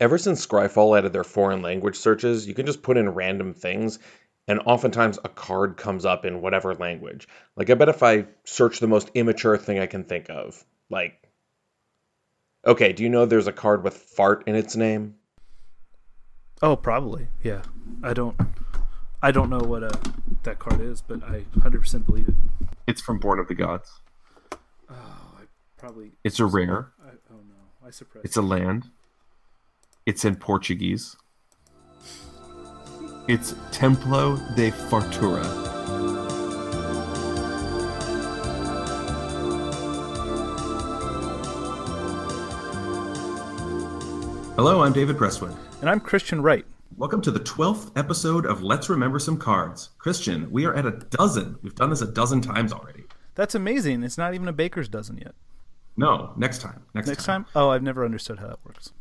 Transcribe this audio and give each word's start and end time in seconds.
Ever 0.00 0.16
since 0.16 0.44
Scryfall 0.44 0.96
added 0.96 1.12
their 1.12 1.24
foreign 1.24 1.60
language 1.60 1.96
searches, 1.96 2.46
you 2.46 2.54
can 2.54 2.64
just 2.64 2.82
put 2.82 2.96
in 2.96 3.10
random 3.10 3.52
things, 3.52 3.98
and 4.48 4.58
oftentimes 4.64 5.18
a 5.24 5.28
card 5.28 5.76
comes 5.76 6.06
up 6.06 6.24
in 6.24 6.40
whatever 6.40 6.74
language. 6.74 7.28
Like, 7.54 7.68
I 7.68 7.74
bet 7.74 7.90
if 7.90 8.02
I 8.02 8.26
search 8.44 8.80
the 8.80 8.88
most 8.88 9.10
immature 9.14 9.58
thing 9.58 9.78
I 9.78 9.86
can 9.86 10.04
think 10.04 10.30
of, 10.30 10.64
like, 10.88 11.30
okay, 12.66 12.94
do 12.94 13.02
you 13.02 13.10
know 13.10 13.26
there's 13.26 13.46
a 13.46 13.52
card 13.52 13.84
with 13.84 13.94
fart 13.94 14.44
in 14.46 14.56
its 14.56 14.74
name? 14.74 15.16
Oh, 16.62 16.76
probably. 16.76 17.28
Yeah. 17.42 17.62
I 18.02 18.14
don't. 18.14 18.38
I 19.22 19.32
don't 19.32 19.50
know 19.50 19.58
what 19.60 19.82
uh, 19.82 19.90
that 20.44 20.58
card 20.58 20.80
is, 20.80 21.02
but 21.02 21.22
I 21.22 21.44
100% 21.58 22.06
believe 22.06 22.28
it. 22.28 22.34
It's 22.86 23.02
from 23.02 23.18
Born 23.18 23.38
of 23.38 23.48
the 23.48 23.54
Gods. 23.54 24.00
Oh, 24.88 24.94
I 25.38 25.42
probably. 25.76 26.12
It's 26.24 26.40
a 26.40 26.46
rare. 26.46 26.92
I, 27.04 27.10
oh 27.30 27.40
no, 27.46 27.86
I 27.86 27.90
suppressed. 27.90 28.24
It's 28.24 28.38
a 28.38 28.42
land. 28.42 28.88
It's 30.06 30.24
in 30.24 30.36
Portuguese. 30.36 31.16
It's 33.28 33.54
Templo 33.70 34.36
de 34.56 34.70
Fartura. 34.70 35.44
Hello, 44.56 44.82
I'm 44.82 44.92
David 44.92 45.16
Presswood. 45.16 45.56
And 45.80 45.88
I'm 45.88 46.00
Christian 46.00 46.42
Wright. 46.42 46.64
Welcome 46.96 47.20
to 47.22 47.30
the 47.30 47.40
12th 47.40 47.96
episode 47.96 48.46
of 48.46 48.62
Let's 48.62 48.88
Remember 48.88 49.18
Some 49.18 49.36
Cards. 49.38 49.90
Christian, 49.98 50.50
we 50.50 50.64
are 50.66 50.74
at 50.74 50.86
a 50.86 50.90
dozen. 50.92 51.56
We've 51.62 51.74
done 51.74 51.90
this 51.90 52.02
a 52.02 52.06
dozen 52.06 52.40
times 52.40 52.72
already. 52.72 53.04
That's 53.34 53.54
amazing. 53.54 54.02
It's 54.02 54.18
not 54.18 54.34
even 54.34 54.48
a 54.48 54.52
baker's 54.52 54.88
dozen 54.88 55.18
yet. 55.18 55.34
No, 55.96 56.32
next 56.36 56.60
time. 56.60 56.82
Next, 56.94 57.08
Next 57.08 57.24
time? 57.24 57.46
Oh, 57.54 57.70
I've 57.70 57.82
never 57.82 58.04
understood 58.04 58.38
how 58.38 58.48
that 58.48 58.58
works. 58.64 58.92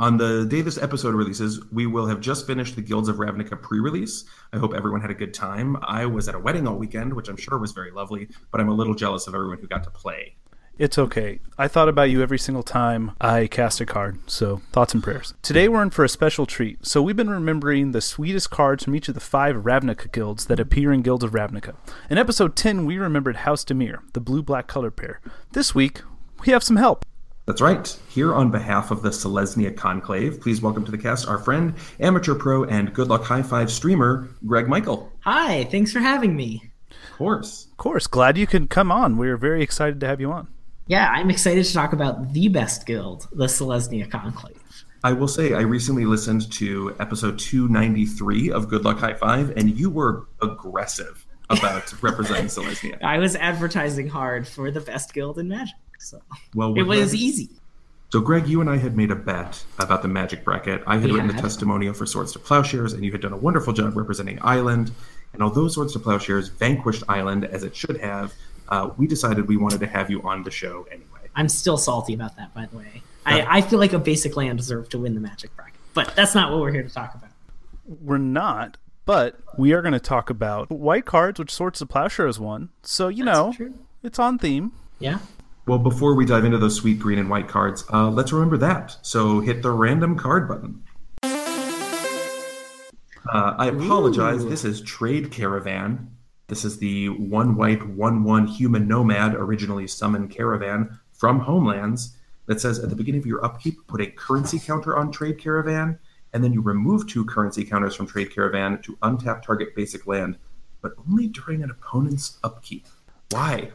On 0.00 0.16
the 0.16 0.44
day 0.44 0.60
this 0.60 0.76
episode 0.76 1.14
releases, 1.14 1.64
we 1.70 1.86
will 1.86 2.06
have 2.06 2.20
just 2.20 2.48
finished 2.48 2.74
the 2.74 2.82
Guilds 2.82 3.08
of 3.08 3.16
Ravnica 3.16 3.60
pre 3.62 3.78
release. 3.78 4.24
I 4.52 4.58
hope 4.58 4.74
everyone 4.74 5.00
had 5.00 5.12
a 5.12 5.14
good 5.14 5.32
time. 5.32 5.76
I 5.82 6.04
was 6.04 6.28
at 6.28 6.34
a 6.34 6.38
wedding 6.38 6.66
all 6.66 6.74
weekend, 6.74 7.14
which 7.14 7.28
I'm 7.28 7.36
sure 7.36 7.58
was 7.58 7.70
very 7.70 7.92
lovely, 7.92 8.28
but 8.50 8.60
I'm 8.60 8.68
a 8.68 8.74
little 8.74 8.94
jealous 8.94 9.28
of 9.28 9.36
everyone 9.36 9.58
who 9.58 9.68
got 9.68 9.84
to 9.84 9.90
play. 9.90 10.34
It's 10.76 10.98
okay. 10.98 11.38
I 11.56 11.68
thought 11.68 11.88
about 11.88 12.10
you 12.10 12.20
every 12.20 12.40
single 12.40 12.64
time 12.64 13.12
I 13.20 13.46
cast 13.46 13.80
a 13.80 13.86
card, 13.86 14.18
so 14.28 14.62
thoughts 14.72 14.94
and 14.94 15.02
prayers. 15.02 15.34
Today 15.42 15.68
we're 15.68 15.84
in 15.84 15.90
for 15.90 16.04
a 16.04 16.08
special 16.08 16.44
treat. 16.44 16.84
So 16.84 17.00
we've 17.00 17.14
been 17.14 17.30
remembering 17.30 17.92
the 17.92 18.00
sweetest 18.00 18.50
cards 18.50 18.82
from 18.82 18.96
each 18.96 19.06
of 19.06 19.14
the 19.14 19.20
five 19.20 19.54
Ravnica 19.54 20.10
guilds 20.10 20.46
that 20.46 20.58
appear 20.58 20.92
in 20.92 21.02
Guilds 21.02 21.22
of 21.22 21.30
Ravnica. 21.30 21.76
In 22.10 22.18
episode 22.18 22.56
10, 22.56 22.84
we 22.84 22.98
remembered 22.98 23.36
House 23.36 23.64
Dimir, 23.64 24.00
the 24.14 24.20
blue 24.20 24.42
black 24.42 24.66
color 24.66 24.90
pair. 24.90 25.20
This 25.52 25.72
week, 25.72 26.02
we 26.44 26.52
have 26.52 26.64
some 26.64 26.76
help. 26.76 27.04
That's 27.46 27.60
right. 27.60 27.86
Here 28.08 28.34
on 28.34 28.50
behalf 28.50 28.90
of 28.90 29.02
the 29.02 29.10
Selesnya 29.10 29.76
Conclave, 29.76 30.40
please 30.40 30.62
welcome 30.62 30.82
to 30.86 30.90
the 30.90 30.96
cast 30.96 31.28
our 31.28 31.36
friend, 31.36 31.74
amateur 32.00 32.34
pro, 32.34 32.64
and 32.64 32.94
good 32.94 33.08
luck 33.08 33.22
high 33.22 33.42
five 33.42 33.70
streamer, 33.70 34.30
Greg 34.46 34.66
Michel. 34.66 35.12
Hi, 35.20 35.64
thanks 35.64 35.92
for 35.92 36.00
having 36.00 36.36
me. 36.36 36.70
Of 36.90 37.18
course. 37.18 37.66
Of 37.70 37.76
course, 37.76 38.06
glad 38.06 38.38
you 38.38 38.46
could 38.46 38.70
come 38.70 38.90
on. 38.90 39.18
We're 39.18 39.36
very 39.36 39.62
excited 39.62 40.00
to 40.00 40.06
have 40.06 40.22
you 40.22 40.32
on. 40.32 40.48
Yeah, 40.86 41.10
I'm 41.10 41.30
excited 41.30 41.66
to 41.66 41.72
talk 41.72 41.92
about 41.92 42.32
the 42.32 42.48
best 42.48 42.86
guild, 42.86 43.28
the 43.32 43.46
Selesnya 43.46 44.10
Conclave. 44.10 44.60
I 45.02 45.12
will 45.12 45.28
say, 45.28 45.52
I 45.52 45.60
recently 45.60 46.06
listened 46.06 46.50
to 46.52 46.96
episode 46.98 47.38
293 47.38 48.52
of 48.52 48.68
Good 48.68 48.86
Luck 48.86 48.98
High 49.00 49.12
Five, 49.14 49.50
and 49.56 49.78
you 49.78 49.90
were 49.90 50.28
aggressive 50.40 51.26
about 51.50 51.92
representing 52.02 52.46
Selesnya. 52.46 53.02
I 53.02 53.18
was 53.18 53.36
advertising 53.36 54.08
hard 54.08 54.48
for 54.48 54.70
the 54.70 54.80
best 54.80 55.12
guild 55.12 55.38
in 55.38 55.48
Magic, 55.48 55.74
so 55.98 56.20
Well, 56.54 56.74
it 56.74 56.82
was 56.82 57.10
glad- 57.12 57.20
easy. 57.20 57.50
So, 58.12 58.20
Greg, 58.20 58.46
you 58.46 58.60
and 58.60 58.70
I 58.70 58.76
had 58.76 58.96
made 58.96 59.10
a 59.10 59.16
bet 59.16 59.64
about 59.80 60.02
the 60.02 60.08
Magic 60.08 60.44
bracket. 60.44 60.84
I 60.86 60.98
had 60.98 61.06
We 61.10 61.16
written 61.16 61.34
the 61.34 61.42
testimonial 61.42 61.92
for 61.94 62.06
Swords 62.06 62.30
to 62.34 62.38
Plowshares, 62.38 62.92
and 62.92 63.04
you 63.04 63.10
had 63.10 63.20
done 63.20 63.32
a 63.32 63.36
wonderful 63.36 63.72
job 63.72 63.96
representing 63.96 64.38
Island. 64.40 64.92
And 65.32 65.42
although 65.42 65.66
Swords 65.66 65.94
to 65.94 65.98
Plowshares 65.98 66.46
vanquished 66.48 67.02
Island 67.08 67.44
as 67.44 67.64
it 67.64 67.74
should 67.74 67.96
have, 68.00 68.32
uh, 68.68 68.90
we 68.96 69.08
decided 69.08 69.48
we 69.48 69.56
wanted 69.56 69.80
to 69.80 69.88
have 69.88 70.10
you 70.10 70.22
on 70.22 70.44
the 70.44 70.50
show 70.52 70.86
anyway. 70.92 71.28
I'm 71.34 71.48
still 71.48 71.76
salty 71.76 72.14
about 72.14 72.36
that, 72.36 72.54
by 72.54 72.66
the 72.66 72.76
way. 72.78 73.02
I, 73.26 73.58
I 73.58 73.60
feel 73.62 73.80
like 73.80 73.92
a 73.92 73.98
basic 73.98 74.36
land 74.36 74.58
deserved 74.58 74.92
to 74.92 74.98
win 75.00 75.14
the 75.14 75.20
Magic 75.20 75.54
bracket, 75.56 75.74
but 75.92 76.14
that's 76.14 76.36
not 76.36 76.52
what 76.52 76.60
we're 76.60 76.70
here 76.72 76.84
to 76.84 76.88
talk 76.90 77.16
about. 77.16 77.30
We're 78.00 78.18
not, 78.18 78.76
but 79.06 79.40
we 79.58 79.72
are 79.72 79.82
going 79.82 79.92
to 79.92 79.98
talk 79.98 80.30
about 80.30 80.70
white 80.70 81.04
cards, 81.04 81.40
which 81.40 81.50
Swords 81.52 81.80
to 81.80 81.86
Plowshares 81.86 82.38
won. 82.38 82.68
So, 82.84 83.08
you 83.08 83.24
know, 83.24 83.54
true. 83.56 83.74
it's 84.04 84.20
on 84.20 84.38
theme. 84.38 84.70
Yeah. 85.00 85.18
Well, 85.66 85.78
before 85.78 86.14
we 86.14 86.26
dive 86.26 86.44
into 86.44 86.58
those 86.58 86.76
sweet 86.76 86.98
green 86.98 87.18
and 87.18 87.30
white 87.30 87.48
cards, 87.48 87.86
uh, 87.90 88.10
let's 88.10 88.32
remember 88.32 88.58
that. 88.58 88.98
So 89.00 89.40
hit 89.40 89.62
the 89.62 89.70
random 89.70 90.18
card 90.18 90.46
button. 90.46 90.84
Uh, 93.32 93.54
I 93.56 93.68
apologize. 93.68 94.44
This 94.44 94.64
is 94.64 94.82
Trade 94.82 95.30
Caravan. 95.30 96.10
This 96.48 96.66
is 96.66 96.78
the 96.78 97.08
one 97.08 97.56
white, 97.56 97.82
one 97.88 98.24
one 98.24 98.46
human 98.46 98.86
nomad, 98.86 99.34
originally 99.34 99.86
summoned 99.86 100.30
caravan 100.30 100.98
from 101.14 101.40
Homelands 101.40 102.14
that 102.44 102.60
says 102.60 102.78
at 102.78 102.90
the 102.90 102.96
beginning 102.96 103.22
of 103.22 103.26
your 103.26 103.42
upkeep, 103.42 103.78
put 103.86 104.02
a 104.02 104.06
currency 104.06 104.58
counter 104.58 104.94
on 104.94 105.10
Trade 105.10 105.38
Caravan, 105.38 105.98
and 106.34 106.44
then 106.44 106.52
you 106.52 106.60
remove 106.60 107.06
two 107.06 107.24
currency 107.24 107.64
counters 107.64 107.94
from 107.94 108.06
Trade 108.06 108.34
Caravan 108.34 108.82
to 108.82 108.96
untap 108.96 109.42
target 109.42 109.74
basic 109.74 110.06
land, 110.06 110.36
but 110.82 110.92
only 111.08 111.28
during 111.28 111.62
an 111.62 111.70
opponent's 111.70 112.38
upkeep. 112.44 112.86
Why? 113.30 113.70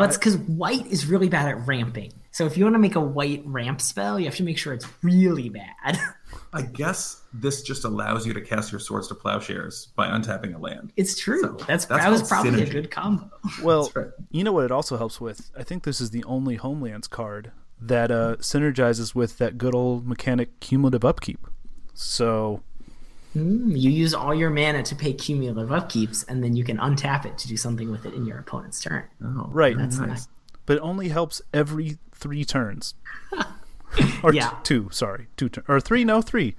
Well, 0.00 0.08
it's 0.08 0.16
because 0.16 0.38
white 0.38 0.86
is 0.86 1.06
really 1.06 1.28
bad 1.28 1.46
at 1.46 1.66
ramping. 1.66 2.12
So 2.30 2.46
if 2.46 2.56
you 2.56 2.64
want 2.64 2.74
to 2.74 2.78
make 2.78 2.94
a 2.94 3.00
white 3.00 3.42
ramp 3.44 3.82
spell, 3.82 4.18
you 4.18 4.24
have 4.24 4.36
to 4.36 4.42
make 4.42 4.56
sure 4.56 4.72
it's 4.72 4.86
really 5.02 5.50
bad. 5.50 5.98
I 6.54 6.62
guess 6.62 7.22
this 7.34 7.60
just 7.62 7.84
allows 7.84 8.26
you 8.26 8.32
to 8.32 8.40
cast 8.40 8.72
your 8.72 8.80
swords 8.80 9.08
to 9.08 9.14
plowshares 9.14 9.88
by 9.96 10.06
untapping 10.08 10.54
a 10.54 10.58
land. 10.58 10.94
It's 10.96 11.18
true. 11.18 11.42
So, 11.42 11.48
that's, 11.66 11.84
that's 11.84 12.02
that 12.02 12.10
was 12.10 12.20
called 12.22 12.46
probably 12.46 12.62
a 12.62 12.70
good 12.70 12.90
combo. 12.90 13.30
Well, 13.62 13.92
right. 13.94 14.08
you 14.30 14.42
know 14.42 14.52
what 14.52 14.64
it 14.64 14.70
also 14.70 14.96
helps 14.96 15.20
with? 15.20 15.50
I 15.54 15.64
think 15.64 15.84
this 15.84 16.00
is 16.00 16.10
the 16.10 16.24
only 16.24 16.56
Homelands 16.56 17.06
card 17.06 17.52
that 17.78 18.10
uh, 18.10 18.36
synergizes 18.36 19.14
with 19.14 19.36
that 19.36 19.58
good 19.58 19.74
old 19.74 20.06
mechanic 20.06 20.60
cumulative 20.60 21.04
upkeep. 21.04 21.46
So, 21.92 22.62
Hmm, 23.32 23.70
you 23.76 23.90
use 23.90 24.12
all 24.14 24.34
your 24.34 24.50
mana 24.50 24.82
to 24.82 24.94
pay 24.96 25.12
cumulative 25.12 25.68
upkeeps, 25.68 26.24
and 26.28 26.42
then 26.42 26.56
you 26.56 26.64
can 26.64 26.78
untap 26.78 27.24
it 27.24 27.38
to 27.38 27.48
do 27.48 27.56
something 27.56 27.90
with 27.90 28.04
it 28.04 28.12
in 28.14 28.24
your 28.26 28.38
opponent's 28.38 28.80
turn. 28.80 29.04
Oh, 29.24 29.48
Right. 29.52 29.76
That's 29.76 29.98
nice. 29.98 30.08
nice. 30.08 30.28
but 30.66 30.76
it 30.78 30.80
only 30.82 31.08
helps 31.08 31.40
every 31.54 31.98
three 32.12 32.44
turns. 32.44 32.94
or 34.22 34.32
Yeah. 34.34 34.50
t- 34.50 34.56
two, 34.64 34.88
sorry, 34.92 35.28
two 35.36 35.48
turn 35.48 35.64
or 35.68 35.80
three. 35.80 36.04
No, 36.04 36.22
three. 36.22 36.54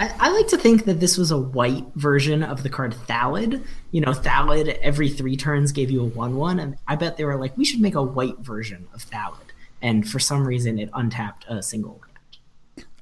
I, 0.00 0.14
I 0.20 0.30
like 0.30 0.46
to 0.48 0.56
think 0.56 0.84
that 0.84 1.00
this 1.00 1.18
was 1.18 1.30
a 1.32 1.38
white 1.38 1.86
version 1.96 2.42
of 2.44 2.62
the 2.62 2.68
card 2.70 2.94
Thallid. 3.08 3.64
You 3.90 4.00
know, 4.00 4.12
Thallid 4.12 4.68
every 4.80 5.08
three 5.08 5.36
turns 5.36 5.72
gave 5.72 5.90
you 5.90 6.02
a 6.02 6.04
1 6.04 6.36
1, 6.36 6.60
and 6.60 6.76
I 6.86 6.94
bet 6.96 7.16
they 7.16 7.24
were 7.24 7.36
like, 7.38 7.56
we 7.56 7.64
should 7.64 7.80
make 7.80 7.94
a 7.96 8.02
white 8.02 8.38
version 8.38 8.86
of 8.94 9.02
Thallid. 9.08 9.38
And 9.82 10.08
for 10.08 10.18
some 10.20 10.46
reason, 10.46 10.78
it 10.78 10.90
untapped 10.94 11.46
a 11.48 11.62
single 11.62 12.00
land. 12.00 12.07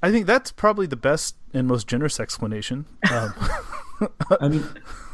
I 0.03 0.11
think 0.11 0.25
that's 0.27 0.51
probably 0.51 0.85
the 0.85 0.95
best 0.95 1.35
and 1.53 1.67
most 1.67 1.87
generous 1.87 2.19
explanation. 2.19 2.85
Um, 3.11 3.33
I 4.41 4.47
mean, 4.47 4.63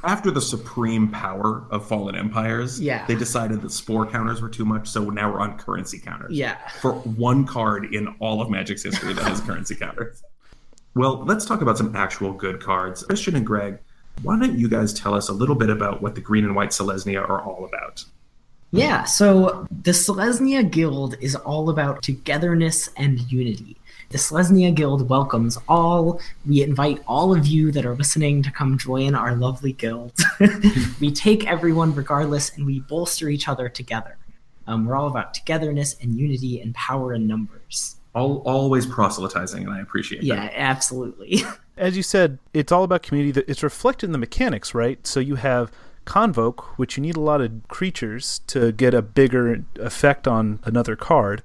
after 0.03 0.29
the 0.29 0.41
supreme 0.41 1.07
power 1.09 1.63
of 1.71 1.87
fallen 1.87 2.15
empires, 2.15 2.81
Yeah. 2.81 3.05
they 3.07 3.15
decided 3.15 3.61
that 3.61 3.71
spore 3.71 4.05
counters 4.05 4.41
were 4.41 4.49
too 4.49 4.65
much, 4.65 4.89
so 4.89 5.09
now 5.09 5.31
we're 5.31 5.39
on 5.39 5.57
currency 5.57 5.99
counters. 5.99 6.33
Yeah. 6.33 6.57
For 6.81 6.93
one 6.93 7.45
card 7.45 7.93
in 7.93 8.09
all 8.19 8.41
of 8.41 8.49
Magic's 8.49 8.83
history 8.83 9.13
that 9.13 9.23
has 9.23 9.39
currency 9.39 9.75
counters. 9.75 10.21
Well, 10.95 11.23
let's 11.23 11.45
talk 11.45 11.61
about 11.61 11.77
some 11.77 11.95
actual 11.95 12.33
good 12.33 12.61
cards. 12.61 13.03
Christian 13.03 13.35
and 13.37 13.45
Greg, 13.45 13.79
why 14.21 14.37
don't 14.37 14.59
you 14.59 14.67
guys 14.67 14.93
tell 14.93 15.13
us 15.15 15.29
a 15.29 15.33
little 15.33 15.55
bit 15.55 15.69
about 15.69 16.01
what 16.01 16.13
the 16.15 16.21
green 16.21 16.43
and 16.43 16.55
white 16.55 16.69
Selesnya 16.69 17.21
are 17.27 17.41
all 17.41 17.65
about? 17.65 18.03
Yeah, 18.71 19.03
so 19.05 19.67
the 19.83 19.91
Selesnya 19.91 20.69
Guild 20.69 21.15
is 21.21 21.35
all 21.35 21.69
about 21.69 22.01
togetherness 22.03 22.89
and 22.97 23.19
unity. 23.31 23.77
The 24.13 24.19
Selesnya 24.19 24.71
Guild 24.75 25.09
welcomes 25.09 25.57
all. 25.67 26.21
We 26.45 26.61
invite 26.61 27.01
all 27.07 27.35
of 27.35 27.47
you 27.47 27.71
that 27.71 27.83
are 27.83 27.95
listening 27.95 28.43
to 28.43 28.51
come 28.51 28.77
join 28.77 29.15
our 29.15 29.35
lovely 29.35 29.73
guild. 29.73 30.13
we 31.01 31.11
take 31.11 31.47
everyone 31.47 31.95
regardless 31.95 32.55
and 32.55 32.63
we 32.63 32.81
bolster 32.81 33.27
each 33.27 33.47
other 33.47 33.69
together. 33.69 34.17
Um, 34.67 34.85
we're 34.85 34.95
all 34.95 35.07
about 35.07 35.33
togetherness 35.33 35.95
and 35.99 36.15
unity 36.15 36.61
and 36.61 36.75
power 36.75 37.15
in 37.15 37.25
numbers. 37.25 37.95
All, 38.13 38.43
always 38.45 38.85
proselytizing, 38.85 39.63
and 39.65 39.73
I 39.73 39.81
appreciate 39.81 40.21
Yeah, 40.21 40.35
that. 40.35 40.53
Yeah, 40.53 40.59
absolutely. 40.59 41.41
as 41.77 41.97
you 41.97 42.03
said, 42.03 42.37
it's 42.53 42.71
all 42.71 42.83
about 42.83 43.01
community. 43.01 43.43
It's 43.47 43.63
reflected 43.63 44.05
in 44.05 44.11
the 44.11 44.19
mechanics, 44.19 44.75
right? 44.75 45.07
So 45.07 45.21
you 45.21 45.37
have 45.37 45.71
Convoke, 46.05 46.77
which 46.77 46.97
you 46.97 47.01
need 47.01 47.17
a 47.17 47.19
lot 47.19 47.41
of 47.41 47.67
creatures 47.67 48.41
to 48.45 48.73
get 48.73 48.93
a 48.93 49.01
bigger 49.01 49.65
effect 49.77 50.27
on 50.27 50.59
another 50.65 50.95
card. 50.95 51.41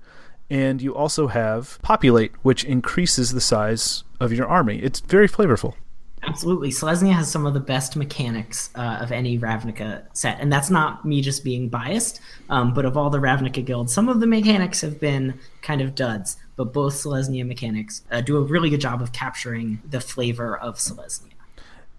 And 0.50 0.80
you 0.80 0.94
also 0.94 1.26
have 1.26 1.78
Populate, 1.82 2.32
which 2.42 2.64
increases 2.64 3.32
the 3.32 3.40
size 3.40 4.04
of 4.18 4.32
your 4.32 4.46
army. 4.46 4.78
It's 4.78 5.00
very 5.00 5.28
flavorful. 5.28 5.74
Absolutely. 6.22 6.70
Selesnya 6.70 7.12
has 7.12 7.30
some 7.30 7.46
of 7.46 7.54
the 7.54 7.60
best 7.60 7.94
mechanics 7.94 8.70
uh, 8.74 8.98
of 9.00 9.12
any 9.12 9.38
Ravnica 9.38 10.02
set. 10.14 10.40
And 10.40 10.52
that's 10.52 10.68
not 10.68 11.04
me 11.04 11.22
just 11.22 11.44
being 11.44 11.68
biased, 11.68 12.20
um, 12.50 12.74
but 12.74 12.84
of 12.84 12.96
all 12.96 13.08
the 13.08 13.18
Ravnica 13.18 13.64
guilds, 13.64 13.92
some 13.92 14.08
of 14.08 14.20
the 14.20 14.26
mechanics 14.26 14.80
have 14.80 14.98
been 14.98 15.38
kind 15.62 15.80
of 15.80 15.94
duds. 15.94 16.36
but 16.56 16.72
both 16.72 16.94
Selesnya 16.94 17.46
mechanics 17.46 18.02
uh, 18.10 18.20
do 18.20 18.36
a 18.36 18.42
really 18.42 18.68
good 18.68 18.80
job 18.80 19.00
of 19.00 19.12
capturing 19.12 19.80
the 19.88 20.00
flavor 20.00 20.58
of 20.58 20.74
Selesnya. 20.74 21.32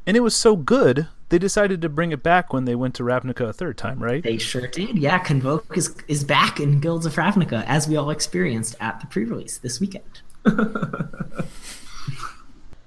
And 0.06 0.18
it 0.18 0.20
was 0.20 0.36
so 0.36 0.58
good, 0.58 1.08
they 1.30 1.38
decided 1.38 1.82
to 1.82 1.90
bring 1.90 2.12
it 2.12 2.24
back 2.24 2.52
when 2.54 2.66
they 2.66 2.76
went 2.76 2.96
to 2.96 3.04
Ravnica 3.04 3.50
a 3.50 3.54
third 3.54 3.78
time, 3.78 4.02
right? 4.02 4.24
They 4.24 4.38
sure 4.38 4.68
did. 4.68 4.98
Yeah, 4.98 5.20
Convoke 5.20 5.78
is, 5.78 5.96
is 6.08 6.24
back 6.24 6.60
in 6.60 6.80
Guilds 6.80 7.06
of 7.06 7.16
Ravnica, 7.16 7.64
as 7.66 7.88
we 7.88 7.96
all 7.96 8.10
experienced 8.10 8.76
at 8.80 9.00
the 9.00 9.08
pre 9.08 9.26
release 9.26 9.58
this 9.58 9.80
weekend. 9.80 10.22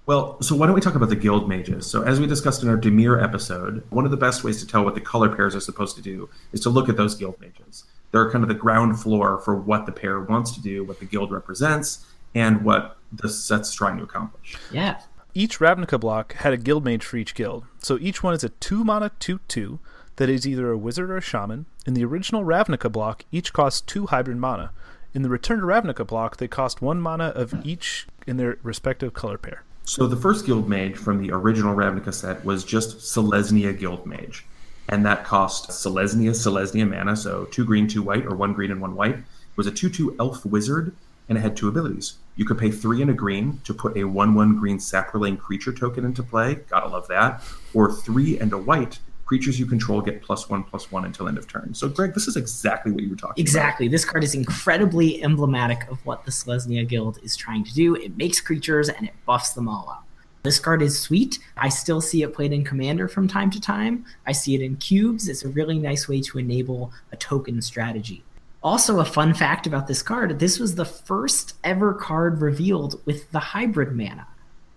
Well, 0.05 0.43
so 0.43 0.57
why 0.57 0.67
don't 0.67 0.75
we 0.75 0.81
talk 0.81 0.97
about 0.97 1.11
the 1.11 1.17
guild 1.17 1.49
mages? 1.49 1.87
So, 1.87 2.03
as 2.03 2.19
we 2.19 2.27
discussed 2.27 2.63
in 2.65 2.69
our 2.69 2.77
Dimir 2.77 3.23
episode, 3.23 3.85
one 3.91 4.05
of 4.05 4.11
the 4.11 4.17
best 4.17 4.43
ways 4.43 4.59
to 4.61 4.67
tell 4.67 4.85
what 4.85 4.97
the 4.97 5.01
color 5.01 5.35
pairs 5.35 5.55
are 5.55 5.61
supposed 5.61 5.95
to 5.95 6.03
do 6.03 6.29
is 6.53 6.61
to 6.63 6.71
look 6.71 6.89
at 6.89 6.97
those 6.97 7.15
guild 7.15 7.41
mages. 7.41 7.85
They're 8.11 8.31
kind 8.31 8.43
of 8.43 8.49
the 8.49 8.55
ground 8.55 9.01
floor 9.01 9.39
for 9.39 9.55
what 9.55 9.87
the 9.87 9.93
pair 9.93 10.21
wants 10.21 10.51
to 10.53 10.61
do, 10.61 10.83
what 10.83 10.99
the 10.99 11.05
guild 11.05 11.31
represents, 11.31 12.05
and 12.35 12.65
what 12.65 12.99
the 13.13 13.29
set's 13.29 13.73
trying 13.73 13.97
to 13.99 14.03
accomplish. 14.03 14.57
Yeah. 14.73 15.01
Each 15.35 15.61
Ravnica 15.61 15.99
block 15.99 16.35
had 16.35 16.53
a 16.53 16.59
guild 16.59 16.85
mage 16.85 17.03
for 17.07 17.17
each 17.17 17.35
guild, 17.35 17.65
so 17.79 17.97
each 17.99 18.23
one 18.23 18.35
is 18.35 18.45
a 18.45 18.51
2 18.51 18.85
mana 18.85 19.11
2 19.19 19.41
2 19.49 19.79
that 20.17 20.29
is 20.29 20.47
either 20.47 20.71
a 20.71 20.77
wizard 20.77 21.11
or 21.11 21.17
a 21.17 21.23
shaman. 21.23 21.65
In 21.87 21.95
the 21.95 22.05
original 22.05 22.45
Ravnica 22.45 22.93
block, 22.93 23.25
each 23.33 23.55
costs 23.55 23.81
2 23.81 24.09
hybrid 24.09 24.37
mana. 24.37 24.73
In 25.15 25.23
the 25.23 25.31
Return 25.31 25.61
to 25.61 25.65
Ravnica 25.65 26.07
block, 26.07 26.37
they 26.37 26.49
cost 26.49 26.83
1 26.83 27.01
mana 27.01 27.29
of 27.29 27.55
each 27.65 28.07
in 28.27 28.37
their 28.37 28.59
respective 28.63 29.15
color 29.15 29.39
pair. 29.39 29.63
So 29.85 30.07
the 30.07 30.19
first 30.19 30.45
guild 30.45 30.69
mage 30.69 30.99
from 30.99 31.23
the 31.23 31.33
original 31.33 31.75
Ravnica 31.75 32.13
set 32.13 32.45
was 32.45 32.63
just 32.63 32.99
Selesnya 32.99 33.79
guild 33.79 34.05
mage. 34.05 34.45
And 34.87 35.07
that 35.07 35.25
cost 35.25 35.71
Selesnya, 35.71 36.33
Selesnya 36.33 36.87
mana, 36.87 37.17
so 37.17 37.47
two 37.47 37.65
green, 37.65 37.89
two 37.89 38.03
white, 38.03 38.27
or 38.27 38.37
one 38.37 38.53
green 38.53 38.71
and 38.71 38.83
one 38.83 38.95
white. 38.95 39.17
It 39.17 39.57
was 39.57 39.67
a 39.67 39.73
2 39.73 39.89
2 39.89 40.17
elf 40.21 40.45
wizard, 40.45 40.95
and 41.27 41.39
it 41.39 41.41
had 41.41 41.57
two 41.57 41.69
abilities. 41.69 42.19
You 42.37 42.45
could 42.45 42.59
pay 42.59 42.71
three 42.71 43.03
and 43.03 43.11
a 43.11 43.15
green 43.15 43.61
to 43.65 43.75
put 43.75 43.97
a 43.97 44.05
1 44.05 44.35
1 44.35 44.59
green 44.59 44.79
saproling 44.79 45.39
creature 45.39 45.73
token 45.73 46.05
into 46.05 46.23
play. 46.23 46.57
Gotta 46.69 46.89
love 46.89 47.09
that. 47.09 47.43
Or 47.75 47.93
three 47.93 48.39
and 48.39 48.53
a 48.53 48.59
white. 48.59 49.01
Creatures 49.25 49.59
you 49.59 49.65
control 49.65 50.03
get 50.03 50.21
plus 50.21 50.51
one 50.51 50.63
plus 50.63 50.93
one 50.93 51.07
until 51.07 51.27
end 51.27 51.39
of 51.39 51.47
turn. 51.47 51.73
So, 51.73 51.89
Greg, 51.89 52.13
this 52.13 52.29
is 52.29 52.37
exactly 52.37 52.93
what 52.93 53.03
you 53.03 53.09
were 53.09 53.17
talking 53.17 53.41
Exactly. 53.41 53.89
This 53.89 54.05
card 54.05 54.25
is 54.25 54.35
incredibly 54.35 55.23
emblematic 55.23 55.89
of 55.91 56.05
what 56.05 56.25
the 56.27 56.31
Selesnya 56.31 56.87
Guild 56.87 57.19
is 57.23 57.35
trying 57.35 57.65
to 57.65 57.73
do. 57.73 57.95
It 57.95 58.17
makes 58.19 58.41
creatures 58.41 58.91
and 58.91 59.07
it 59.07 59.15
buffs 59.25 59.55
them 59.55 59.69
all 59.69 59.89
up. 59.89 60.07
This 60.43 60.59
card 60.59 60.83
is 60.83 60.99
sweet. 60.99 61.39
I 61.57 61.69
still 61.69 62.01
see 62.01 62.23
it 62.23 62.35
played 62.35 62.53
in 62.53 62.65
Commander 62.65 63.07
from 63.09 63.29
time 63.29 63.51
to 63.53 63.61
time. 63.61 64.05
I 64.27 64.33
see 64.33 64.55
it 64.57 64.61
in 64.61 64.77
cubes. 64.77 65.29
It's 65.29 65.45
a 65.45 65.49
really 65.49 65.79
nice 65.79 66.09
way 66.09 66.21
to 66.21 66.39
enable 66.39 66.93
a 67.13 67.17
token 67.17 67.63
strategy. 67.63 68.25
Also, 68.63 69.01
a 69.01 69.05
fun 69.05 69.35
fact 69.35 69.67
about 69.67 69.87
this 69.89 70.03
card 70.03 70.39
this 70.39 70.59
was 70.59 70.77
the 70.77 70.85
first 70.85 71.57
ever 71.65 71.93
card 71.93 72.41
revealed 72.41 73.01
with 73.05 73.31
the 73.33 73.39
hybrid 73.41 73.93
mana. 73.97 74.27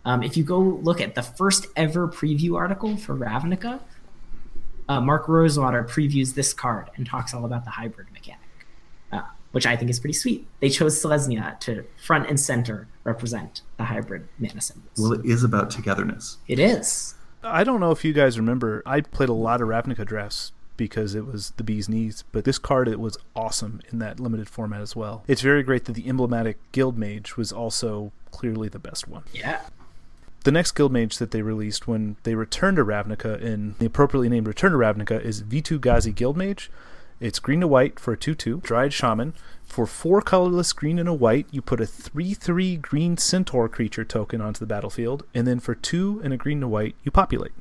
Um, 0.06 0.24
if 0.24 0.38
you 0.38 0.44
go 0.44 0.60
look 0.60 1.02
at 1.02 1.16
the 1.16 1.22
first 1.22 1.68
ever 1.76 2.08
preview 2.08 2.56
article 2.56 2.98
for 2.98 3.16
Ravnica, 3.16 3.80
uh, 4.88 5.02
Mark 5.02 5.28
Rosewater 5.28 5.84
previews 5.84 6.36
this 6.36 6.54
card 6.54 6.90
and 6.96 7.06
talks 7.06 7.34
all 7.34 7.46
about 7.46 7.64
the 7.64 7.72
hybrid 7.72 8.12
mechanic, 8.12 8.40
uh, 9.12 9.22
which 9.52 9.66
I 9.66 9.76
think 9.76 9.90
is 9.90 10.00
pretty 10.00 10.14
sweet. 10.14 10.48
They 10.60 10.70
chose 10.70 11.02
Selesnya 11.02 11.60
to 11.62 11.86
front 11.98 12.30
and 12.30 12.40
center 12.40 12.88
represent 13.04 13.62
the 13.78 13.84
hybrid 13.86 14.28
mana 14.40 14.62
symbols. 14.62 14.94
Well, 14.98 15.14
it 15.14 15.26
is 15.26 15.44
about 15.44 15.70
togetherness. 15.72 16.38
it 16.48 16.60
is. 16.60 17.16
I 17.44 17.64
don't 17.64 17.80
know 17.80 17.92
if 17.92 18.04
you 18.04 18.12
guys 18.14 18.40
remember, 18.40 18.82
I 18.88 19.02
played 19.02 19.30
a 19.30 19.34
lot 19.34 19.62
of 19.62 19.68
Ravnica 19.68 20.06
drafts 20.06 20.52
because 20.77 21.16
it 21.16 21.25
was 21.25 21.51
the 21.57 21.63
bee's 21.63 21.89
knees, 21.89 22.24
but 22.31 22.44
this 22.44 22.57
card 22.57 22.88
it 22.88 23.00
was 23.00 23.18
awesome 23.36 23.81
in 23.92 24.00
that 24.00 24.19
limited 24.19 24.50
format 24.50 24.81
as 24.81 24.95
well. 24.95 25.24
It's 25.27 25.42
very 25.42 25.63
great 25.63 25.86
that 25.86 25.94
the 25.94 26.07
emblematic 26.07 26.57
guild 26.72 26.98
mage 26.98 27.38
was 27.38 27.51
also 27.51 28.12
clearly 28.31 28.68
the 28.68 28.80
best 28.80 29.07
one. 29.07 29.24
Yeah. 29.33 29.62
The 30.44 30.51
next 30.51 30.74
guild 30.74 30.92
mage 30.92 31.18
that 31.18 31.31
they 31.31 31.42
released 31.42 31.88
when 31.88 32.18
they 32.24 32.36
returned 32.36 32.77
to 32.77 32.86
Ravnica 32.86 33.42
in 33.42 33.75
the 33.80 33.88
appropriately 33.88 34.30
named 34.30 34.48
Return 34.48 34.74
to 34.74 34.77
Ravnica 34.77 35.19
is 35.19 35.42
Vitu-Ghazi 35.42 36.12
Guild 36.12 36.38
Mage. 36.38 36.69
It's 37.19 37.39
green 37.39 37.62
to 37.62 37.68
white 37.68 38.00
for 38.00 38.13
a 38.13 38.18
2 38.18 38.36
2. 38.36 38.62
Dryad 38.62 38.94
Shaman. 38.94 39.33
For 39.66 39.88
four 39.88 40.22
colorless 40.22 40.74
green 40.74 41.00
and 41.00 41.10
a 41.10 41.13
white, 41.13 41.48
you 41.50 41.62
put 41.62 41.81
a 41.81 41.86
3 41.86 42.33
3 42.33 42.77
green 42.77 43.18
centaur 43.18 43.68
creature 43.68 44.06
token 44.06 44.42
onto 44.42 44.60
the 44.60 44.66
battlefield, 44.68 45.24
and 45.33 45.48
then 45.48 45.60
for 45.60 45.74
two 45.74 46.22
and 46.24 46.33
a 46.33 46.38
green 46.38 46.62
to 46.62 46.68
white, 46.68 46.95
you 47.04 47.12
populate. 47.12 47.54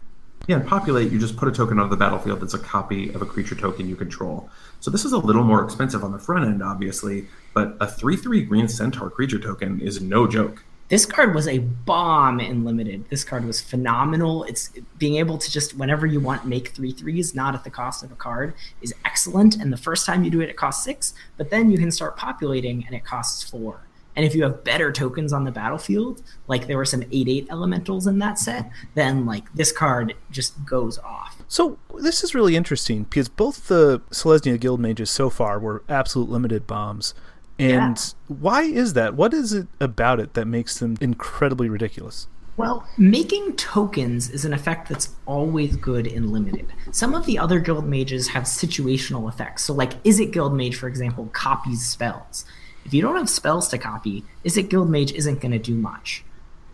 Yeah, 0.47 0.57
and 0.57 0.67
populate, 0.67 1.11
you 1.11 1.19
just 1.19 1.37
put 1.37 1.49
a 1.49 1.53
token 1.53 1.79
on 1.79 1.89
the 1.89 1.97
battlefield 1.97 2.41
that's 2.41 2.55
a 2.55 2.59
copy 2.59 3.11
of 3.15 3.23
a 3.23 3.27
creature 3.27 3.55
token 3.55 3.89
you 3.89 3.97
control. 3.97 4.51
So 4.81 4.91
this 4.91 5.05
is 5.05 5.13
a 5.13 5.19
little 5.19 5.45
more 5.45 5.65
expensive 5.65 6.05
on 6.05 6.13
the 6.13 6.19
front 6.19 6.47
end, 6.47 6.63
obviously, 6.63 7.27
but 7.55 7.77
a 7.81 7.87
3 7.87 8.17
3 8.17 8.43
green 8.43 8.69
centaur 8.69 9.09
creature 9.09 9.39
token 9.39 9.81
is 9.81 10.03
no 10.03 10.27
joke. 10.27 10.63
This 10.89 11.07
card 11.07 11.35
was 11.35 11.49
a 11.49 11.61
bomb 11.61 12.41
in 12.41 12.63
limited. 12.63 13.09
This 13.09 13.25
card 13.25 13.47
was 13.47 13.59
phenomenal. 13.63 14.45
It's 14.45 14.71
being 14.99 15.17
able 15.17 15.39
to 15.39 15.51
just 15.51 15.75
whenever 15.75 16.05
you 16.07 16.21
want 16.21 16.47
make 16.47 16.69
three 16.69 16.93
threes, 16.93 17.35
not 17.35 17.55
at 17.55 17.65
the 17.65 17.71
cost 17.71 18.05
of 18.05 18.13
a 18.13 18.15
card, 18.15 18.53
is 18.83 18.93
excellent. 19.03 19.57
And 19.57 19.73
the 19.73 19.79
first 19.79 20.05
time 20.05 20.25
you 20.25 20.31
do 20.31 20.43
it, 20.43 20.51
it 20.51 20.57
costs 20.57 20.85
six, 20.85 21.15
but 21.39 21.49
then 21.49 21.71
you 21.71 21.79
can 21.79 21.91
start 21.91 22.19
populating 22.19 22.85
and 22.85 22.95
it 22.95 23.03
costs 23.03 23.43
four. 23.43 23.81
And 24.17 24.25
if 24.25 24.35
you 24.35 24.45
have 24.45 24.65
better 24.65 24.93
tokens 24.93 25.33
on 25.33 25.45
the 25.45 25.51
battlefield, 25.51 26.23
like 26.47 26.67
there 26.67 26.77
were 26.77 26.85
some 26.85 27.03
8 27.11 27.29
8 27.29 27.49
elementals 27.51 28.07
in 28.07 28.19
that 28.21 28.39
set, 28.39 28.71
then 28.95 29.27
like 29.27 29.53
this 29.55 29.73
card 29.73 30.15
just 30.31 30.65
goes 30.65 30.99
off. 30.99 31.43
So 31.49 31.79
this 31.99 32.23
is 32.25 32.35
really 32.35 32.57
interesting 32.57 33.05
because 33.05 33.29
both 33.29 33.69
the 33.69 34.01
Selesnya 34.11 34.59
Guild 34.59 34.81
mages 34.81 35.11
so 35.11 35.31
far 35.31 35.59
were 35.59 35.83
absolute 35.89 36.29
limited 36.29 36.67
bombs. 36.67 37.15
And 37.59 38.15
why 38.27 38.63
is 38.63 38.95
that? 38.95 39.15
What 39.15 39.33
is 39.33 39.53
it 39.53 39.69
about 39.81 40.19
it 40.19 40.35
that 40.35 40.47
makes 40.47 40.79
them 40.79 40.97
incredibly 41.01 41.69
ridiculous? 41.69 42.27
Well, 42.57 42.87
making 42.97 43.57
tokens 43.57 44.31
is 44.31 44.45
an 44.45 44.53
effect 44.53 44.89
that's 44.89 45.11
always 45.27 45.75
good 45.77 46.07
in 46.07 46.33
limited. 46.33 46.73
Some 46.93 47.15
of 47.15 47.27
the 47.27 47.39
other 47.39 47.59
guild 47.59 47.85
mages 47.85 48.29
have 48.29 48.45
situational 48.45 49.29
effects. 49.29 49.65
So, 49.65 49.75
like 49.75 50.01
Izzet 50.05 50.33
Guild 50.33 50.55
Mage, 50.55 50.77
for 50.77 50.87
example, 50.87 51.27
copies 51.33 51.85
spells. 51.85 52.45
If 52.85 52.93
you 52.93 53.03
don't 53.03 53.17
have 53.17 53.29
spells 53.31 53.69
to 53.69 53.79
copy, 53.79 54.25
Izzet 54.45 54.69
Guild 54.69 54.91
Mage 54.91 55.13
isn't 55.13 55.41
going 55.41 55.53
to 55.53 55.59
do 55.59 55.75
much. 55.75 56.25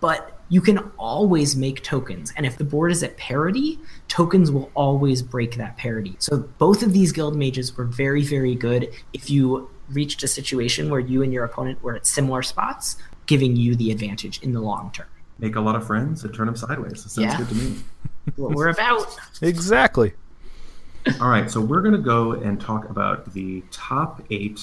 But 0.00 0.40
you 0.48 0.60
can 0.60 0.78
always 0.98 1.54
make 1.56 1.82
tokens. 1.84 2.32
And 2.36 2.44
if 2.46 2.56
the 2.58 2.64
board 2.64 2.90
is 2.90 3.02
at 3.02 3.16
parity, 3.16 3.78
tokens 4.08 4.50
will 4.50 4.70
always 4.74 5.22
break 5.22 5.56
that 5.56 5.76
parity. 5.76 6.16
So, 6.18 6.38
both 6.58 6.82
of 6.82 6.92
these 6.92 7.12
guild 7.12 7.36
mages 7.36 7.76
were 7.76 7.84
very, 7.84 8.22
very 8.22 8.54
good 8.54 8.92
if 9.12 9.30
you 9.30 9.70
reached 9.90 10.22
a 10.22 10.28
situation 10.28 10.88
where 10.90 11.00
you 11.00 11.22
and 11.22 11.32
your 11.32 11.44
opponent 11.44 11.82
were 11.82 11.94
at 11.96 12.06
similar 12.06 12.42
spots, 12.42 12.96
giving 13.26 13.56
you 13.56 13.76
the 13.76 13.90
advantage 13.90 14.42
in 14.42 14.52
the 14.52 14.60
long 14.60 14.90
term. 14.92 15.06
Make 15.38 15.56
a 15.56 15.60
lot 15.60 15.76
of 15.76 15.86
friends 15.86 16.24
and 16.24 16.34
turn 16.34 16.46
them 16.46 16.56
sideways. 16.56 17.02
That 17.04 17.10
sounds 17.10 17.26
Yeah. 17.26 17.38
good 17.38 17.48
to 17.50 17.54
me. 17.54 17.76
What 18.36 18.54
we're 18.54 18.68
about. 18.68 19.16
Exactly. 19.42 20.14
All 21.20 21.28
right, 21.28 21.50
so 21.50 21.60
we're 21.60 21.80
going 21.82 21.94
to 21.94 22.00
go 22.00 22.32
and 22.32 22.60
talk 22.60 22.88
about 22.90 23.32
the 23.32 23.62
top 23.70 24.22
eight 24.30 24.60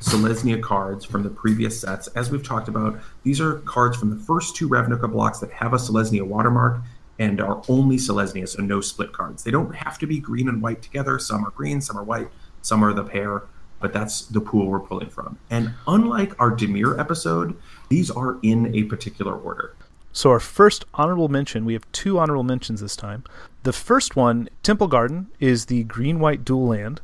Selesnya 0.00 0.62
cards 0.62 1.04
from 1.04 1.22
the 1.22 1.30
previous 1.30 1.80
sets. 1.80 2.06
As 2.08 2.30
we've 2.30 2.46
talked 2.46 2.68
about, 2.68 2.98
these 3.24 3.40
are 3.40 3.60
cards 3.60 3.96
from 3.96 4.10
the 4.10 4.16
first 4.16 4.56
two 4.56 4.68
Ravnica 4.68 5.10
blocks 5.10 5.40
that 5.40 5.50
have 5.52 5.72
a 5.72 5.76
Selesnya 5.76 6.22
watermark 6.22 6.80
and 7.18 7.40
are 7.40 7.62
only 7.68 7.96
Selesnya, 7.96 8.48
so 8.48 8.62
no 8.62 8.80
split 8.80 9.12
cards. 9.12 9.42
They 9.42 9.50
don't 9.50 9.74
have 9.74 9.98
to 9.98 10.06
be 10.06 10.20
green 10.20 10.48
and 10.48 10.62
white 10.62 10.82
together. 10.82 11.18
Some 11.18 11.44
are 11.44 11.50
green, 11.50 11.80
some 11.80 11.98
are 11.98 12.04
white, 12.04 12.28
some 12.62 12.84
are 12.84 12.92
the 12.92 13.02
pair, 13.02 13.42
but 13.80 13.92
that's 13.92 14.22
the 14.26 14.40
pool 14.40 14.66
we're 14.66 14.80
pulling 14.80 15.10
from. 15.10 15.38
And 15.50 15.74
unlike 15.86 16.40
our 16.40 16.52
Dimir 16.52 16.98
episode, 16.98 17.56
these 17.88 18.10
are 18.10 18.38
in 18.42 18.74
a 18.74 18.84
particular 18.84 19.34
order. 19.34 19.74
So 20.12 20.30
our 20.30 20.40
first 20.40 20.84
honorable 20.94 21.28
mention, 21.28 21.64
we 21.64 21.74
have 21.74 21.90
two 21.92 22.18
honorable 22.18 22.44
mentions 22.44 22.80
this 22.80 22.96
time. 22.96 23.24
The 23.64 23.72
first 23.72 24.16
one, 24.16 24.48
Temple 24.62 24.86
Garden, 24.86 25.28
is 25.38 25.66
the 25.66 25.84
green-white 25.84 26.44
dual 26.44 26.68
land 26.68 27.00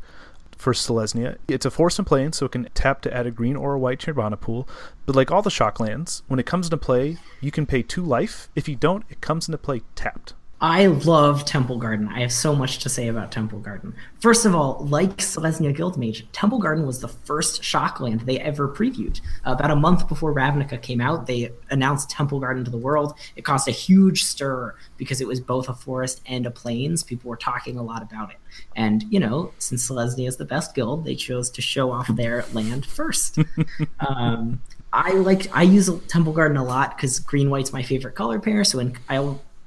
for 0.65 0.73
Selesnya. 0.73 1.37
It's 1.47 1.67
a 1.67 1.71
force 1.71 1.99
and 1.99 2.07
plane, 2.07 2.33
so 2.33 2.47
it 2.47 2.53
can 2.53 2.67
tap 2.73 3.03
to 3.03 3.15
add 3.15 3.27
a 3.27 3.31
green 3.31 3.55
or 3.55 3.75
a 3.75 3.79
white 3.79 4.01
to 4.01 4.07
your 4.07 4.15
mana 4.15 4.39
pool. 4.39 4.67
But 5.05 5.15
like 5.15 5.31
all 5.31 5.43
the 5.43 5.51
shock 5.51 5.79
lands, 5.79 6.23
when 6.27 6.41
it 6.41 6.47
comes 6.47 6.67
into 6.67 6.79
play, 6.79 7.19
you 7.43 7.51
can 7.51 7.67
pay 7.67 7.83
two 7.83 8.03
life. 8.03 8.49
If 8.57 8.67
you 8.67 8.75
don't, 8.75 9.05
it 9.11 9.21
comes 9.21 9.47
into 9.47 9.59
play 9.59 9.83
tapped. 9.95 10.33
I 10.67 10.87
love 10.87 11.45
Temple 11.45 11.77
Garden. 11.77 12.09
I 12.09 12.21
have 12.21 12.33
so 12.33 12.57
much 12.57 12.79
to 12.79 12.89
say 12.89 13.09
about 13.09 13.31
Temple 13.31 13.59
Garden. 13.59 13.95
First 14.21 14.47
of 14.47 14.55
all, 14.55 14.79
like 14.89 15.19
Selesnya 15.19 15.77
Guildmage, 15.77 16.25
Temple 16.33 16.59
Garden 16.59 16.87
was 16.87 17.01
the 17.01 17.09
first 17.09 17.61
Shockland 17.61 18.25
they 18.25 18.41
ever 18.41 18.67
previewed. 18.67 19.21
About 19.45 19.71
a 19.71 19.77
month 19.77 20.09
before 20.09 20.35
Ravnica 20.35 20.81
came 20.81 21.03
out, 21.03 21.27
they 21.27 21.53
announced 21.69 22.09
Temple 22.09 22.41
Garden 22.41 22.65
to 22.65 22.71
the 22.71 22.79
world. 22.79 23.13
It 23.37 23.45
caused 23.45 23.69
a 23.69 23.73
huge 23.73 24.25
stir 24.25 24.75
because 24.97 25.21
it 25.21 25.29
was 25.29 25.39
both 25.39 25.69
a 25.69 25.75
forest 25.75 26.23
and 26.25 26.47
a 26.47 26.51
plains. 26.51 27.03
People 27.03 27.29
were 27.29 27.37
talking 27.37 27.77
a 27.77 27.83
lot 27.83 28.01
about 28.01 28.31
it. 28.31 28.39
And, 28.75 29.05
you 29.11 29.21
know, 29.21 29.53
since 29.59 29.87
Selesnya 29.87 30.29
is 30.29 30.39
the 30.39 30.47
best 30.47 30.75
guild, 30.75 31.05
they 31.05 31.15
chose 31.15 31.51
to 31.51 31.61
show 31.61 31.93
off 31.93 32.09
their 32.09 32.47
land 32.55 32.87
first. 32.87 33.39
um, 34.01 34.63
I 34.95 35.11
like 35.11 35.55
I 35.55 35.65
use 35.65 35.91
Temple 36.09 36.33
Garden 36.33 36.57
a 36.57 36.65
lot 36.65 36.97
because 36.97 37.19
green 37.19 37.51
white's 37.51 37.73
my 37.73 37.83
favorite 37.83 38.15
color 38.15 38.41
pair. 38.41 38.65
So 38.65 38.79
when 38.79 38.97
I 39.11 39.19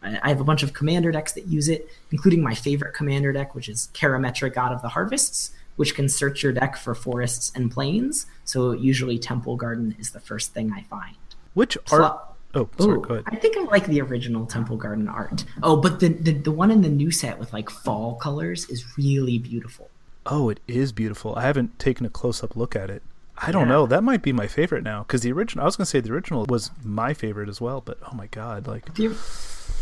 I 0.04 0.30
have 0.30 0.40
a 0.40 0.44
bunch 0.44 0.64
of 0.64 0.74
commander 0.74 1.12
decks 1.12 1.34
that 1.34 1.48
use 1.48 1.68
it, 1.70 1.90
including 2.12 2.42
my 2.42 2.54
favorite 2.54 2.94
commander 2.94 3.34
deck, 3.34 3.56
which 3.56 3.68
is 3.68 3.90
Karametra 3.94 4.54
God 4.54 4.72
of 4.72 4.82
the 4.82 4.90
Harvests, 4.90 5.52
which 5.76 5.96
can 5.96 6.08
search 6.08 6.44
your 6.44 6.54
deck 6.54 6.78
for 6.78 6.94
forests 6.96 7.52
and 7.56 7.72
plains. 7.72 8.26
So 8.46 8.72
usually 8.72 9.18
Temple 9.20 9.56
Garden 9.56 9.96
is 10.00 10.12
the 10.12 10.20
first 10.20 10.54
thing 10.54 10.72
I 10.72 10.84
find. 10.84 11.16
Which 11.56 11.78
art? 11.92 12.20
Oh, 12.54 12.70
sorry. 12.80 12.98
Ooh. 12.98 13.24
I 13.28 13.36
think 13.36 13.58
I 13.58 13.64
like 13.64 13.86
the 13.88 14.00
original 14.02 14.46
Temple 14.46 14.78
Garden 14.78 15.08
art. 15.08 15.44
Oh, 15.62 15.76
but 15.76 16.00
the, 16.00 16.10
the 16.10 16.32
the 16.32 16.52
one 16.52 16.72
in 16.72 16.82
the 16.82 16.90
new 16.90 17.12
set 17.12 17.38
with 17.38 17.52
like 17.52 17.70
fall 17.70 18.16
colors 18.16 18.70
is 18.70 18.98
really 18.98 19.38
beautiful. 19.38 19.90
Oh, 20.26 20.50
it 20.50 20.60
is 20.68 20.92
beautiful. 20.92 21.36
I 21.36 21.42
haven't 21.44 21.78
taken 21.80 22.06
a 22.06 22.10
close 22.10 22.44
up 22.44 22.56
look 22.56 22.76
at 22.76 22.90
it. 22.90 23.02
I 23.38 23.52
don't 23.52 23.64
Yeah. 23.64 23.74
know. 23.74 23.86
That 23.88 24.04
might 24.04 24.22
be 24.24 24.32
my 24.34 24.48
favorite 24.48 24.84
now 24.84 25.04
because 25.04 25.22
the 25.22 25.32
original. 25.32 25.64
I 25.64 25.66
was 25.66 25.76
gonna 25.76 25.86
say 25.86 26.00
the 26.00 26.14
original 26.14 26.46
was 26.48 26.72
my 26.84 27.14
favorite 27.14 27.50
as 27.50 27.60
well, 27.60 27.82
but 27.82 27.98
oh 28.12 28.16
my 28.16 28.28
god, 28.28 28.66
like 28.68 28.94
The, 28.96 29.10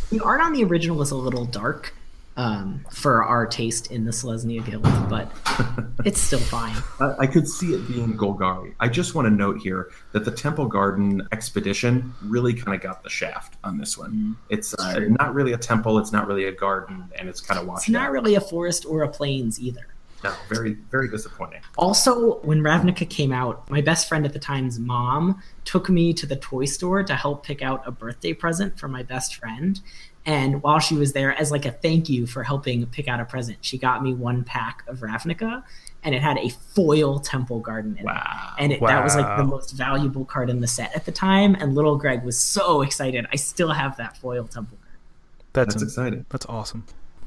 the 0.09 0.19
art 0.21 0.41
on 0.41 0.53
the 0.53 0.63
original 0.63 0.97
was 0.97 1.12
a 1.12 1.15
little 1.15 1.45
dark 1.45 1.93
um, 2.38 2.83
for 2.91 3.24
our 3.24 3.45
taste 3.45 3.91
in 3.91 4.05
the 4.05 4.12
Selesnya 4.12 4.65
Guild, 4.65 4.83
but 5.09 5.31
it's 6.05 6.19
still 6.19 6.39
fine. 6.39 6.75
I, 7.00 7.15
I 7.19 7.27
could 7.27 7.47
see 7.47 7.74
it 7.74 7.88
being 7.88 8.17
Golgari. 8.17 8.74
I 8.79 8.89
just 8.89 9.15
want 9.15 9.25
to 9.25 9.29
note 9.29 9.59
here 9.59 9.89
that 10.12 10.25
the 10.25 10.31
Temple 10.31 10.67
Garden 10.67 11.27
expedition 11.31 12.13
really 12.21 12.53
kind 12.53 12.75
of 12.75 12.81
got 12.81 13.03
the 13.03 13.09
shaft 13.09 13.55
on 13.63 13.77
this 13.77 13.97
one. 13.97 14.35
It's 14.50 14.74
uh, 14.74 15.00
not 15.07 15.33
really 15.33 15.53
a 15.53 15.57
temple, 15.57 15.97
it's 15.97 16.12
not 16.12 16.27
really 16.27 16.45
a 16.45 16.51
garden, 16.51 17.05
and 17.17 17.29
it's 17.29 17.39
kind 17.39 17.59
of 17.59 17.67
washed. 17.67 17.83
It's 17.83 17.89
not 17.89 18.07
out. 18.07 18.12
really 18.12 18.35
a 18.35 18.41
forest 18.41 18.85
or 18.85 19.03
a 19.03 19.07
plains 19.07 19.59
either. 19.59 19.88
No, 20.25 20.36
very, 20.50 20.74
very 20.89 21.08
disappointing. 21.10 21.62
Also, 21.77 22.39
when 22.39 22.62
Ravnica 22.62 23.08
came 23.10 23.32
out, 23.32 23.70
my 23.70 23.82
best 23.82 24.10
friend 24.10 24.25
at 24.25 24.34
the 24.34 24.39
time's 24.39 24.79
mom 24.79 25.41
took 25.65 25.89
me 25.89 26.13
to 26.13 26.25
the 26.25 26.36
toy 26.36 26.65
store 26.65 27.03
to 27.03 27.15
help 27.15 27.46
pick 27.46 27.62
out 27.62 27.84
a 27.86 27.91
birthday 27.91 28.34
present 28.34 28.79
for 28.79 28.88
my 28.88 29.03
best 29.03 29.36
friend. 29.36 29.82
And 30.25 30.63
while 30.63 30.79
she 30.79 30.96
was 30.96 31.13
there, 31.13 31.39
as 31.39 31.51
like 31.51 31.65
a 31.65 31.72
thank 31.72 32.10
you 32.10 32.25
for 32.25 32.41
helping 32.41 32.84
pick 32.88 33.08
out 33.08 33.20
a 33.20 33.25
present, 33.25 33.60
she 33.62 33.77
got 33.77 34.01
me 34.01 34.13
one 34.13 34.44
pack 34.44 34.84
of 34.88 35.01
Ravnica, 35.01 35.63
and 36.01 36.15
it 36.15 36.22
had 36.24 36.39
a 36.39 36.50
foil 36.50 37.20
Temple 37.20 37.60
Garden 37.60 37.91
in 37.94 38.00
it. 38.00 38.05
Wow. 38.05 38.55
And 38.58 38.72
it, 38.74 38.82
that 38.82 39.03
was 39.03 39.15
like 39.15 39.38
the 39.38 39.44
most 39.44 39.72
valuable 39.72 40.25
card 40.25 40.50
in 40.50 40.62
the 40.62 40.67
set 40.67 40.96
at 40.96 41.05
the 41.05 41.12
time. 41.12 41.55
And 41.60 41.75
little 41.75 41.98
Greg 41.98 42.24
was 42.24 42.39
so 42.39 42.82
excited. 42.82 43.27
I 43.32 43.36
still 43.36 43.72
have 43.72 43.98
that 43.98 44.17
foil 44.17 44.46
Temple 44.46 44.77
Garden. 44.82 45.00
that's 45.53 45.74
That's 45.74 45.84
that's, 45.84 45.94
exciting. 45.94 46.25
that's 46.29 46.46
awesome. 46.48 46.86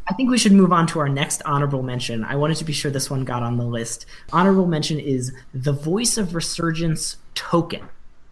I 0.09 0.15
think 0.15 0.31
we 0.31 0.39
should 0.39 0.53
move 0.53 0.73
on 0.73 0.87
to 0.89 1.01
our 1.01 1.09
next 1.09 1.43
honorable 1.45 1.83
mention. 1.83 2.25
I 2.25 2.35
wanted 2.35 2.57
to 2.57 2.65
be 2.65 2.73
sure 2.73 2.91
this 2.91 3.11
one 3.11 3.25
got 3.25 3.43
on 3.43 3.59
the 3.59 3.65
list. 3.65 4.07
Honorable 4.33 4.67
mention 4.67 4.99
is 4.99 5.35
the 5.53 5.73
Voice 5.73 6.17
of 6.17 6.35
Resurgence 6.35 7.19
token. 7.35 7.89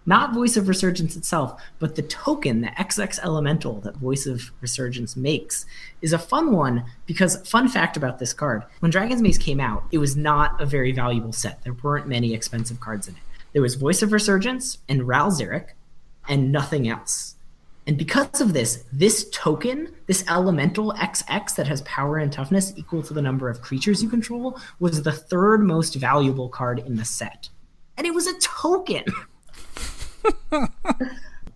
Not 0.07 0.33
Voice 0.33 0.57
of 0.57 0.69
Resurgence 0.69 1.17
itself, 1.17 1.61
but 1.79 1.97
the 1.97 2.03
token, 2.03 2.63
the 2.63 2.69
XX 2.69 3.19
Elemental 3.23 3.81
that 3.81 3.97
Voice 3.97 4.25
of 4.25 4.53
Resurgence 4.61 5.17
makes, 5.17 5.67
is 6.01 6.15
a 6.15 6.19
fun 6.19 6.53
one 6.53 6.85
because, 7.05 7.47
fun 7.47 7.69
fact 7.69 7.97
about 7.97 8.21
this 8.21 8.33
card 8.33 8.63
when 8.79 8.91
Dragon's 8.91 9.21
Maze 9.21 9.37
came 9.37 9.61
out, 9.61 9.85
it 9.93 9.99
was 9.99 10.17
not 10.17 10.59
a 10.61 10.65
very 10.65 10.93
valuable 10.93 11.33
set. 11.33 11.63
There 11.63 11.75
weren't 11.75 12.09
many 12.09 12.33
expensive 12.33 12.81
cards 12.81 13.07
in 13.09 13.17
it. 13.17 13.21
There 13.53 13.63
was 13.63 13.75
Voice 13.75 14.01
of 14.01 14.13
Resurgence 14.13 14.79
and 14.89 15.07
Ral 15.07 15.31
Zarek, 15.31 15.71
and 16.29 16.53
nothing 16.53 16.89
else. 16.89 17.36
And 17.87 17.97
because 17.97 18.41
of 18.41 18.53
this, 18.53 18.85
this 18.93 19.29
token, 19.31 19.95
this 20.07 20.25
elemental 20.29 20.93
XX 20.95 21.55
that 21.55 21.69
has 21.69 21.83
power 21.83 22.19
and 22.19 22.33
toughness 22.33 22.73
equal 22.77 23.03
to 23.05 23.15
the 23.15 23.23
number 23.23 23.49
of 23.49 23.61
creatures 23.63 24.03
you 24.03 24.09
control, 24.09 24.59
was 24.81 25.03
the 25.03 25.13
third 25.13 25.63
most 25.63 25.95
valuable 25.95 26.49
card 26.49 26.81
in 26.81 26.97
the 26.97 27.05
set. 27.05 27.49
And 27.97 28.07
it 28.07 28.13
was 28.15 28.27
a 28.27 28.37
token. 28.41 29.05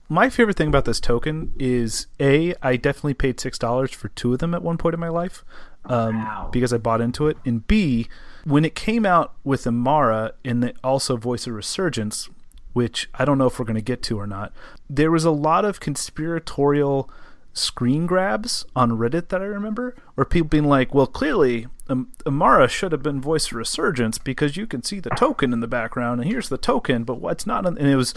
My 0.08 0.28
favorite 0.28 0.56
thing 0.56 0.68
about 0.68 0.86
this 0.86 0.98
token 0.98 1.52
is 1.58 2.08
a 2.18 2.54
I 2.62 2.76
definitely 2.76 3.14
paid 3.14 3.38
six 3.38 3.58
dollars 3.58 3.92
for 3.92 4.08
two 4.08 4.32
of 4.32 4.40
them 4.40 4.54
at 4.54 4.62
one 4.62 4.76
point 4.76 4.94
in 4.94 4.98
my 5.00 5.08
life, 5.08 5.44
um, 5.84 6.16
Wow. 6.16 6.48
because 6.52 6.72
I 6.72 6.78
bought 6.78 7.00
into 7.00 7.28
it. 7.28 7.36
And 7.44 7.64
b 7.66 8.08
when 8.44 8.64
it 8.64 8.74
came 8.74 9.06
out 9.06 9.34
with 9.44 9.64
Emmara 9.64 10.32
and 10.44 10.62
the, 10.64 10.74
also 10.82 11.16
Voice 11.16 11.46
of 11.46 11.52
Resurgence, 11.54 12.28
which 12.72 13.08
I 13.14 13.24
don't 13.24 13.38
know 13.38 13.46
if 13.46 13.58
we're 13.58 13.64
going 13.64 13.74
to 13.74 13.82
get 13.82 14.02
to 14.04 14.18
or 14.18 14.26
not, 14.26 14.52
there 14.88 15.10
was 15.10 15.24
a 15.24 15.30
lot 15.30 15.64
of 15.64 15.80
conspiratorial 15.80 17.10
screen 17.52 18.06
grabs 18.06 18.64
on 18.76 18.92
Reddit 18.92 19.28
that 19.28 19.42
I 19.42 19.46
remember, 19.46 19.96
where 20.14 20.24
people 20.24 20.48
being 20.48 20.64
like, 20.64 20.94
"Well, 20.94 21.06
clearly 21.06 21.66
Emmara 21.88 22.68
should 22.68 22.92
have 22.92 23.02
been 23.02 23.20
Voice 23.20 23.46
of 23.46 23.54
Resurgence 23.54 24.18
because 24.18 24.56
you 24.56 24.66
can 24.66 24.82
see 24.82 25.00
the 25.00 25.10
token 25.10 25.52
in 25.52 25.60
the 25.60 25.66
background, 25.66 26.20
and 26.20 26.30
here's 26.30 26.48
the 26.48 26.58
token, 26.58 27.04
but 27.04 27.20
what's 27.20 27.46
not?" 27.46 27.66
And 27.66 27.78
it 27.78 27.96
was. 27.96 28.14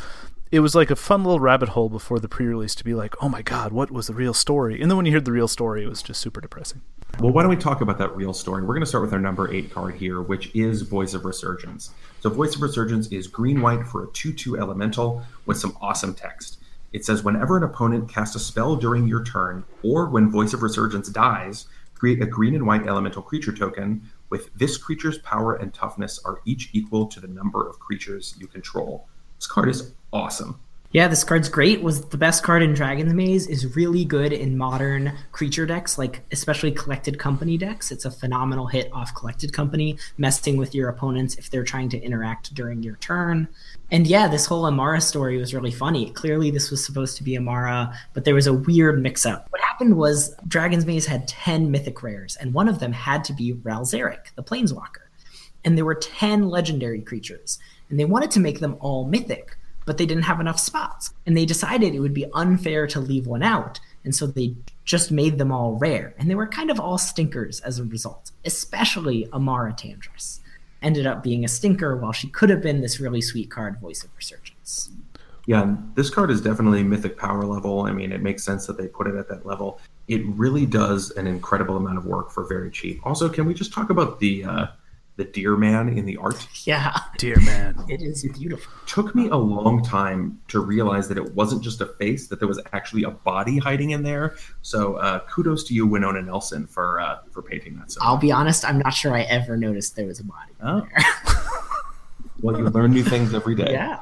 It 0.51 0.59
was 0.59 0.75
like 0.75 0.91
a 0.91 0.95
fun 0.95 1.23
little 1.23 1.39
rabbit 1.39 1.69
hole 1.69 1.89
before 1.89 2.19
the 2.19 2.29
pre-release 2.29 2.75
to 2.75 2.83
be 2.83 2.93
like, 2.93 3.15
"Oh 3.23 3.27
my 3.27 3.41
god, 3.41 3.73
what 3.73 3.89
was 3.89 4.05
the 4.05 4.13
real 4.13 4.35
story?" 4.35 4.79
And 4.79 4.91
then 4.91 4.97
when 4.97 5.07
you 5.07 5.11
heard 5.11 5.25
the 5.25 5.31
real 5.31 5.47
story, 5.47 5.83
it 5.83 5.89
was 5.89 6.03
just 6.03 6.21
super 6.21 6.41
depressing. 6.41 6.81
Well, 7.19 7.31
why 7.31 7.41
don't 7.41 7.49
we 7.49 7.55
talk 7.55 7.81
about 7.81 7.97
that 7.97 8.15
real 8.15 8.33
story? 8.33 8.61
We're 8.61 8.75
going 8.75 8.81
to 8.81 8.85
start 8.85 9.03
with 9.03 9.13
our 9.13 9.19
number 9.19 9.51
eight 9.51 9.73
card 9.73 9.95
here, 9.95 10.21
which 10.21 10.51
is 10.55 10.83
Voice 10.83 11.15
of 11.15 11.25
Resurgence. 11.25 11.89
So, 12.23 12.29
Voice 12.29 12.55
of 12.55 12.61
Resurgence 12.61 13.07
is 13.07 13.27
green 13.27 13.59
white 13.61 13.85
for 13.85 14.05
a 14.05 14.07
2 14.13 14.31
2 14.31 14.57
elemental 14.57 15.23
with 15.45 15.57
some 15.57 15.77
awesome 15.81 16.13
text. 16.13 16.57
It 16.93 17.03
says, 17.03 17.21
whenever 17.21 17.57
an 17.57 17.63
opponent 17.63 18.07
casts 18.07 18.33
a 18.37 18.39
spell 18.39 18.77
during 18.77 19.09
your 19.09 19.25
turn, 19.25 19.65
or 19.83 20.05
when 20.05 20.31
Voice 20.31 20.53
of 20.53 20.63
Resurgence 20.63 21.09
dies, 21.09 21.67
create 21.95 22.21
a 22.21 22.25
green 22.25 22.55
and 22.55 22.65
white 22.65 22.87
elemental 22.87 23.21
creature 23.21 23.51
token 23.51 24.09
with 24.29 24.53
this 24.55 24.77
creature's 24.77 25.17
power 25.17 25.55
and 25.55 25.73
toughness 25.73 26.17
are 26.23 26.39
each 26.45 26.69
equal 26.71 27.07
to 27.07 27.19
the 27.19 27.27
number 27.27 27.67
of 27.67 27.79
creatures 27.79 28.35
you 28.39 28.47
control. 28.47 29.05
This 29.37 29.47
card 29.47 29.67
is 29.67 29.91
awesome. 30.13 30.61
Yeah, 30.93 31.07
this 31.07 31.23
card's 31.23 31.49
great. 31.49 31.81
Was 31.81 32.05
the 32.05 32.19
best 32.19 32.43
card 32.43 32.61
in 32.61 32.75
Dragon's 32.75 33.15
Maze. 33.15 33.47
Is 33.47 33.75
really 33.75 34.05
good 34.05 34.31
in 34.31 34.59
modern 34.59 35.11
creature 35.31 35.65
decks, 35.65 35.97
like 35.97 36.21
especially 36.31 36.71
collected 36.71 37.17
company 37.17 37.57
decks. 37.57 37.91
It's 37.91 38.05
a 38.05 38.11
phenomenal 38.11 38.67
hit 38.67 38.93
off 38.93 39.15
collected 39.15 39.53
company, 39.53 39.97
messing 40.19 40.55
with 40.55 40.75
your 40.75 40.89
opponents 40.89 41.33
if 41.33 41.49
they're 41.49 41.63
trying 41.63 41.89
to 41.89 41.99
interact 41.99 42.53
during 42.53 42.83
your 42.83 42.97
turn. 42.97 43.47
And 43.89 44.05
yeah, 44.05 44.27
this 44.27 44.45
whole 44.45 44.65
Emmara 44.65 45.01
story 45.01 45.39
was 45.39 45.51
really 45.51 45.71
funny. 45.71 46.11
Clearly, 46.11 46.51
this 46.51 46.69
was 46.69 46.85
supposed 46.85 47.17
to 47.17 47.23
be 47.23 47.35
Emmara, 47.39 47.91
but 48.13 48.23
there 48.23 48.35
was 48.35 48.45
a 48.45 48.53
weird 48.53 49.01
mix-up. 49.01 49.47
What 49.49 49.61
happened 49.61 49.97
was 49.97 50.35
Dragon's 50.47 50.85
Maze 50.85 51.07
had 51.07 51.27
ten 51.27 51.71
mythic 51.71 52.03
rares, 52.03 52.35
and 52.35 52.53
one 52.53 52.69
of 52.69 52.77
them 52.77 52.93
had 52.93 53.23
to 53.23 53.33
be 53.33 53.53
Ral 53.53 53.81
Zarek, 53.81 54.27
the 54.35 54.43
Planeswalker 54.43 54.99
and 55.65 55.77
there 55.77 55.85
were 55.85 55.95
10 55.95 56.49
legendary 56.49 56.99
creatures 56.99 57.57
and 57.89 57.97
they 57.97 58.03
wanted 58.03 58.29
to 58.29 58.41
make 58.41 58.59
them 58.59 58.75
all 58.81 59.05
mythic 59.05 59.55
but 59.85 59.97
they 59.97 60.05
didn't 60.05 60.23
have 60.23 60.39
enough 60.39 60.59
spots 60.59 61.13
and 61.25 61.35
they 61.35 61.45
decided 61.45 61.93
it 61.93 61.99
would 61.99 62.13
be 62.13 62.29
unfair 62.33 62.87
to 62.87 62.99
leave 62.99 63.27
one 63.27 63.43
out 63.43 63.79
and 64.03 64.15
so 64.15 64.27
they 64.27 64.55
just 64.85 65.11
made 65.11 65.37
them 65.37 65.51
all 65.51 65.73
rare 65.73 66.13
and 66.17 66.29
they 66.29 66.35
were 66.35 66.47
kind 66.47 66.69
of 66.69 66.79
all 66.79 66.97
stinkers 66.97 67.59
as 67.61 67.79
a 67.79 67.83
result 67.83 68.31
especially 68.45 69.25
emmara 69.33 69.77
tandris 69.77 70.39
ended 70.81 71.07
up 71.07 71.23
being 71.23 71.45
a 71.45 71.47
stinker 71.47 71.95
while 71.95 72.11
she 72.11 72.27
could 72.27 72.49
have 72.49 72.61
been 72.61 72.81
this 72.81 72.99
really 72.99 73.21
sweet 73.21 73.49
card 73.49 73.79
voice 73.79 74.03
of 74.03 74.09
resurgence 74.17 74.91
Yeah, 75.45 75.75
this 75.95 76.09
card 76.09 76.31
is 76.31 76.41
definitely 76.41 76.83
mythic 76.83 77.17
power 77.17 77.43
level. 77.45 77.81
I 77.81 77.91
mean, 77.91 78.13
it 78.13 78.21
makes 78.21 78.43
sense 78.43 78.65
that 78.67 78.77
they 78.77 78.87
put 78.87 79.07
it 79.07 79.15
at 79.15 79.27
that 79.27 79.45
level. 79.45 79.79
It 80.07 80.21
really 80.25 80.65
does 80.65 81.11
an 81.11 81.27
incredible 81.27 81.75
amount 81.75 81.97
of 81.97 82.05
work 82.05 82.31
for 82.31 82.45
very 82.45 82.71
cheap. 82.71 83.05
Also, 83.05 83.27
can 83.27 83.45
we 83.45 83.53
just 83.53 83.73
talk 83.73 83.89
about 83.89 84.19
the 84.19 84.45
uh, 84.45 84.67
the 85.15 85.23
deer 85.23 85.55
man 85.55 85.89
in 85.89 86.05
the 86.05 86.17
art? 86.17 86.47
yeah 86.65 86.97
Deer 87.17 87.39
man, 87.41 87.75
it 87.87 88.01
is 88.01 88.25
beautiful 88.37 88.71
took 88.87 89.13
me 89.15 89.29
a 89.29 89.35
long 89.35 89.83
time 89.83 90.39
to 90.49 90.59
realize 90.59 91.07
that 91.07 91.17
it 91.17 91.33
wasn't 91.35 91.63
just 91.63 91.81
a 91.81 91.85
face; 91.85 92.27
that 92.27 92.39
there 92.39 92.47
was 92.47 92.59
actually 92.73 93.03
a 93.03 93.11
body 93.11 93.57
hiding 93.59 93.91
in 93.91 94.03
there. 94.03 94.35
So, 94.61 94.95
uh, 94.95 95.19
kudos 95.29 95.63
to 95.65 95.73
you, 95.73 95.85
Winona 95.87 96.21
Nelson, 96.21 96.65
for 96.67 96.99
uh, 96.99 97.19
for 97.31 97.41
painting 97.41 97.77
that. 97.77 97.91
So, 97.91 97.99
i'll 98.01 98.17
be 98.17 98.31
honest 98.31 98.65
i'm 98.65 98.79
not 98.79 98.93
sure 98.93 99.13
i 99.15 99.21
ever 99.23 99.55
noticed 99.57 99.95
there 99.95 100.07
was 100.07 100.19
a 100.19 100.23
body 100.23 100.51
Oh. 100.61 100.81
there 100.81 101.03
well, 102.41 102.57
you 102.57 102.65
learn 102.65 102.91
new 102.91 103.03
things 103.03 103.33
every 103.33 103.55
day. 103.55 103.71
yeah 103.71 103.99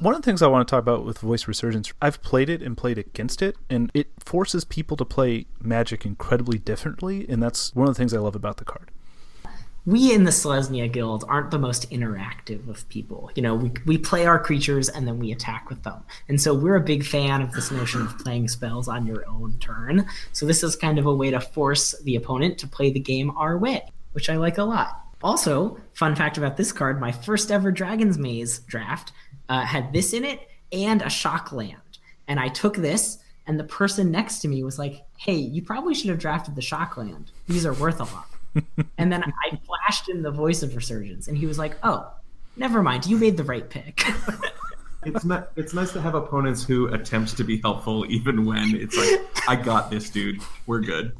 One 0.00 0.14
of 0.14 0.22
the 0.22 0.26
things 0.26 0.42
I 0.42 0.46
want 0.46 0.66
to 0.68 0.70
talk 0.70 0.80
about 0.80 1.04
with 1.04 1.18
Voice 1.18 1.48
Resurgence, 1.48 1.92
I've 2.00 2.22
played 2.22 2.48
it 2.48 2.62
and 2.62 2.76
played 2.76 2.98
against 2.98 3.42
it, 3.42 3.56
and 3.68 3.90
it 3.94 4.06
forces 4.20 4.64
people 4.64 4.96
to 4.96 5.04
play 5.04 5.46
Magic 5.60 6.06
incredibly 6.06 6.56
differently, 6.56 7.26
and 7.28 7.42
that's 7.42 7.74
one 7.74 7.88
of 7.88 7.94
the 7.96 7.98
things 7.98 8.14
I 8.14 8.18
love 8.18 8.36
about 8.36 8.58
the 8.58 8.64
card. 8.64 8.92
We 9.88 10.12
in 10.12 10.24
the 10.24 10.30
Selesnya 10.30 10.92
Guild 10.92 11.24
aren't 11.28 11.50
the 11.50 11.58
most 11.58 11.90
interactive 11.90 12.68
of 12.68 12.86
people. 12.90 13.30
You 13.34 13.40
know, 13.40 13.54
we, 13.54 13.72
we 13.86 13.96
play 13.96 14.26
our 14.26 14.38
creatures 14.38 14.90
and 14.90 15.08
then 15.08 15.18
we 15.18 15.32
attack 15.32 15.70
with 15.70 15.82
them. 15.82 16.04
And 16.28 16.38
so 16.38 16.52
we're 16.52 16.76
a 16.76 16.80
big 16.80 17.06
fan 17.06 17.40
of 17.40 17.52
this 17.52 17.70
notion 17.70 18.02
of 18.02 18.18
playing 18.18 18.48
spells 18.48 18.86
on 18.86 19.06
your 19.06 19.26
own 19.26 19.56
turn. 19.60 20.06
So 20.34 20.44
this 20.44 20.62
is 20.62 20.76
kind 20.76 20.98
of 20.98 21.06
a 21.06 21.14
way 21.14 21.30
to 21.30 21.40
force 21.40 21.98
the 22.02 22.16
opponent 22.16 22.58
to 22.58 22.68
play 22.68 22.90
the 22.90 23.00
game 23.00 23.30
our 23.30 23.56
way, 23.56 23.82
which 24.12 24.28
I 24.28 24.36
like 24.36 24.58
a 24.58 24.62
lot. 24.62 25.06
Also, 25.22 25.78
fun 25.94 26.14
fact 26.14 26.36
about 26.36 26.58
this 26.58 26.70
card 26.70 27.00
my 27.00 27.10
first 27.10 27.50
ever 27.50 27.72
Dragon's 27.72 28.18
Maze 28.18 28.58
draft 28.58 29.12
uh, 29.48 29.64
had 29.64 29.94
this 29.94 30.12
in 30.12 30.22
it 30.22 30.50
and 30.70 31.00
a 31.00 31.08
shock 31.08 31.50
land. 31.50 31.80
And 32.26 32.38
I 32.38 32.48
took 32.48 32.76
this, 32.76 33.20
and 33.46 33.58
the 33.58 33.64
person 33.64 34.10
next 34.10 34.40
to 34.40 34.48
me 34.48 34.62
was 34.62 34.78
like, 34.78 35.06
hey, 35.16 35.36
you 35.36 35.62
probably 35.62 35.94
should 35.94 36.10
have 36.10 36.18
drafted 36.18 36.56
the 36.56 36.62
shock 36.62 36.98
land. 36.98 37.30
These 37.46 37.64
are 37.64 37.72
worth 37.72 38.00
a 38.00 38.04
lot. 38.04 38.26
and 38.98 39.12
then 39.12 39.22
I 39.22 39.58
flashed 39.66 40.08
in 40.08 40.22
the 40.22 40.30
voice 40.30 40.62
of 40.62 40.74
Resurgence, 40.74 41.28
and 41.28 41.36
he 41.36 41.46
was 41.46 41.58
like, 41.58 41.76
oh, 41.82 42.10
never 42.56 42.82
mind. 42.82 43.06
You 43.06 43.16
made 43.16 43.36
the 43.36 43.44
right 43.44 43.68
pick. 43.68 44.04
It's 45.04 45.24
not. 45.24 45.52
It's 45.56 45.74
nice 45.74 45.92
to 45.92 46.00
have 46.00 46.14
opponents 46.14 46.64
who 46.64 46.92
attempt 46.92 47.36
to 47.36 47.44
be 47.44 47.60
helpful, 47.60 48.04
even 48.10 48.44
when 48.44 48.74
it's 48.74 48.96
like, 48.96 49.48
"I 49.48 49.54
got 49.54 49.90
this, 49.90 50.10
dude. 50.10 50.40
We're 50.66 50.80
good." 50.80 51.16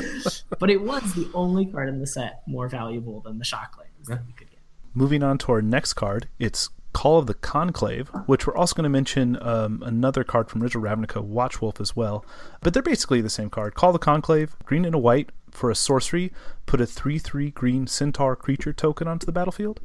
but 0.60 0.70
it 0.70 0.80
was 0.80 1.12
the 1.14 1.28
only 1.34 1.66
card 1.66 1.88
in 1.88 1.98
the 1.98 2.06
set 2.06 2.42
more 2.46 2.68
valuable 2.68 3.20
than 3.20 3.38
the 3.38 3.44
Shocklands 3.44 4.06
that 4.06 4.24
we 4.26 4.32
could 4.32 4.48
get. 4.50 4.60
Moving 4.94 5.24
on 5.24 5.38
to 5.38 5.52
our 5.52 5.60
next 5.60 5.94
card, 5.94 6.28
it's 6.38 6.70
Call 6.92 7.18
of 7.18 7.26
the 7.26 7.34
Conclave, 7.34 8.08
which 8.26 8.46
we're 8.46 8.56
also 8.56 8.74
going 8.74 8.84
to 8.84 8.88
mention 8.88 9.36
um, 9.42 9.82
another 9.84 10.24
card 10.24 10.48
from 10.48 10.62
Original 10.62 10.84
Ravnica, 10.84 11.22
Watchwolf, 11.22 11.80
as 11.80 11.94
well. 11.94 12.24
But 12.62 12.72
they're 12.72 12.82
basically 12.82 13.20
the 13.20 13.28
same 13.28 13.50
card. 13.50 13.74
Call 13.74 13.92
the 13.92 13.98
Conclave, 13.98 14.56
green 14.64 14.84
and 14.84 14.94
a 14.94 14.98
white 14.98 15.30
for 15.50 15.70
a 15.70 15.74
sorcery, 15.74 16.32
put 16.66 16.80
a 16.80 16.86
3 16.86 17.18
3 17.18 17.50
green 17.50 17.86
centaur 17.86 18.36
creature 18.36 18.72
token 18.72 19.08
onto 19.08 19.26
the 19.26 19.32
battlefield. 19.32 19.80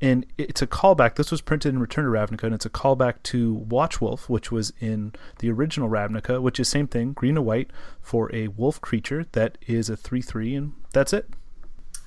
And 0.00 0.26
it's 0.36 0.60
a 0.60 0.66
callback. 0.66 1.14
This 1.14 1.30
was 1.30 1.40
printed 1.40 1.72
in 1.72 1.80
Return 1.80 2.04
to 2.04 2.10
Ravnica, 2.10 2.42
and 2.42 2.54
it's 2.54 2.66
a 2.66 2.70
callback 2.70 3.22
to 3.24 3.64
Watchwolf, 3.68 4.28
which 4.28 4.50
was 4.50 4.72
in 4.80 5.12
the 5.38 5.48
original 5.48 5.88
Ravnica, 5.88 6.42
which 6.42 6.58
is 6.58 6.66
same 6.68 6.88
thing, 6.88 7.12
green 7.12 7.36
and 7.36 7.46
white 7.46 7.70
for 8.00 8.28
a 8.34 8.48
wolf 8.48 8.80
creature 8.80 9.26
that 9.30 9.58
is 9.68 9.88
a 9.88 9.96
3 9.96 10.20
3, 10.20 10.56
and 10.56 10.72
that's 10.92 11.12
it. 11.12 11.28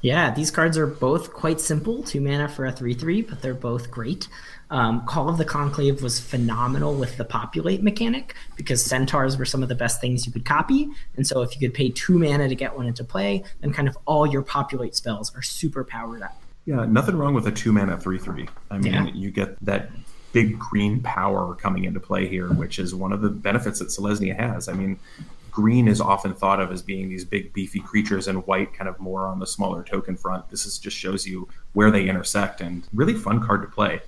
Yeah, 0.01 0.29
these 0.31 0.51
cards 0.51 0.77
are 0.77 0.85
both 0.85 1.33
quite 1.33 1.59
simple, 1.61 2.03
two 2.03 2.21
mana 2.21 2.49
for 2.49 2.65
a 2.65 2.71
3 2.71 2.93
3, 2.93 3.21
but 3.21 3.41
they're 3.41 3.53
both 3.53 3.89
great. 3.89 4.27
Um, 4.75 5.05
Call 5.05 5.29
of 5.29 5.37
the 5.37 5.45
Conclave 5.45 6.03
was 6.03 6.19
phenomenal 6.19 6.95
with 6.95 7.15
the 7.15 7.23
populate 7.23 7.81
mechanic 7.81 8.35
because 8.57 8.83
centaurs 8.83 9.37
were 9.37 9.45
some 9.45 9.63
of 9.63 9.69
the 9.69 9.75
best 9.75 10.01
things 10.01 10.25
you 10.25 10.33
could 10.33 10.43
copy. 10.43 10.89
And 11.15 11.25
so 11.25 11.41
if 11.41 11.53
you 11.55 11.65
could 11.65 11.73
pay 11.73 11.91
two 11.91 12.19
mana 12.19 12.49
to 12.49 12.55
get 12.55 12.75
one 12.75 12.85
into 12.85 13.05
play, 13.05 13.45
then 13.61 13.71
kind 13.71 13.87
of 13.87 13.97
all 14.05 14.27
your 14.27 14.41
populate 14.41 14.93
spells 14.93 15.33
are 15.33 15.41
super 15.41 15.85
powered 15.85 16.23
up. 16.23 16.41
Yeah, 16.65 16.83
nothing 16.85 17.15
wrong 17.15 17.33
with 17.33 17.47
a 17.47 17.53
two 17.53 17.71
mana 17.71 17.97
three 17.97 18.19
three. 18.19 18.49
I 18.69 18.77
mean, 18.77 18.91
Yeah. 18.91 19.05
you 19.13 19.31
get 19.31 19.63
that 19.63 19.91
big 20.33 20.59
green 20.59 20.99
power 20.99 21.55
coming 21.55 21.85
into 21.85 22.01
play 22.01 22.27
here, 22.27 22.49
which 22.51 22.77
is 22.77 22.93
one 22.93 23.13
of 23.13 23.21
the 23.21 23.29
benefits 23.29 23.79
that 23.79 23.87
Selesnya 23.87 24.35
has. 24.37 24.67
I 24.67 24.73
mean, 24.73 24.99
green 25.51 25.87
is 25.87 26.01
often 26.01 26.33
thought 26.33 26.59
of 26.59 26.69
as 26.73 26.81
being 26.81 27.07
these 27.07 27.23
big 27.23 27.53
beefy 27.53 27.79
creatures, 27.79 28.27
and 28.27 28.45
white 28.45 28.73
kind 28.73 28.89
of 28.89 28.99
more 28.99 29.25
on 29.25 29.39
the 29.39 29.47
smaller 29.47 29.83
token 29.83 30.17
front. 30.17 30.49
This 30.49 30.65
is 30.65 30.77
just 30.77 30.97
shows 30.97 31.25
you 31.25 31.47
where 31.71 31.91
they 31.91 32.09
intersect, 32.09 32.59
and 32.59 32.83
really 32.93 33.13
fun 33.13 33.41
card 33.41 33.61
to 33.61 33.69
play. 33.69 34.01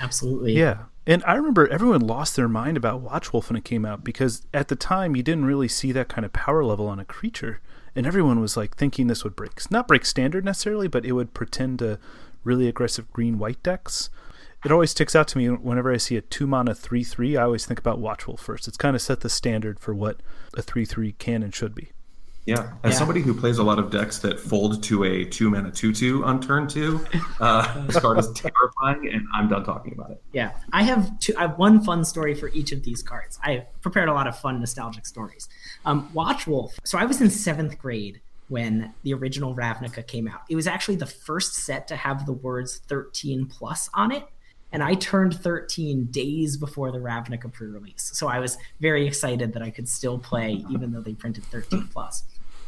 Absolutely. 0.00 0.56
Yeah. 0.56 0.84
And 1.06 1.22
I 1.24 1.34
remember 1.34 1.66
everyone 1.68 2.00
lost 2.00 2.36
their 2.36 2.48
mind 2.48 2.76
about 2.76 3.04
Watchwolf 3.04 3.48
when 3.48 3.56
it 3.56 3.64
came 3.64 3.84
out 3.84 4.04
because 4.04 4.46
at 4.54 4.68
the 4.68 4.76
time 4.76 5.16
you 5.16 5.22
didn't 5.22 5.46
really 5.46 5.68
see 5.68 5.90
that 5.92 6.08
kind 6.08 6.24
of 6.24 6.32
power 6.32 6.64
level 6.64 6.86
on 6.86 7.00
a 7.00 7.04
creature. 7.04 7.60
And 7.94 8.06
everyone 8.06 8.40
was 8.40 8.56
like 8.56 8.76
thinking 8.76 9.06
this 9.06 9.24
would 9.24 9.36
break, 9.36 9.70
not 9.70 9.88
break 9.88 10.06
standard 10.06 10.44
necessarily, 10.44 10.88
but 10.88 11.04
it 11.04 11.12
would 11.12 11.34
pretend 11.34 11.80
to 11.80 11.98
really 12.44 12.68
aggressive 12.68 13.12
green 13.12 13.38
white 13.38 13.62
decks. 13.62 14.08
It 14.64 14.70
always 14.70 14.92
sticks 14.92 15.16
out 15.16 15.26
to 15.28 15.38
me 15.38 15.48
whenever 15.48 15.92
I 15.92 15.96
see 15.96 16.16
a 16.16 16.20
2 16.20 16.46
mana 16.46 16.74
3 16.74 17.02
3. 17.02 17.36
I 17.36 17.42
always 17.42 17.66
think 17.66 17.80
about 17.80 18.00
Watchwolf 18.00 18.38
first. 18.38 18.68
It's 18.68 18.76
kind 18.76 18.94
of 18.94 19.02
set 19.02 19.20
the 19.20 19.28
standard 19.28 19.80
for 19.80 19.92
what 19.92 20.20
a 20.56 20.62
3 20.62 20.84
3 20.84 21.12
can 21.12 21.42
and 21.42 21.54
should 21.54 21.74
be. 21.74 21.90
Yeah, 22.44 22.72
as 22.82 22.92
Yeah. 22.92 22.98
somebody 22.98 23.20
who 23.22 23.34
plays 23.34 23.58
a 23.58 23.62
lot 23.62 23.78
of 23.78 23.90
decks 23.90 24.18
that 24.18 24.40
fold 24.40 24.82
to 24.84 25.04
a 25.04 25.24
two 25.24 25.48
mana 25.48 25.70
two 25.70 25.92
two 25.92 26.24
on 26.24 26.40
turn 26.40 26.66
two, 26.66 27.04
uh, 27.40 27.86
this 27.86 28.00
card 28.00 28.18
is 28.18 28.32
terrifying, 28.32 29.08
and 29.12 29.26
I'm 29.32 29.48
done 29.48 29.64
talking 29.64 29.92
about 29.92 30.10
it. 30.10 30.22
Yeah, 30.32 30.50
I 30.72 30.82
have 30.82 31.18
two. 31.20 31.34
I 31.38 31.42
have 31.42 31.58
one 31.58 31.82
fun 31.84 32.04
story 32.04 32.34
for 32.34 32.48
each 32.48 32.72
of 32.72 32.82
these 32.82 33.02
cards. 33.02 33.38
I 33.44 33.66
prepared 33.80 34.08
a 34.08 34.12
lot 34.12 34.26
of 34.26 34.36
fun 34.38 34.58
nostalgic 34.58 35.06
stories. 35.06 35.48
Um, 35.84 36.08
Watchwolf. 36.14 36.72
So 36.84 36.98
I 36.98 37.04
was 37.04 37.20
in 37.20 37.30
seventh 37.30 37.78
grade 37.78 38.20
when 38.48 38.92
the 39.04 39.14
original 39.14 39.54
Ravnica 39.54 40.04
came 40.06 40.26
out. 40.26 40.40
It 40.50 40.56
was 40.56 40.66
actually 40.66 40.96
the 40.96 41.06
first 41.06 41.54
set 41.54 41.86
to 41.88 41.96
have 41.96 42.26
the 42.26 42.32
words 42.32 42.82
13 42.88 43.46
plus 43.46 43.88
on 43.94 44.10
it. 44.12 44.24
And 44.74 44.82
I 44.82 44.94
turned 44.94 45.38
13 45.38 46.06
days 46.06 46.56
before 46.56 46.92
the 46.92 46.98
Ravnica 46.98 47.52
pre-release. 47.52 48.10
So 48.14 48.26
I 48.28 48.38
was 48.40 48.56
very 48.80 49.06
excited 49.06 49.52
that 49.52 49.62
I 49.62 49.68
could 49.70 49.86
still 49.88 50.18
play 50.18 50.64
even 50.70 50.92
though 50.92 51.02
they 51.02 51.12
printed 51.12 51.44
13 51.44 51.88
plus. 51.92 52.24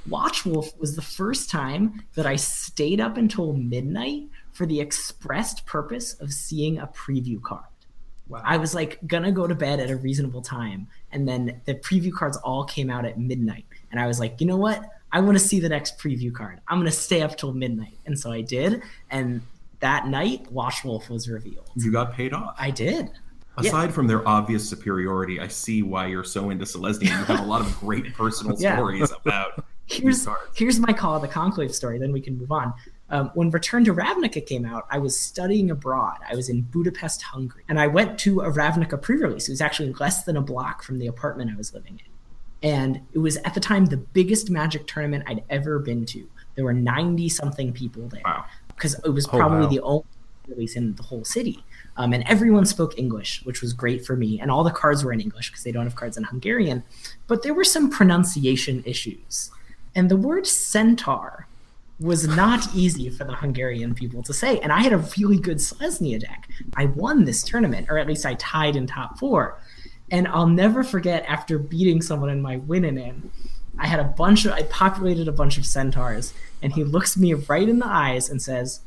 Watchwolf 0.09 0.79
was 0.79 0.97
the 0.97 1.03
first 1.03 1.51
time 1.51 2.03
that 2.15 2.27
I 2.27 2.37
stayed 2.37 3.01
up 3.01 3.17
until 3.17 3.53
midnight 3.55 4.25
for 4.53 4.67
the 4.67 4.81
expressed 4.81 5.65
purpose 5.67 6.15
of 6.15 6.33
seeing 6.33 6.79
a 6.79 6.87
preview 6.89 7.41
card. 7.43 7.65
I 8.43 8.57
was 8.57 8.75
like 8.75 8.99
gonna 9.07 9.33
go 9.33 9.47
to 9.47 9.55
bed 9.55 9.81
at 9.81 9.91
a 9.91 9.97
reasonable 9.97 10.41
time, 10.43 10.87
and 11.13 11.29
then 11.29 11.61
the 11.67 11.75
preview 11.75 12.13
cards 12.13 12.37
all 12.39 12.65
came 12.65 12.91
out 12.91 13.05
at 13.05 13.19
midnight, 13.19 13.67
and 13.91 14.01
I 14.01 14.07
was 14.07 14.19
like, 14.19 14.41
you 14.41 14.47
know 14.47 14.57
what? 14.57 14.83
I 15.13 15.21
want 15.21 15.37
to 15.39 15.45
see 15.45 15.61
the 15.61 15.69
next 15.69 15.99
preview 15.99 16.33
card. 16.33 16.61
I'm 16.69 16.79
gonna 16.79 16.91
stay 16.91 17.21
up 17.23 17.37
till 17.37 17.53
midnight, 17.53 17.99
and 18.07 18.19
so 18.19 18.33
I 18.33 18.41
did. 18.41 18.83
And 19.11 19.43
that 19.81 20.09
night, 20.09 20.51
Watch 20.51 20.85
Wolf 20.85 21.11
was 21.11 21.29
revealed. 21.29 21.69
You 21.77 21.93
got 21.93 22.15
paid 22.15 22.33
off. 22.33 22.55
I 22.59 22.71
did. 22.71 23.11
Yeah. 23.61 23.69
Aside 23.69 23.93
from 23.95 24.07
their 24.07 24.27
obvious 24.27 24.69
superiority, 24.69 25.39
I 25.39 25.49
see 25.49 25.83
why 25.83 26.07
you're 26.07 26.25
so 26.25 26.49
into 26.51 26.65
Selesnya. 26.65 27.03
You 27.03 27.09
have 27.11 27.41
a 27.41 27.45
lot 27.45 27.61
of 27.61 27.79
great 27.79 28.15
personal 28.15 28.57
Yeah. 28.59 28.77
stories 28.77 29.13
about 29.13 29.65
here's 29.87 30.27
here's 30.57 30.79
my 30.81 30.93
call 30.93 31.17
of 31.17 31.23
the 31.23 31.29
conclave 31.29 31.75
story 31.75 31.99
then 31.99 32.13
we 32.13 32.21
can 32.21 32.39
move 32.39 32.51
on 32.51 32.73
um, 33.11 33.31
when 33.35 33.51
return 33.51 33.85
to 33.85 33.93
ravnica 33.93 34.45
came 34.45 34.65
out 34.65 34.87
i 34.91 34.99
was 34.99 35.19
studying 35.19 35.71
abroad 35.71 36.17
i 36.31 36.35
was 36.35 36.49
in 36.49 36.63
budapest 36.63 37.21
hungary 37.23 37.63
and 37.69 37.79
i 37.79 37.87
went 37.87 38.19
to 38.19 38.41
a 38.41 38.51
ravnica 38.51 39.01
pre-release 39.01 39.49
it 39.49 39.53
was 39.53 39.61
actually 39.61 39.93
less 39.95 40.25
than 40.25 40.37
a 40.37 40.41
block 40.41 40.83
from 40.83 40.99
the 40.99 41.07
apartment 41.07 41.51
i 41.53 41.57
was 41.57 41.75
living 41.75 42.01
in 42.03 42.69
and 42.71 43.01
it 43.13 43.19
was 43.19 43.37
at 43.39 43.53
the 43.53 43.61
time 43.61 43.85
the 43.87 43.97
biggest 43.99 44.49
magic 44.49 44.87
tournament 44.87 45.23
i'd 45.27 45.45
ever 45.51 45.79
been 45.79 46.07
to 46.07 46.27
there 46.55 46.65
were 46.65 46.73
90 46.73 47.29
something 47.29 47.73
people 47.73 48.09
there 48.09 48.23
Wow. 48.25 48.45
because 48.69 48.95
it 49.05 49.11
was 49.11 49.27
Oh, 49.27 49.31
probably 49.33 49.67
wow. 49.67 49.69
the 49.69 49.81
only 49.81 50.05
release 50.49 50.77
in 50.77 50.95
the 50.97 51.03
whole 51.03 51.25
city. 51.25 51.65
Um, 51.97 52.13
and 52.13 52.23
everyone 52.29 52.67
spoke 52.67 52.99
English, 52.99 53.41
which 53.45 53.63
was 53.63 53.73
great 53.73 54.05
for 54.05 54.15
me. 54.15 54.39
And 54.41 54.51
all 54.51 54.63
the 54.63 54.71
cards 54.71 55.03
were 55.03 55.11
in 55.13 55.19
English 55.21 55.49
because 55.51 55.65
they 55.65 55.73
don't 55.73 55.85
have 55.85 55.97
cards 55.97 56.19
in 56.19 56.25
Hungarian. 56.25 56.83
But 57.29 57.43
there 57.43 57.55
were 57.55 57.65
some 57.65 57.89
pronunciation 57.91 58.83
issues. 58.85 59.51
And 59.95 60.11
the 60.11 60.17
word 60.17 60.47
centaur 60.47 61.47
was 62.01 62.27
not 62.27 62.75
easy 62.75 63.09
for 63.09 63.25
the 63.25 63.35
Hungarian 63.35 63.95
people 63.95 64.23
to 64.25 64.35
say. 64.35 64.59
And 64.59 64.73
I 64.73 64.81
had 64.81 64.93
a 64.93 65.05
really 65.19 65.39
good 65.39 65.59
Selesnya 65.59 66.21
deck. 66.21 66.49
I 66.77 66.87
won 66.87 67.25
this 67.25 67.43
tournament, 67.43 67.87
or 67.89 67.99
at 67.99 68.09
least 68.09 68.27
I 68.27 68.35
tied 68.35 68.77
in 68.77 68.87
top 68.87 69.19
four. 69.19 69.59
And 70.11 70.27
I'll 70.29 70.49
never 70.49 70.83
forget 70.83 71.25
after 71.27 71.59
beating 71.59 72.03
someone 72.03 72.31
in 72.31 72.43
my 72.43 72.57
winning 72.57 72.99
in, 72.99 73.31
I 73.79 73.87
had 73.87 74.01
a 74.01 74.05
bunch 74.05 74.45
of, 74.45 74.53
I 74.53 74.63
populated 74.65 75.29
a 75.29 75.33
bunch 75.33 75.59
of 75.59 75.67
centaurs, 75.67 76.35
and 76.63 76.73
he 76.73 76.85
looks 76.85 77.17
me 77.17 77.35
right 77.35 77.69
in 77.69 77.79
the 77.79 77.87
eyes 77.87 78.29
and 78.29 78.41
says, 78.41 78.81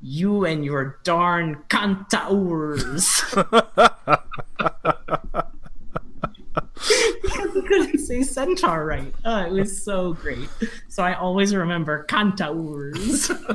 You 0.00 0.44
and 0.44 0.64
your 0.64 0.98
darn 1.04 1.62
cantaurs. 1.68 3.24
because 7.22 7.54
he 7.54 7.62
couldn't 7.62 7.98
say 8.10 8.22
centaur 8.22 8.84
right. 8.84 9.14
Oh, 9.24 9.38
it 9.44 9.52
was 9.52 9.82
so 9.82 10.14
great. 10.14 10.48
So 10.88 11.02
I 11.02 11.14
always 11.14 11.54
remember 11.54 12.04
cantaurs. 12.04 13.30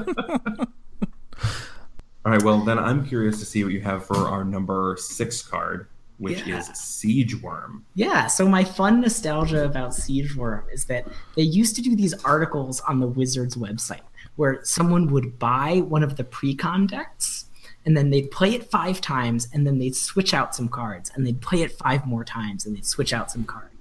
All 2.26 2.32
right, 2.32 2.42
well, 2.42 2.62
then 2.62 2.80
I'm 2.80 3.06
curious 3.06 3.38
to 3.40 3.46
see 3.46 3.64
what 3.64 3.74
you 3.74 3.82
have 3.82 4.06
for 4.06 4.18
our 4.18 4.44
number 4.44 4.96
six 5.00 5.44
card, 5.44 5.88
which 6.18 6.42
Yeah. 6.48 6.58
is 6.60 6.68
Siege 6.74 7.36
Wurm. 7.42 7.82
Yeah, 7.94 8.26
so 8.28 8.48
my 8.50 8.64
fun 8.64 9.02
nostalgia 9.02 9.64
about 9.66 9.94
Siege 9.94 10.36
Wurm 10.36 10.64
is 10.74 10.86
that 10.86 11.08
they 11.36 11.44
used 11.44 11.76
to 11.76 11.84
do 11.84 11.96
these 11.96 12.14
articles 12.24 12.80
on 12.82 13.00
the 13.00 13.06
Wizards 13.08 13.56
website 13.56 14.02
where 14.38 14.60
someone 14.64 15.08
would 15.12 15.38
buy 15.38 15.82
one 15.88 16.02
of 16.04 16.16
the 16.18 16.24
pre-con 16.24 16.88
decks 16.88 17.46
and 17.86 17.96
then 17.96 18.10
they'd 18.10 18.32
play 18.32 18.56
it 18.56 18.70
five 18.72 19.00
times 19.02 19.48
and 19.54 19.68
then 19.68 19.78
they'd 19.78 19.96
switch 19.96 20.34
out 20.34 20.56
some 20.56 20.68
cards 20.68 21.12
and 21.14 21.28
they'd 21.28 21.40
play 21.42 21.62
it 21.62 21.72
five 21.74 22.08
more 22.08 22.24
times 22.24 22.66
and 22.66 22.76
they'd 22.76 22.86
switch 22.88 23.14
out 23.14 23.30
some 23.30 23.44
cards. 23.44 23.75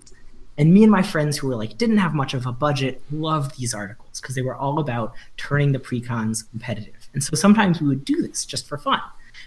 And 0.57 0.73
me 0.73 0.83
and 0.83 0.93
my 0.93 1.03
friends 1.03 1.39
who 1.39 1.49
were 1.49 1.57
like 1.57 1.79
didn't 1.79 1.99
have 1.99 2.15
much 2.15 2.35
of 2.35 2.47
a 2.47 2.53
budget 2.53 3.03
loved 3.11 3.59
these 3.59 3.75
articles 3.75 4.21
because 4.21 4.35
they 4.35 4.43
were 4.43 4.55
all 4.55 4.79
about 4.79 5.15
turning 5.37 5.73
the 5.73 5.79
precons 5.79 6.49
competitive. 6.51 7.09
And 7.13 7.23
so 7.23 7.35
sometimes 7.35 7.81
we 7.81 7.89
would 7.89 8.05
do 8.05 8.23
this 8.23 8.45
just 8.45 8.69
for 8.69 8.79
fun. 8.79 9.01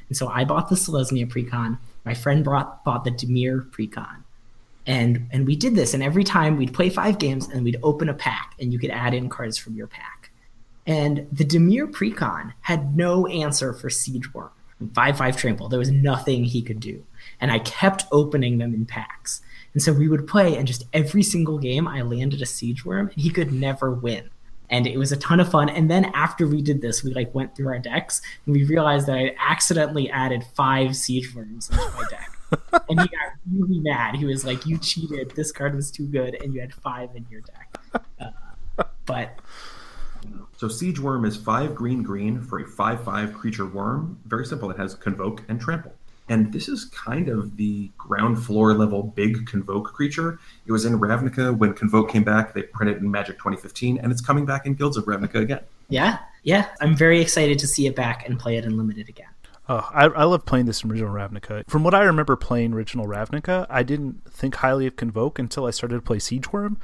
And 0.10 0.18
so 0.18 0.28
I 0.28 0.44
bought 0.44 0.70
the 0.70 0.76
Selesnya 0.76 1.30
precon. 1.30 1.78
My 2.06 2.14
friend 2.14 2.44
brought 2.44 2.84
bought 2.84 3.04
the 3.04 3.12
Dimir 3.12 3.70
precon. 3.72 4.24
And 4.86 5.28
and 5.32 5.46
we 5.48 5.56
did 5.56 5.76
this 5.76 5.94
and 5.94 6.04
every 6.04 6.24
time 6.24 6.58
we'd 6.58 6.74
play 6.74 6.90
5 6.90 7.20
games 7.20 7.48
and 7.48 7.64
we'd 7.64 7.80
open 7.84 8.10
a 8.10 8.14
pack 8.14 8.54
and 8.60 8.74
you 8.74 8.80
could 8.80 8.92
add 8.92 9.14
in 9.14 9.30
cards 9.30 9.58
from 9.58 9.76
your 9.76 9.88
pack. 9.88 10.32
And 10.86 11.28
the 11.32 11.46
Dimir 11.46 11.92
precon 11.92 12.54
had 12.62 12.96
no 12.96 13.28
answer 13.28 13.74
for 13.74 13.90
Siege 13.90 14.32
Wurm. 14.34 14.50
5 14.94 15.18
5 15.18 15.38
trample. 15.38 15.70
There 15.70 15.80
was 15.80 15.92
nothing 15.92 16.44
he 16.44 16.62
could 16.62 16.80
do. 16.80 17.04
And 17.40 17.52
I 17.52 17.60
kept 17.60 18.06
opening 18.12 18.58
them 18.58 18.74
in 18.74 18.86
packs. 18.86 19.42
And 19.74 19.82
so 19.82 19.94
we 19.94 20.08
would 20.08 20.28
play, 20.28 20.56
and 20.56 20.68
just 20.68 20.86
every 20.94 21.22
single 21.22 21.60
game, 21.60 21.88
I 21.88 22.02
landed 22.02 22.42
a 22.42 22.46
Siege 22.46 22.84
Wurm, 22.84 23.12
and 23.12 23.22
he 23.22 23.30
could 23.30 23.52
never 23.52 23.92
win. 23.92 24.30
And 24.70 24.88
it 24.88 24.98
was 24.98 25.12
a 25.12 25.18
ton 25.18 25.40
of 25.40 25.50
fun. 25.50 25.70
And 25.70 25.90
then 25.90 26.06
after 26.14 26.48
we 26.48 26.62
did 26.62 26.82
this, 26.82 27.04
we 27.04 27.14
like 27.14 27.34
went 27.36 27.56
through 27.56 27.68
our 27.68 27.80
decks, 27.80 28.22
and 28.46 28.56
we 28.56 28.64
realized 28.64 29.08
that 29.08 29.18
I 29.18 29.36
accidentally 29.40 30.10
added 30.10 30.44
five 30.56 30.96
Siege 30.96 31.34
Wurms 31.36 31.72
into 31.72 31.92
my 31.96 32.06
deck. 32.10 32.32
and 32.90 33.02
he 33.02 33.08
got 33.08 33.34
really 33.54 33.80
mad. 33.80 34.16
He 34.16 34.26
was 34.26 34.46
like, 34.46 34.66
"You 34.66 34.78
cheated. 34.78 35.32
This 35.36 35.52
card 35.52 35.76
was 35.76 35.92
too 35.92 36.08
good, 36.08 36.36
and 36.42 36.54
you 36.54 36.62
had 36.62 36.74
five 36.74 37.10
in 37.16 37.26
your 37.30 37.42
deck." 37.42 37.78
Uh, 38.20 38.84
but 39.06 39.40
So 40.56 40.68
Siege 40.68 40.98
Wurm 40.98 41.26
is 41.26 41.38
five 41.38 41.76
green 41.76 42.04
green 42.04 42.42
for 42.42 42.60
a 42.60 42.66
five 42.66 43.04
five 43.04 43.34
creature 43.34 43.66
worm. 43.66 44.20
Very 44.26 44.46
simple. 44.46 44.72
It 44.72 44.78
has 44.78 44.96
Convoke 44.96 45.44
and 45.48 45.60
Trample. 45.60 45.94
And 46.30 46.52
this 46.52 46.68
is 46.68 46.86
kind 46.86 47.30
of 47.30 47.56
the 47.56 47.90
ground 47.98 48.44
floor 48.44 48.74
level 48.74 49.04
big 49.04 49.48
Convoke 49.48 49.94
creature. 49.94 50.40
It 50.66 50.72
was 50.72 50.86
in 50.86 51.00
Ravnica 51.00 51.58
when 51.58 51.74
Convoke 51.74 52.12
came 52.12 52.24
back. 52.24 52.54
They 52.54 52.64
printed 52.64 52.98
in 52.98 53.10
Magic 53.10 53.38
2015, 53.38 54.00
and 54.00 54.12
it's 54.12 54.22
coming 54.22 54.46
back 54.46 54.66
in 54.66 54.74
Guilds 54.74 54.98
of 54.98 55.06
Ravnica 55.06 55.36
again. 55.36 55.62
Yeah, 55.90 56.20
yeah. 56.44 56.68
I'm 56.82 56.96
very 56.98 57.22
excited 57.22 57.60
to 57.60 57.68
see 57.68 57.88
it 57.88 57.96
back 57.96 58.28
and 58.28 58.38
play 58.38 58.58
it 58.58 58.66
in 58.66 58.78
limited 58.78 59.08
again. 59.08 59.30
Oh, 59.70 59.90
I, 59.94 60.06
I 60.06 60.24
love 60.24 60.46
playing 60.46 60.66
this 60.66 60.84
original 60.86 61.14
Ravnica. 61.14 61.64
From 61.68 61.84
what 61.84 61.94
I 61.94 62.04
remember 62.04 62.38
playing 62.38 62.74
original 62.74 63.06
Ravnica, 63.06 63.66
I 63.70 63.84
didn't 63.84 64.24
think 64.32 64.56
highly 64.56 64.88
of 64.88 64.96
Convoke 64.96 65.40
until 65.40 65.66
I 65.66 65.72
started 65.72 65.96
to 65.96 66.02
play 66.02 66.20
Siege 66.20 66.46
Wurm, 66.46 66.78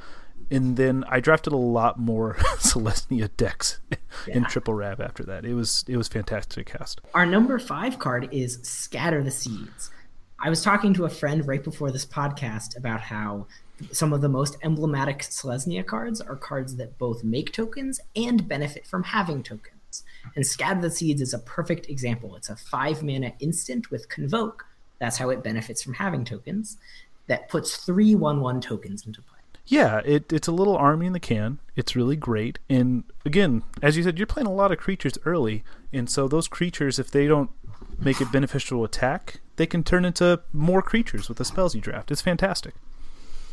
and 0.50 0.76
then 0.76 1.04
I 1.08 1.20
drafted 1.20 1.52
a 1.52 1.56
lot 1.56 1.98
more 1.98 2.34
Selesnya 2.58 3.28
decks 3.36 3.80
in 4.26 4.44
Triple 4.44 4.74
Rav 4.74 5.00
after 5.00 5.22
that. 5.24 5.44
It 5.44 5.54
was 5.54 5.84
it 5.88 5.96
was 5.96 6.08
fantastic 6.08 6.66
cast. 6.66 7.00
Our 7.14 7.26
number 7.26 7.58
five 7.58 7.98
card 7.98 8.28
is 8.32 8.60
Scatter 8.62 9.22
the 9.22 9.30
Seeds. 9.30 9.90
I 10.38 10.50
was 10.50 10.62
talking 10.62 10.92
to 10.94 11.04
a 11.04 11.10
friend 11.10 11.46
right 11.46 11.62
before 11.62 11.90
this 11.90 12.04
podcast 12.04 12.76
about 12.76 13.00
how 13.00 13.46
some 13.92 14.12
of 14.12 14.20
the 14.20 14.28
most 14.28 14.56
emblematic 14.62 15.20
Selesnya 15.20 15.84
cards 15.84 16.20
are 16.20 16.36
cards 16.36 16.76
that 16.76 16.98
both 16.98 17.24
make 17.24 17.52
tokens 17.52 18.00
and 18.14 18.46
benefit 18.46 18.86
from 18.86 19.02
having 19.02 19.42
tokens. 19.42 20.04
And 20.36 20.46
Scatter 20.46 20.80
the 20.80 20.90
Seeds 20.90 21.22
is 21.22 21.34
a 21.34 21.38
perfect 21.38 21.88
example. 21.88 22.36
It's 22.36 22.50
a 22.50 22.56
five 22.56 23.02
mana 23.02 23.32
instant 23.40 23.90
with 23.90 24.08
Convoke. 24.08 24.66
That's 24.98 25.16
how 25.16 25.30
it 25.30 25.42
benefits 25.42 25.82
from 25.82 25.94
having 25.94 26.24
tokens. 26.24 26.78
That 27.26 27.48
puts 27.48 27.78
three 27.78 28.14
1 28.14 28.40
1 28.40 28.60
tokens 28.60 29.06
into 29.06 29.22
play. 29.22 29.33
Yeah, 29.66 30.00
it, 30.04 30.32
it's 30.32 30.48
a 30.48 30.52
little 30.52 30.76
army 30.76 31.06
in 31.06 31.12
the 31.12 31.20
can. 31.20 31.58
It's 31.74 31.96
really 31.96 32.16
great. 32.16 32.58
And 32.68 33.04
again, 33.24 33.62
as 33.82 33.96
you 33.96 34.02
said, 34.02 34.18
you're 34.18 34.26
playing 34.26 34.46
a 34.46 34.52
lot 34.52 34.72
of 34.72 34.78
creatures 34.78 35.18
early. 35.24 35.64
And 35.92 36.10
so 36.10 36.28
those 36.28 36.48
creatures, 36.48 36.98
if 36.98 37.10
they 37.10 37.26
don't 37.26 37.50
make 37.98 38.20
it 38.20 38.30
beneficial 38.30 38.78
to 38.78 38.84
attack, 38.84 39.40
they 39.56 39.66
can 39.66 39.82
turn 39.82 40.04
into 40.04 40.40
more 40.52 40.82
creatures 40.82 41.28
with 41.28 41.38
the 41.38 41.44
spells 41.44 41.74
you 41.74 41.80
draft. 41.80 42.10
It's 42.10 42.20
fantastic. 42.20 42.74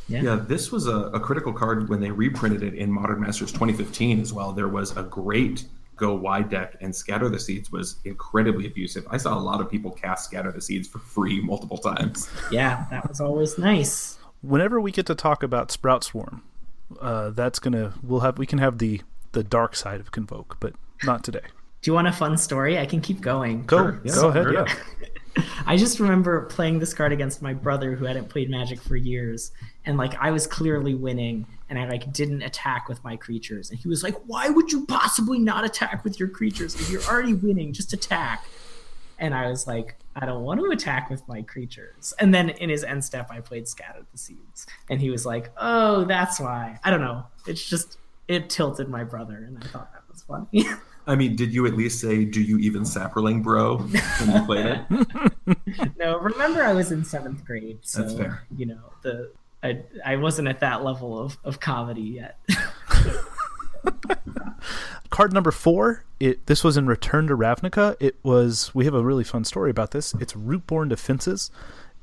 Yeah, 0.08 0.36
this 0.36 0.71
was 0.71 0.88
a, 0.88 0.95
a 1.13 1.19
critical 1.19 1.54
card 1.54 1.88
when 1.88 2.02
they 2.02 2.12
reprinted 2.12 2.63
it 2.63 2.74
in 2.74 2.91
Modern 2.91 3.21
Masters 3.21 3.52
2015 3.52 4.19
as 4.19 4.34
well. 4.34 4.52
There 4.52 4.67
was 4.67 4.97
a 4.97 5.04
great 5.04 5.65
go 5.95 6.15
wide 6.15 6.50
deck, 6.50 6.76
and 6.82 6.93
Scatter 6.93 7.30
the 7.30 7.39
Seeds 7.39 7.71
was 7.71 7.97
incredibly 8.04 8.65
abusive. 8.65 9.06
I 9.10 9.17
saw 9.17 9.38
a 9.38 9.39
lot 9.39 9.62
of 9.62 9.69
people 9.69 9.91
cast 9.91 10.26
Scatter 10.26 10.52
the 10.52 10.60
Seeds 10.60 10.88
for 10.88 11.00
free 11.00 11.39
multiple 11.39 11.78
times. 11.78 12.30
Yeah, 12.52 12.86
that 12.89 13.08
was 13.08 13.21
always 13.21 13.58
nice. 13.58 14.17
Whenever 14.41 14.80
we 14.80 14.91
get 14.91 15.06
to 15.06 15.15
talk 15.15 15.43
about 15.43 15.71
Sprout 15.71 16.04
Swarm, 16.04 16.43
uh, 16.99 17.30
that's 17.30 17.60
gonna 17.60 17.93
we'll 18.04 18.21
have 18.21 18.38
we 18.38 18.45
can 18.45 18.60
have 18.60 18.80
the 18.80 19.01
the 19.32 19.43
dark 19.43 19.75
side 19.75 19.99
of 19.99 20.12
Convoke, 20.12 20.58
but 20.60 20.73
not 21.04 21.23
today. 21.23 21.41
Do 21.82 21.89
you 21.89 21.95
want 21.95 22.08
a 22.08 22.12
fun 22.12 22.38
story? 22.38 22.77
I 22.77 22.86
can 22.86 23.01
keep 23.01 23.21
going. 23.21 23.65
Go 23.65 23.77
Sure, 23.77 24.01
yeah, 24.04 24.13
go 24.13 24.27
ahead. 24.27 24.47
Yeah. 24.54 25.43
I 25.65 25.77
just 25.77 25.99
remember 25.99 26.45
playing 26.45 26.80
this 26.80 26.93
card 26.93 27.12
against 27.13 27.41
my 27.41 27.54
brother 27.54 27.95
who 27.95 28.06
hadn't 28.06 28.30
played 28.30 28.49
Magic 28.49 28.82
for 28.82 28.95
years, 28.95 29.51
and 29.86 29.97
like 29.97 30.15
I 30.19 30.32
was 30.32 30.45
clearly 30.45 30.93
winning, 30.93 31.47
and 31.69 31.80
I 31.80 31.88
like 31.88 32.12
didn't 32.12 32.41
attack 32.41 32.89
with 32.89 33.04
my 33.04 33.15
creatures, 33.15 33.69
and 33.69 33.80
he 33.80 33.88
was 33.88 34.04
like, 34.04 34.15
"Why 34.25 34.49
would 34.49 34.71
you 34.71 34.86
possibly 34.86 35.39
not 35.39 35.63
attack 35.63 36.04
with 36.04 36.19
your 36.19 36.30
creatures? 36.30 36.75
If 36.75 36.89
you're 36.89 37.04
already 37.04 37.34
winning, 37.34 37.73
just 37.73 37.93
attack." 37.93 38.45
And 39.17 39.34
I 39.34 39.49
was 39.49 39.67
like, 39.67 39.95
"I 40.15 40.26
don't 40.26 40.43
want 40.43 40.60
to 40.60 40.65
attack 40.67 41.10
with 41.10 41.28
my 41.28 41.41
creatures." 41.41 42.13
And 42.19 42.34
then 42.34 42.50
in 42.50 42.69
his 42.69 42.84
end 42.84 43.04
step, 43.04 43.30
I 43.32 43.39
played 43.39 43.67
Scatter 43.67 44.06
the 44.12 44.17
Seeds, 44.17 44.67
and 44.89 45.00
he 45.02 45.10
was 45.10 45.26
like, 45.26 45.52
"Oh, 45.58 46.06
that's 46.06 46.39
why." 46.39 46.80
I 46.84 46.89
don't 46.91 47.02
know. 47.02 47.26
It's 47.47 47.67
just 47.67 47.97
it 48.28 48.50
tilted 48.50 48.89
my 48.89 49.04
brother, 49.04 49.36
and 49.36 49.58
I 49.63 49.67
thought 49.67 49.91
that 49.93 50.04
was 50.10 50.21
funny. 50.24 50.65
I 51.08 51.15
mean, 51.15 51.36
did 51.36 51.54
you 51.54 51.65
at 51.65 51.74
least 51.74 52.00
say, 52.00 52.26
"Do 52.26 52.41
you 52.41 52.58
even 52.60 52.84
saproling, 52.84 53.41
bro?" 53.43 53.78
when 53.78 54.36
you 54.36 54.45
played 54.45 54.65
it? 54.65 55.97
no, 55.97 56.19
remember 56.19 56.63
I 56.63 56.74
was 56.74 56.91
in 56.91 57.04
seventh 57.04 57.43
grade, 57.43 57.80
so 57.82 58.04
That's 58.04 58.13
fair. 58.13 58.43
you 58.56 58.67
know 58.67 58.93
the 59.02 59.32
I 59.63 59.82
I 60.06 60.15
wasn't 60.17 60.47
at 60.47 60.60
that 60.60 60.84
level 60.84 61.19
of, 61.19 61.38
of 61.43 61.60
comedy 61.60 62.02
yet. 62.02 62.38
Card 65.10 65.34
number 65.34 65.52
four. 65.52 66.04
It 66.21 66.45
this 66.45 66.63
was 66.63 66.77
in 66.77 66.86
Return 66.86 67.25
to 67.27 67.36
Ravnica. 67.36 67.95
It 67.99 68.15
was 68.21 68.75
we 68.75 68.86
have 68.86 68.93
a 68.93 69.01
really 69.01 69.23
fun 69.23 69.43
story 69.43 69.71
about 69.71 69.89
this. 69.89 70.13
It's 70.19 70.34
Rootborn 70.34 70.88
Defenses. 70.88 71.49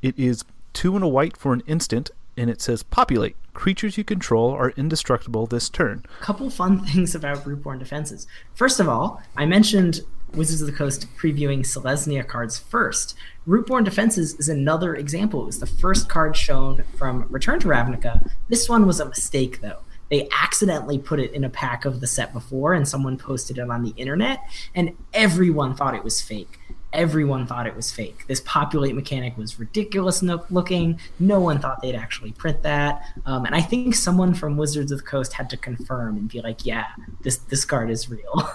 It 0.02 0.18
is 0.18 0.44
two 0.72 0.96
and 0.96 1.04
a 1.04 1.08
white 1.08 1.36
for 1.36 1.52
an 1.52 1.62
instant, 1.68 2.10
and 2.36 2.50
it 2.50 2.60
says 2.60 2.82
populate. 2.82 3.36
Creatures 3.54 3.96
you 3.96 4.02
control 4.02 4.50
are 4.50 4.70
indestructible 4.70 5.46
this 5.46 5.70
turn. 5.70 6.04
couple 6.20 6.50
fun 6.50 6.84
things 6.84 7.14
about 7.14 7.44
Rootborn 7.44 7.78
defenses. 7.78 8.26
First 8.54 8.80
of 8.80 8.88
all, 8.88 9.22
I 9.36 9.46
mentioned 9.46 10.00
Wizards 10.34 10.62
of 10.62 10.66
the 10.66 10.76
Coast 10.76 11.06
previewing 11.16 11.60
Selesnya 11.60 12.26
cards 12.26 12.58
first. 12.58 13.14
Rootborn 13.46 13.84
Defenses 13.84 14.34
is 14.34 14.48
another 14.48 14.96
example. 14.96 15.42
It 15.42 15.46
was 15.46 15.60
the 15.60 15.66
first 15.66 16.08
card 16.08 16.36
shown 16.36 16.82
from 16.96 17.26
Return 17.30 17.60
to 17.60 17.68
Ravnica. 17.68 18.28
This 18.48 18.68
one 18.68 18.84
was 18.84 18.98
a 18.98 19.08
mistake, 19.08 19.60
though. 19.60 19.78
They 20.10 20.28
accidentally 20.42 20.98
put 20.98 21.20
it 21.20 21.32
in 21.32 21.44
a 21.44 21.50
pack 21.50 21.84
of 21.84 22.00
the 22.00 22.06
set 22.06 22.32
before, 22.32 22.72
and 22.72 22.88
someone 22.88 23.18
posted 23.18 23.58
it 23.58 23.70
on 23.70 23.82
the 23.82 23.94
internet, 23.96 24.40
and 24.74 24.96
everyone 25.12 25.74
thought 25.74 25.94
it 25.94 26.04
was 26.04 26.20
fake. 26.20 26.58
Everyone 26.90 27.46
thought 27.46 27.66
it 27.66 27.76
was 27.76 27.92
fake. 27.92 28.24
This 28.28 28.40
populate 28.40 28.94
mechanic 28.94 29.36
was 29.36 29.58
ridiculous 29.58 30.22
looking. 30.22 30.98
No 31.20 31.38
one 31.38 31.58
thought 31.58 31.82
they'd 31.82 31.94
actually 31.94 32.32
print 32.32 32.62
that. 32.62 33.02
Um, 33.26 33.44
and 33.44 33.54
I 33.54 33.60
think 33.60 33.94
someone 33.94 34.32
from 34.32 34.56
Wizards 34.56 34.90
of 34.90 34.98
the 34.98 35.04
Coast 35.04 35.34
had 35.34 35.50
to 35.50 35.58
confirm 35.58 36.16
and 36.16 36.28
be 36.30 36.40
like, 36.40 36.64
"Yeah, 36.64 36.86
this 37.20 37.36
this 37.36 37.66
card 37.66 37.90
is 37.90 38.08
real." 38.08 38.50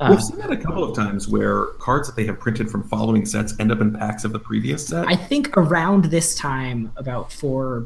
Uh, 0.00 0.08
We've 0.10 0.22
seen 0.22 0.38
that 0.38 0.50
a 0.50 0.56
couple 0.56 0.82
of 0.82 0.96
times 0.96 1.28
where 1.28 1.66
cards 1.78 2.08
that 2.08 2.16
they 2.16 2.26
have 2.26 2.40
printed 2.40 2.68
from 2.68 2.82
following 2.88 3.24
sets 3.26 3.54
end 3.60 3.70
up 3.70 3.80
in 3.80 3.92
packs 3.92 4.24
of 4.24 4.32
the 4.32 4.40
previous 4.40 4.88
set. 4.88 5.06
I 5.06 5.14
think 5.14 5.56
around 5.56 6.06
this 6.06 6.34
time, 6.34 6.90
about 6.96 7.30
four 7.32 7.84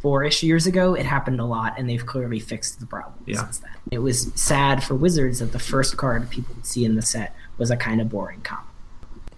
four-ish 0.00 0.42
years 0.42 0.66
ago, 0.66 0.94
it 0.94 1.04
happened 1.06 1.40
a 1.40 1.44
lot, 1.44 1.74
and 1.78 1.88
they've 1.88 2.04
clearly 2.04 2.38
fixed 2.40 2.80
the 2.80 2.86
problem 2.86 3.14
Yeah. 3.26 3.40
since 3.40 3.58
then. 3.58 3.70
It 3.90 3.98
was 3.98 4.32
sad 4.34 4.82
for 4.82 4.94
Wizards 4.94 5.40
that 5.40 5.52
the 5.52 5.58
first 5.58 5.96
card 5.96 6.28
people 6.30 6.54
would 6.54 6.66
see 6.66 6.84
in 6.84 6.94
the 6.94 7.02
set 7.02 7.34
was 7.56 7.70
a 7.70 7.76
kind 7.76 8.00
of 8.00 8.08
boring 8.08 8.40
combo. 8.42 8.64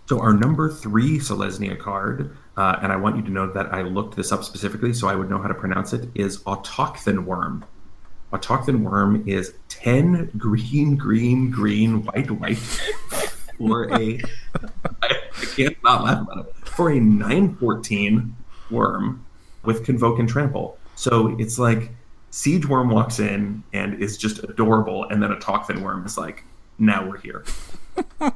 So 0.09 0.19
our 0.21 0.33
number 0.35 0.69
three 0.71 1.19
Selesnya 1.19 1.79
card, 1.79 2.37
uh, 2.57 2.77
and 2.83 2.93
I 2.93 2.97
want 2.97 3.17
you 3.17 3.23
to 3.23 3.31
know 3.31 3.51
that 3.53 3.73
I 3.73 3.83
looked 3.83 4.17
this 4.17 4.33
up 4.33 4.43
specifically 4.45 4.93
so 4.93 5.09
I 5.09 5.15
would 5.15 5.31
know 5.31 5.39
how 5.39 5.49
to 5.49 5.55
pronounce 5.55 5.93
it, 5.93 6.09
is 6.15 6.43
Autochthon 6.45 7.25
Wurm. 7.25 7.63
Autochthon 8.33 8.83
Wurm 8.83 9.27
is 9.27 9.55
10 9.69 10.33
green, 10.37 10.97
green, 10.97 11.51
green, 11.51 12.03
white, 12.05 12.31
white 12.31 12.59
for 13.57 13.85
a, 13.95 14.21
I, 15.03 15.09
I 15.11 15.45
can't 15.57 15.77
not 15.85 16.03
laugh 16.05 16.23
about 16.23 16.47
it, 16.47 16.55
for 16.69 16.91
a 16.91 16.99
914 17.01 18.37
worm 18.71 19.25
with 19.65 19.85
Convoke 19.85 20.19
and 20.19 20.29
Trample. 20.29 20.79
So 20.95 21.37
it's 21.39 21.59
like 21.59 21.91
Siege 22.31 22.65
Wurm 22.65 22.93
walks 22.93 23.19
in 23.19 23.63
and 23.73 24.01
is 24.03 24.17
just 24.17 24.43
adorable, 24.45 25.05
and 25.05 25.23
then 25.23 25.31
Autochthon 25.31 25.83
Wurm 25.83 26.05
is 26.07 26.17
like, 26.17 26.45
now 26.79 27.07
we're 27.09 27.19
here. 27.19 27.45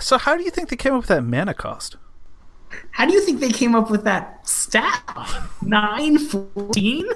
So 0.00 0.18
how 0.18 0.36
do 0.36 0.42
you 0.42 0.50
think 0.50 0.68
they 0.68 0.76
came 0.76 0.92
up 0.92 1.00
with 1.00 1.08
that 1.08 1.22
mana 1.22 1.54
cost? 1.54 1.96
How 2.90 3.06
do 3.06 3.12
you 3.12 3.20
think 3.20 3.40
they 3.40 3.50
came 3.50 3.74
up 3.74 3.90
with 3.90 4.04
that 4.04 4.46
stat? 4.46 5.02
Nine 5.62 6.18
fourteen. 6.18 7.06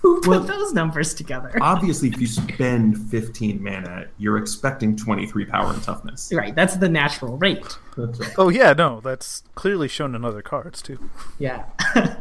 Who 0.02 0.20
put 0.20 0.28
Well- 0.28 0.40
those 0.44 0.72
numbers 0.72 1.12
together? 1.14 1.52
obviously 1.60 2.08
if 2.08 2.18
you 2.20 2.26
spend 2.26 2.96
15 3.10 3.62
mana 3.62 4.06
you're 4.18 4.38
expecting 4.38 4.96
23 4.96 5.44
power 5.46 5.72
and 5.72 5.82
toughness 5.82 6.32
Right, 6.34 6.54
that's 6.54 6.76
the 6.76 6.88
natural 6.88 7.36
rate. 7.38 7.76
that's 7.96 8.18
right 8.18 8.34
Oh 8.38 8.48
yeah, 8.48 8.72
no, 8.72 9.00
that's 9.00 9.42
clearly 9.54 9.88
shown 9.88 10.14
in 10.14 10.24
other 10.24 10.42
cards 10.42 10.80
too. 10.82 11.10
Yeah. 11.38 11.64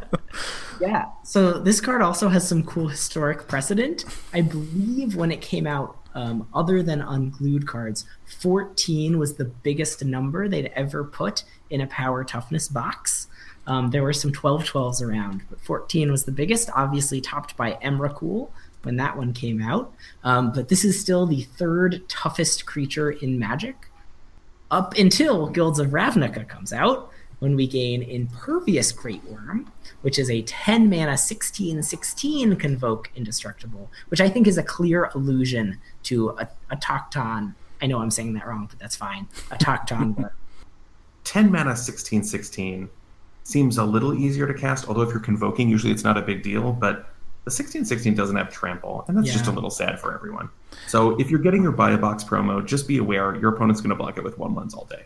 yeah. 0.81 1.05
So 1.23 1.59
this 1.59 1.81
card 1.81 2.01
also 2.01 2.29
has 2.29 2.47
some 2.47 2.63
cool 2.63 2.87
historic 2.87 3.47
precedent. 3.47 4.05
I 4.33 4.41
believe 4.41 5.15
when 5.15 5.31
it 5.31 5.41
came 5.41 5.67
out, 5.67 5.97
um, 6.15 6.47
other 6.53 6.81
than 6.83 7.01
unglued 7.01 7.67
cards, 7.67 8.05
14 8.39 9.17
was 9.19 9.35
the 9.35 9.45
biggest 9.45 10.03
number 10.03 10.47
they'd 10.49 10.71
ever 10.75 11.03
put 11.03 11.43
in 11.69 11.81
a 11.81 11.87
power 11.87 12.23
toughness 12.23 12.67
box. 12.67 13.27
Um, 13.69 13.91
there 13.91 14.03
were 14.03 14.13
some 14.13 14.33
12 14.33 14.65
12s 14.65 15.01
around, 15.01 15.43
but 15.49 15.61
14 15.61 16.11
was 16.11 16.25
the 16.25 16.31
biggest, 16.31 16.69
obviously 16.75 17.21
topped 17.21 17.55
by 17.55 17.73
Emrakul 17.83 18.49
when 18.81 18.97
that 18.97 19.15
one 19.15 19.31
came 19.31 19.61
out. 19.61 19.93
Um, 20.23 20.51
but 20.51 20.69
this 20.69 20.83
is 20.83 20.99
still 20.99 21.25
the 21.25 21.43
third 21.43 22.07
toughest 22.09 22.65
creature 22.65 23.11
in 23.11 23.39
Magic 23.39 23.75
up 24.71 24.97
until 24.97 25.47
Guilds 25.47 25.79
of 25.79 25.89
Ravnica 25.89 26.47
comes 26.47 26.73
out, 26.73 27.11
when 27.39 27.55
we 27.55 27.67
gain 27.67 28.03
Impervious 28.03 28.91
Greatwurm, 28.91 29.65
which 30.01 30.19
is 30.19 30.29
a 30.29 30.41
10 30.43 30.89
mana 30.89 31.17
16 31.17 31.81
16 31.81 32.55
Convoke 32.57 33.09
Indestructible, 33.15 33.89
which 34.09 34.21
I 34.21 34.29
think 34.29 34.47
is 34.47 34.57
a 34.57 34.63
clear 34.63 35.05
allusion 35.15 35.79
to 36.03 36.29
a, 36.31 36.47
a 36.69 36.77
Tocton. 36.77 37.55
I 37.81 37.87
know 37.87 37.99
I'm 37.99 38.11
saying 38.11 38.33
that 38.33 38.45
wrong, 38.45 38.67
but 38.69 38.77
that's 38.79 38.95
fine. 38.95 39.27
A 39.51 39.55
Tocton 39.55 40.31
10 41.23 41.51
mana 41.51 41.75
16 41.75 42.23
16 42.23 42.89
seems 43.49 43.77
a 43.77 43.83
little 43.83 44.13
easier 44.13 44.47
to 44.47 44.53
cast 44.53 44.87
although 44.87 45.01
if 45.01 45.09
you're 45.09 45.19
convoking 45.19 45.69
usually 45.69 45.91
it's 45.91 46.03
not 46.03 46.17
a 46.17 46.21
big 46.21 46.43
deal 46.43 46.71
but 46.71 47.09
the 47.45 47.51
16 47.51 47.85
16 47.85 48.15
doesn't 48.15 48.35
have 48.35 48.49
trample 48.51 49.05
and 49.07 49.17
that's 49.17 49.31
just 49.31 49.47
a 49.47 49.51
little 49.51 49.69
sad 49.69 49.99
for 49.99 50.13
everyone 50.13 50.49
so 50.87 51.19
if 51.19 51.29
you're 51.29 51.39
getting 51.39 51.63
your 51.63 51.71
buy 51.71 51.91
a 51.91 51.97
box 51.97 52.23
promo 52.23 52.65
just 52.65 52.87
be 52.87 52.97
aware 52.97 53.35
your 53.35 53.53
opponent's 53.53 53.81
going 53.81 53.89
to 53.89 53.95
block 53.95 54.17
it 54.17 54.23
with 54.23 54.37
one 54.37 54.53
lens 54.53 54.73
all 54.73 54.85
day 54.85 55.03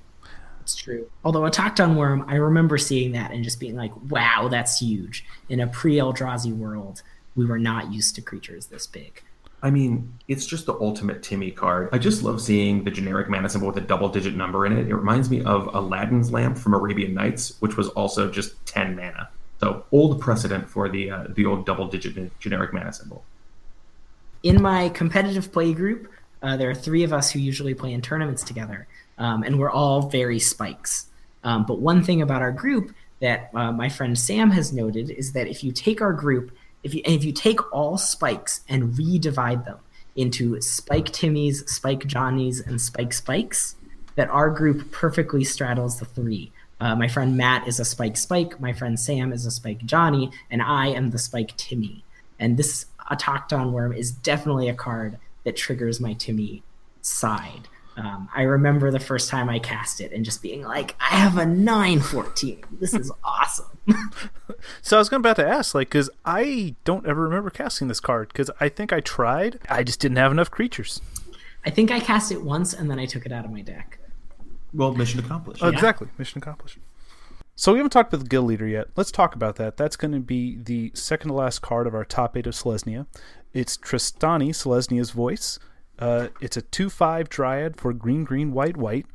It's 0.62 0.76
true. 0.76 1.10
Although 1.26 1.42
Autochthon 1.42 1.96
Wurm, 1.96 2.24
I 2.28 2.36
remember 2.36 2.78
seeing 2.78 3.12
that 3.12 3.32
and 3.32 3.44
just 3.44 3.60
being 3.60 3.76
like, 3.76 3.92
wow, 4.10 4.48
that's 4.50 4.80
huge. 4.80 5.26
In 5.50 5.60
a 5.60 5.68
pre 5.68 5.96
Eldrazi 5.96 6.56
world, 6.56 7.02
we 7.36 7.46
were 7.46 7.60
not 7.60 7.92
used 7.92 8.16
to 8.16 8.22
creatures 8.22 8.68
this 8.68 8.88
big. 8.88 9.22
I 9.64 9.72
mean, 9.72 10.14
it's 10.28 10.46
just 10.46 10.66
the 10.66 10.74
ultimate 10.74 11.24
Timmy 11.24 11.50
card. 11.50 11.90
I 11.92 11.98
just 11.98 12.22
love 12.22 12.42
seeing 12.42 12.84
the 12.84 12.92
generic 12.92 13.30
mana 13.30 13.50
symbol 13.50 13.68
with 13.68 13.78
a 13.78 13.82
double 13.82 14.10
digit 14.10 14.36
number 14.36 14.66
in 14.66 14.78
it. 14.78 14.88
It 14.90 14.96
reminds 14.96 15.30
me 15.30 15.42
of 15.44 15.74
Aladdin's 15.74 16.32
lamp 16.32 16.58
from 16.58 16.74
Arabian 16.74 17.14
Nights, 17.14 17.56
which 17.62 17.78
was 17.78 17.88
also 17.90 18.30
just 18.30 18.64
10 18.66 18.96
mana. 18.96 19.30
So 19.62 19.86
old 19.92 20.20
precedent 20.20 20.70
for 20.70 20.90
the 20.90 21.10
uh, 21.10 21.28
the 21.30 21.46
old 21.46 21.66
double 21.66 21.88
digit 21.88 22.38
generic 22.40 22.74
mana 22.74 22.92
symbol. 22.92 23.24
In 24.44 24.62
my 24.62 24.90
competitive 24.90 25.54
play 25.54 25.74
group, 25.74 26.12
uh, 26.42 26.58
there 26.58 26.70
are 26.70 26.76
three 26.76 27.04
of 27.04 27.14
us 27.14 27.32
who 27.32 27.40
usually 27.40 27.74
play 27.74 27.94
in 27.94 28.02
tournaments 28.02 28.44
together 28.44 28.88
um, 29.18 29.44
and 29.44 29.60
we're 29.60 29.72
all 29.72 30.10
very 30.10 30.40
spikes. 30.40 31.08
Um, 31.44 31.66
but 31.66 31.80
one 31.80 32.04
thing 32.04 32.22
about 32.22 32.42
our 32.42 32.52
group 32.52 32.94
that 33.20 33.50
uh, 33.54 33.72
my 33.72 33.90
friend 33.90 34.18
Sam 34.18 34.52
has 34.52 34.74
noted 34.74 35.10
is 35.10 35.34
that 35.34 35.48
if 35.48 35.64
you 35.64 35.72
take 35.72 36.02
our 36.02 36.14
group, 36.14 36.52
if 36.84 36.94
you 36.94 37.02
if 37.06 37.24
you 37.24 37.32
take 37.32 37.74
all 37.74 37.98
spikes 37.98 38.62
and 38.68 38.94
redivide 38.94 39.66
them 39.66 39.80
into 40.16 40.60
Spike 40.62 41.06
Timmys, 41.06 41.68
Spike 41.68 42.06
Johnnies, 42.06 42.60
and 42.60 42.80
Spike 42.80 43.14
Spikes, 43.14 43.76
that 44.16 44.30
our 44.30 44.50
group 44.50 44.92
perfectly 44.92 45.44
straddles 45.44 46.00
the 46.00 46.06
three. 46.06 46.52
Uh, 46.80 46.96
my 46.96 47.08
friend 47.08 47.38
Matt 47.38 47.68
is 47.68 47.80
a 47.80 47.86
Spike 47.86 48.18
Spike, 48.18 48.60
my 48.60 48.74
friend 48.74 49.00
Sam 49.00 49.32
is 49.32 49.46
a 49.46 49.52
Spike 49.52 49.86
Johnny, 49.86 50.32
and 50.52 50.62
I 50.62 50.88
am 50.88 51.12
the 51.12 51.18
Spike 51.18 51.56
Timmy. 51.58 52.04
And 52.40 52.58
this 52.58 52.86
Autochthon 53.12 53.72
Wurm 53.72 53.98
is 53.98 54.12
definitely 54.12 54.68
a 54.68 54.74
card 54.74 55.18
that 55.46 55.56
triggers 55.56 56.00
my 56.00 56.14
Timmy 56.14 56.64
side. 57.02 57.68
Um, 57.96 58.30
I 58.36 58.44
remember 58.44 58.90
the 58.92 59.00
first 59.00 59.30
time 59.30 59.50
I 59.50 59.60
cast 59.60 60.02
it 60.02 60.12
and 60.12 60.26
just 60.26 60.42
being 60.42 60.64
like, 60.64 60.96
I 61.00 61.16
have 61.16 61.38
a 61.38 61.46
914. 61.46 62.64
This 62.80 62.94
is 62.94 63.12
awesome. 63.24 63.78
so 64.82 64.98
I 64.98 65.00
was 65.00 65.10
going 65.10 65.22
about 65.22 65.36
to 65.36 65.48
ask, 65.48 65.76
like, 65.76 65.90
because 65.90 66.10
I 66.26 66.76
don't 66.86 67.06
ever 67.06 67.22
remember 67.22 67.50
casting 67.50 67.88
this 67.88 68.00
card 68.00 68.30
because 68.30 68.50
I 68.60 68.70
think 68.70 68.92
I 68.92 69.00
tried. 69.00 69.60
I 69.70 69.84
just 69.84 70.00
didn't 70.00 70.18
have 70.18 70.32
enough 70.32 70.50
creatures. 70.50 71.02
I 71.66 71.70
think 71.70 71.92
I 71.92 72.00
cast 72.00 72.32
it 72.32 72.42
once 72.42 72.74
and 72.74 72.90
then 72.90 73.00
I 73.00 73.06
took 73.06 73.26
it 73.26 73.32
out 73.32 73.46
of 73.46 73.52
my 73.52 73.62
deck. 73.62 74.00
Well, 74.74 74.94
mission 74.94 75.20
accomplished. 75.20 75.64
Oh, 75.64 75.70
exactly. 75.70 76.08
Mission 76.18 76.40
accomplished. 76.40 76.80
So 77.56 77.74
we 77.74 77.80
haven't 77.80 77.92
talked 77.92 78.12
about 78.12 78.24
the 78.24 78.30
guild 78.30 78.48
leader 78.48 78.68
yet. 78.68 78.88
Let's 78.96 79.12
talk 79.12 79.36
about 79.36 79.58
that. 79.58 79.78
That's 79.78 79.96
going 79.96 80.14
to 80.14 80.20
be 80.20 80.58
the 80.58 80.92
second 80.96 81.30
to 81.30 81.36
last 81.36 81.62
card 81.62 81.86
of 81.86 81.94
our 81.94 82.04
top 82.04 82.36
eight 82.36 82.48
of 82.48 82.56
Selesnya. 82.56 83.06
It's 83.54 83.78
Trostani, 83.78 84.50
Selesnya's 84.50 85.12
voice. 85.12 85.60
Uh, 86.04 86.28
it's 86.42 86.58
a 86.58 86.62
2 86.62 86.90
5 86.90 87.30
Dryad 87.30 87.80
for 87.80 87.94
green, 87.94 88.26
green, 88.26 88.52
white, 88.52 88.76
white. 88.76 89.06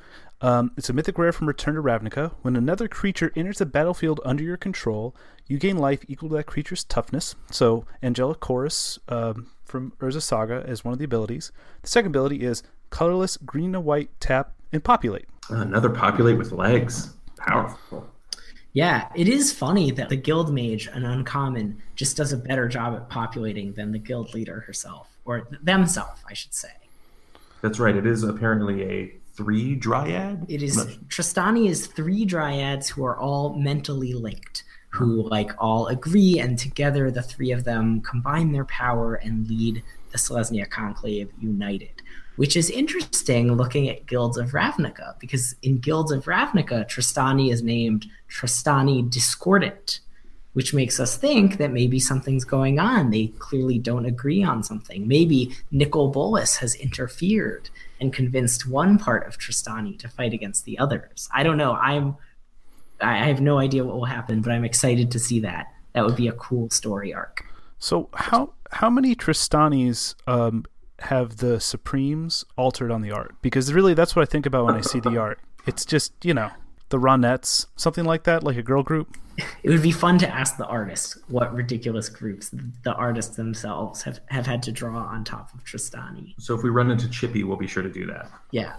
Um, 0.41 0.71
it's 0.79 0.89
a 0.89 0.95
mythic 0.95 1.19
rare 1.19 1.33
from 1.33 1.47
Return 1.47 1.75
to 1.75 1.83
Ravnica. 1.83 2.33
When 2.41 2.57
another 2.57 2.89
creature 2.89 3.31
enters 3.37 3.59
the 3.59 3.67
battlefield 3.67 4.23
under 4.25 4.43
your 4.43 4.57
control, 4.57 5.15
you 5.47 5.59
gain 5.59 5.77
life 5.77 6.03
equal 6.09 6.31
to 6.31 6.37
that 6.37 6.47
creature's 6.47 6.85
toughness. 6.85 7.35
So, 7.51 7.85
Angelic 8.03 8.41
Chorus 8.41 8.99
um, 9.09 9.51
from 9.67 9.93
Urza 10.01 10.23
Saga 10.23 10.65
is 10.67 10.83
one 10.83 10.95
of 10.95 10.99
the 10.99 11.05
abilities. 11.05 11.53
The 11.83 11.89
second 11.89 12.13
ability 12.13 12.41
is 12.41 12.63
colorless 12.89 13.37
green 13.37 13.75
and 13.75 13.85
white 13.85 14.09
tap 14.19 14.55
and 14.73 14.83
populate. 14.83 15.27
Another 15.51 15.91
populate 15.91 16.39
with 16.39 16.53
legs. 16.53 17.13
Powerful. 17.37 18.09
Yeah, 18.73 19.09
it 19.15 19.29
is 19.29 19.53
funny 19.53 19.91
that 19.91 20.09
the 20.09 20.17
guild 20.17 20.55
mage, 20.55 20.87
an 20.87 21.05
uncommon, 21.05 21.83
just 21.97 22.17
does 22.17 22.33
a 22.33 22.39
better 22.39 22.67
job 22.67 22.95
at 22.95 23.11
populating 23.11 23.75
than 23.75 23.93
the 23.93 23.99
guild 23.99 24.33
leader 24.33 24.61
herself, 24.61 25.18
or 25.29 25.47
themselves, 25.63 26.21
I 26.29 26.35
should 26.35 26.55
say. 26.55 26.71
That's 27.63 27.79
right. 27.79 27.95
It 27.95 28.07
is 28.07 28.25
apparently 28.25 28.83
a 28.83 29.15
three 29.35 29.77
dryad. 29.77 30.47
It 30.49 30.63
is 30.63 30.77
Trostani 31.09 31.69
is 31.69 31.87
three 31.87 32.25
dryads 32.25 32.89
who 32.89 33.05
are 33.05 33.17
all 33.17 33.55
mentally 33.55 34.15
linked, 34.15 34.65
who 34.91 35.29
like 35.29 35.53
all 35.59 35.87
agree, 35.87 36.41
and 36.41 36.59
together 36.59 37.11
the 37.11 37.23
three 37.23 37.53
of 37.53 37.63
them 37.65 38.01
combine 38.01 38.51
their 38.51 38.65
power 38.65 39.15
and 39.17 39.47
lead 39.49 39.83
the 40.11 40.19
Selesnya 40.19 40.69
Conclave 40.69 41.31
united 41.39 42.03
which 42.39 42.57
is 42.57 42.71
interesting 42.71 43.53
looking 43.57 43.89
at 43.89 44.07
Guilds 44.07 44.39
of 44.39 44.53
Ravnica, 44.53 45.19
because 45.19 45.57
in 45.63 45.79
Guilds 45.79 46.13
of 46.13 46.27
Ravnica, 46.27 46.89
Trostani 46.89 47.53
is 47.53 47.65
named 47.65 48.07
Trostani 48.31 49.11
Discordant, 49.11 49.99
which 50.59 50.75
makes 50.75 50.99
us 50.99 51.17
think 51.17 51.59
that 51.59 51.71
maybe 51.71 52.01
something's 52.01 52.45
going 52.45 52.81
on. 52.81 53.11
They 53.13 53.29
clearly 53.39 53.79
don't 53.79 54.07
agree 54.07 54.43
on 54.43 54.65
something. 54.65 55.07
Maybe 55.07 55.55
Nicol 55.71 56.09
Bolas 56.09 56.57
has 56.57 56.75
interfered 56.75 57.71
and 58.01 58.13
convinced 58.13 58.67
one 58.67 58.99
part 58.99 59.25
of 59.29 59.39
Trostani 59.39 59.97
to 60.01 60.09
fight 60.09 60.33
against 60.33 60.65
the 60.65 60.77
others. 60.81 61.29
I 61.33 61.45
don't 61.45 61.59
know. 61.59 61.75
I'm 61.75 62.17
I 63.01 63.19
have 63.29 63.41
no 63.41 63.61
idea 63.61 63.85
what 63.85 63.95
will 63.95 64.07
happen, 64.07 64.41
but 64.41 64.51
I'm 64.51 64.65
excited 64.65 65.13
to 65.13 65.21
see 65.21 65.39
that. 65.39 65.73
That 65.93 66.05
would 66.05 66.17
be 66.17 66.27
a 66.27 66.33
cool 66.33 66.71
story 66.71 67.15
arc. 67.15 67.47
So 67.79 68.09
how 68.15 68.53
how 68.73 68.91
many 68.91 69.15
Trostanis 69.15 70.17
um, 70.27 70.65
have 70.99 71.37
the 71.37 71.61
Supremes 71.61 72.45
altered 72.57 72.91
on 72.91 73.03
the 73.03 73.13
art 73.13 73.37
because 73.43 73.73
really 73.73 73.95
that's 73.95 74.17
what 74.17 74.23
I 74.23 74.27
think 74.27 74.45
about 74.45 74.65
when 74.65 74.75
I 74.75 74.81
see 74.81 74.99
the 74.99 75.19
art. 75.21 75.39
It's 75.69 75.85
just 75.85 76.15
you 76.25 76.35
know 76.35 76.51
the 76.89 76.99
Ronettes, 76.99 77.67
something 77.77 78.05
like 78.05 78.25
that, 78.25 78.43
like 78.43 78.57
a 78.57 78.63
girl 78.65 78.83
group. 78.83 79.17
It 79.63 79.71
would 79.71 79.83
be 79.83 79.93
fun 79.93 80.19
to 80.19 80.29
ask 80.29 80.57
the 80.57 80.67
artists 80.67 81.17
what 81.29 81.55
ridiculous 81.55 82.09
groups 82.09 82.51
the 82.83 82.93
artists 82.95 83.37
themselves 83.37 84.03
have, 84.03 84.21
have 84.27 84.47
had 84.47 84.63
to 84.65 84.73
draw 84.73 84.99
on 84.99 85.25
top 85.25 85.55
of 85.55 85.65
Trostani. 85.65 86.35
So 86.39 86.55
if 86.55 86.63
we 86.63 86.71
run 86.71 86.91
into 86.91 87.09
Chippy, 87.09 87.45
we'll 87.45 87.57
be 87.57 87.67
sure 87.67 87.83
to 87.83 87.91
do 87.91 88.07
that. 88.07 88.31
Yeah. 88.51 88.75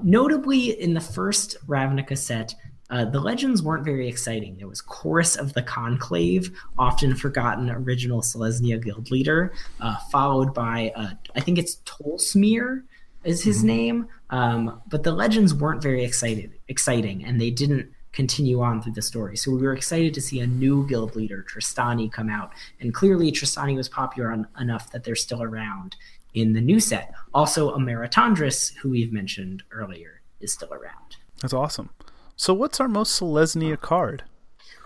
Notably, 0.00 0.80
in 0.80 0.94
the 0.94 1.00
first 1.00 1.56
Ravnica 1.66 2.18
set, 2.18 2.54
uh, 2.90 3.04
the 3.04 3.20
legends 3.20 3.62
weren't 3.62 3.84
very 3.84 4.08
exciting. 4.08 4.56
There 4.56 4.68
was 4.68 4.80
Chorus 4.80 5.36
of 5.36 5.52
the 5.54 5.62
Conclave, 5.62 6.50
often 6.76 7.14
forgotten 7.14 7.70
original 7.70 8.20
Selesnya 8.20 8.82
guild 8.82 9.10
leader, 9.10 9.52
uh, 9.80 9.96
followed 10.10 10.52
by, 10.52 10.92
uh, 10.94 11.10
I 11.34 11.40
think 11.40 11.58
it's 11.58 11.76
Tolsimir 11.86 12.82
is 13.22 13.42
his 13.42 13.58
mm-hmm. 13.58 13.66
name. 13.66 14.08
Um, 14.30 14.82
but 14.88 15.02
the 15.02 15.12
legends 15.12 15.54
weren't 15.54 15.82
very 15.82 16.04
excited, 16.04 16.52
exciting, 16.68 17.24
and 17.24 17.40
they 17.40 17.50
didn't 17.50 17.90
continue 18.14 18.62
on 18.62 18.80
through 18.80 18.92
the 18.92 19.02
story. 19.02 19.36
So 19.36 19.50
we 19.50 19.60
were 19.60 19.74
excited 19.74 20.14
to 20.14 20.20
see 20.20 20.40
a 20.40 20.46
new 20.46 20.86
guild 20.86 21.16
leader, 21.16 21.44
Trostani, 21.52 22.10
come 22.10 22.30
out. 22.30 22.52
And 22.80 22.94
clearly, 22.94 23.30
Trostani 23.30 23.76
was 23.76 23.88
popular 23.88 24.30
on, 24.30 24.46
enough 24.58 24.90
that 24.92 25.04
they're 25.04 25.16
still 25.16 25.42
around 25.42 25.96
in 26.32 26.52
the 26.52 26.60
new 26.60 26.80
set. 26.80 27.12
Also, 27.34 27.76
Emmara 27.76 28.10
Tandris, 28.10 28.74
who 28.76 28.90
we've 28.90 29.12
mentioned 29.12 29.62
earlier, 29.72 30.22
is 30.40 30.52
still 30.52 30.72
around. 30.72 31.16
That's 31.42 31.52
awesome. 31.52 31.90
So, 32.36 32.54
what's 32.54 32.80
our 32.80 32.88
most 32.88 33.20
Selesnya 33.20 33.80
card? 33.80 34.24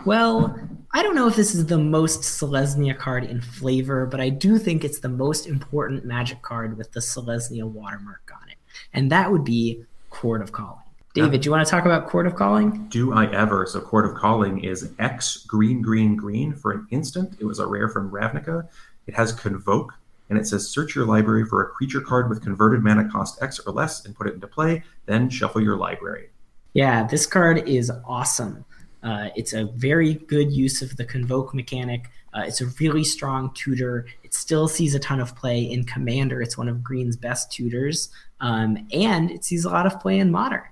Well, 0.04 0.58
I 0.94 1.02
don't 1.02 1.16
know 1.16 1.26
if 1.26 1.36
this 1.36 1.54
is 1.54 1.66
the 1.66 1.78
most 1.78 2.20
Selesnya 2.20 2.96
card 2.96 3.24
in 3.24 3.40
flavor, 3.40 4.06
but 4.06 4.20
I 4.20 4.28
do 4.28 4.58
think 4.58 4.84
it's 4.84 5.00
the 5.00 5.08
most 5.08 5.46
important 5.46 6.04
magic 6.04 6.40
card 6.42 6.78
with 6.78 6.92
the 6.92 7.00
Selesnya 7.00 7.64
watermark 7.64 8.30
on 8.40 8.48
it. 8.48 8.56
And 8.92 9.10
that 9.10 9.30
would 9.32 9.44
be 9.44 9.84
Chord 10.10 10.40
of 10.40 10.52
Calling. 10.52 10.87
David, 11.14 11.40
do 11.40 11.46
you 11.46 11.50
want 11.50 11.66
to 11.66 11.70
talk 11.70 11.86
about 11.86 12.06
Chord 12.06 12.26
of 12.26 12.36
Calling? 12.36 12.86
Do 12.88 13.12
I 13.12 13.32
ever? 13.32 13.66
So, 13.66 13.80
Chord 13.80 14.04
of 14.04 14.14
Calling 14.14 14.62
is 14.62 14.92
X 14.98 15.44
green, 15.46 15.80
green, 15.80 16.16
green 16.16 16.54
for 16.54 16.72
an 16.72 16.86
instant. 16.90 17.36
It 17.40 17.44
was 17.44 17.58
a 17.58 17.66
rare 17.66 17.88
from 17.88 18.10
Ravnica. 18.10 18.68
It 19.06 19.14
has 19.14 19.32
Convoke, 19.32 19.94
and 20.28 20.38
it 20.38 20.46
says 20.46 20.68
search 20.68 20.94
your 20.94 21.06
library 21.06 21.46
for 21.46 21.62
a 21.62 21.68
creature 21.70 22.02
card 22.02 22.28
with 22.28 22.42
converted 22.42 22.82
mana 22.82 23.08
cost 23.10 23.42
X 23.42 23.58
or 23.60 23.72
less 23.72 24.04
and 24.04 24.14
put 24.14 24.26
it 24.26 24.34
into 24.34 24.46
play, 24.46 24.82
then 25.06 25.30
shuffle 25.30 25.62
your 25.62 25.76
library. 25.76 26.28
Yeah, 26.74 27.06
this 27.06 27.26
card 27.26 27.66
is 27.66 27.90
awesome. 28.06 28.64
Uh, 29.02 29.28
it's 29.34 29.54
a 29.54 29.64
very 29.76 30.14
good 30.14 30.52
use 30.52 30.82
of 30.82 30.96
the 30.96 31.04
convoke 31.04 31.54
mechanic. 31.54 32.10
Uh, 32.34 32.42
it's 32.46 32.60
a 32.60 32.66
really 32.78 33.02
strong 33.02 33.50
tutor. 33.54 34.06
It 34.22 34.34
still 34.34 34.68
sees 34.68 34.94
a 34.94 34.98
ton 34.98 35.20
of 35.20 35.34
play 35.34 35.62
in 35.62 35.84
Commander. 35.84 36.42
It's 36.42 36.58
one 36.58 36.68
of 36.68 36.82
Green's 36.84 37.16
best 37.16 37.50
tutors, 37.50 38.10
um, 38.40 38.86
and 38.92 39.30
it 39.30 39.44
sees 39.44 39.64
a 39.64 39.70
lot 39.70 39.86
of 39.86 39.98
play 39.98 40.18
in 40.18 40.30
Modern. 40.30 40.62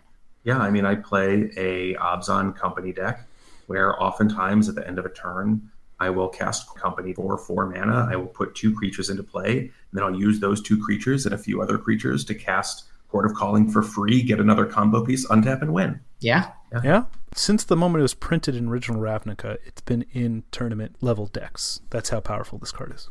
Yeah, 0.46 0.61
I 0.61 0.70
mean, 0.70 0.87
I 0.87 0.94
play 0.94 1.50
a 1.56 1.94
Abzan 1.94 2.56
Company 2.56 2.92
deck 2.92 3.26
where 3.66 4.00
oftentimes 4.00 4.68
at 4.68 4.76
the 4.76 4.87
end 4.87 4.96
of 4.96 5.04
a 5.04 5.09
turn, 5.09 5.70
I 5.98 6.11
will 6.11 6.28
cast 6.28 6.72
Company 6.76 7.14
for 7.14 7.37
four 7.37 7.66
mana. 7.66 8.09
I 8.09 8.14
will 8.14 8.28
put 8.28 8.54
two 8.54 8.72
creatures 8.72 9.11
into 9.11 9.24
play, 9.24 9.59
and 9.59 9.70
then 9.92 10.04
I'll 10.04 10.14
use 10.14 10.38
those 10.38 10.62
two 10.62 10.80
creatures 10.80 11.26
and 11.26 11.35
a 11.35 11.38
few 11.38 11.61
other 11.61 11.78
creatures 11.78 12.24
to 12.26 12.35
cast 12.35 12.85
Chord 13.09 13.26
of 13.26 13.35
Calling 13.35 13.68
for 13.68 13.82
free, 13.82 14.22
get 14.22 14.38
another 14.38 14.66
combo 14.66 15.04
piece, 15.04 15.26
untap, 15.26 15.62
and 15.62 15.74
win. 15.74 15.98
Yeah. 16.20 16.52
yeah. 16.72 16.80
Yeah. 16.85 17.04
Since 17.35 17.64
the 17.64 17.76
moment 17.76 18.00
it 18.00 18.02
was 18.02 18.14
printed 18.14 18.54
in 18.54 18.68
original 18.68 19.00
Ravnica, 19.00 19.59
it's 19.66 19.80
been 19.80 20.04
in 20.12 20.44
tournament 20.52 20.94
level 21.00 21.26
decks. 21.26 21.80
That's 21.90 22.11
how 22.11 22.20
powerful 22.20 22.59
this 22.59 22.70
card 22.70 22.94
is. 22.94 23.11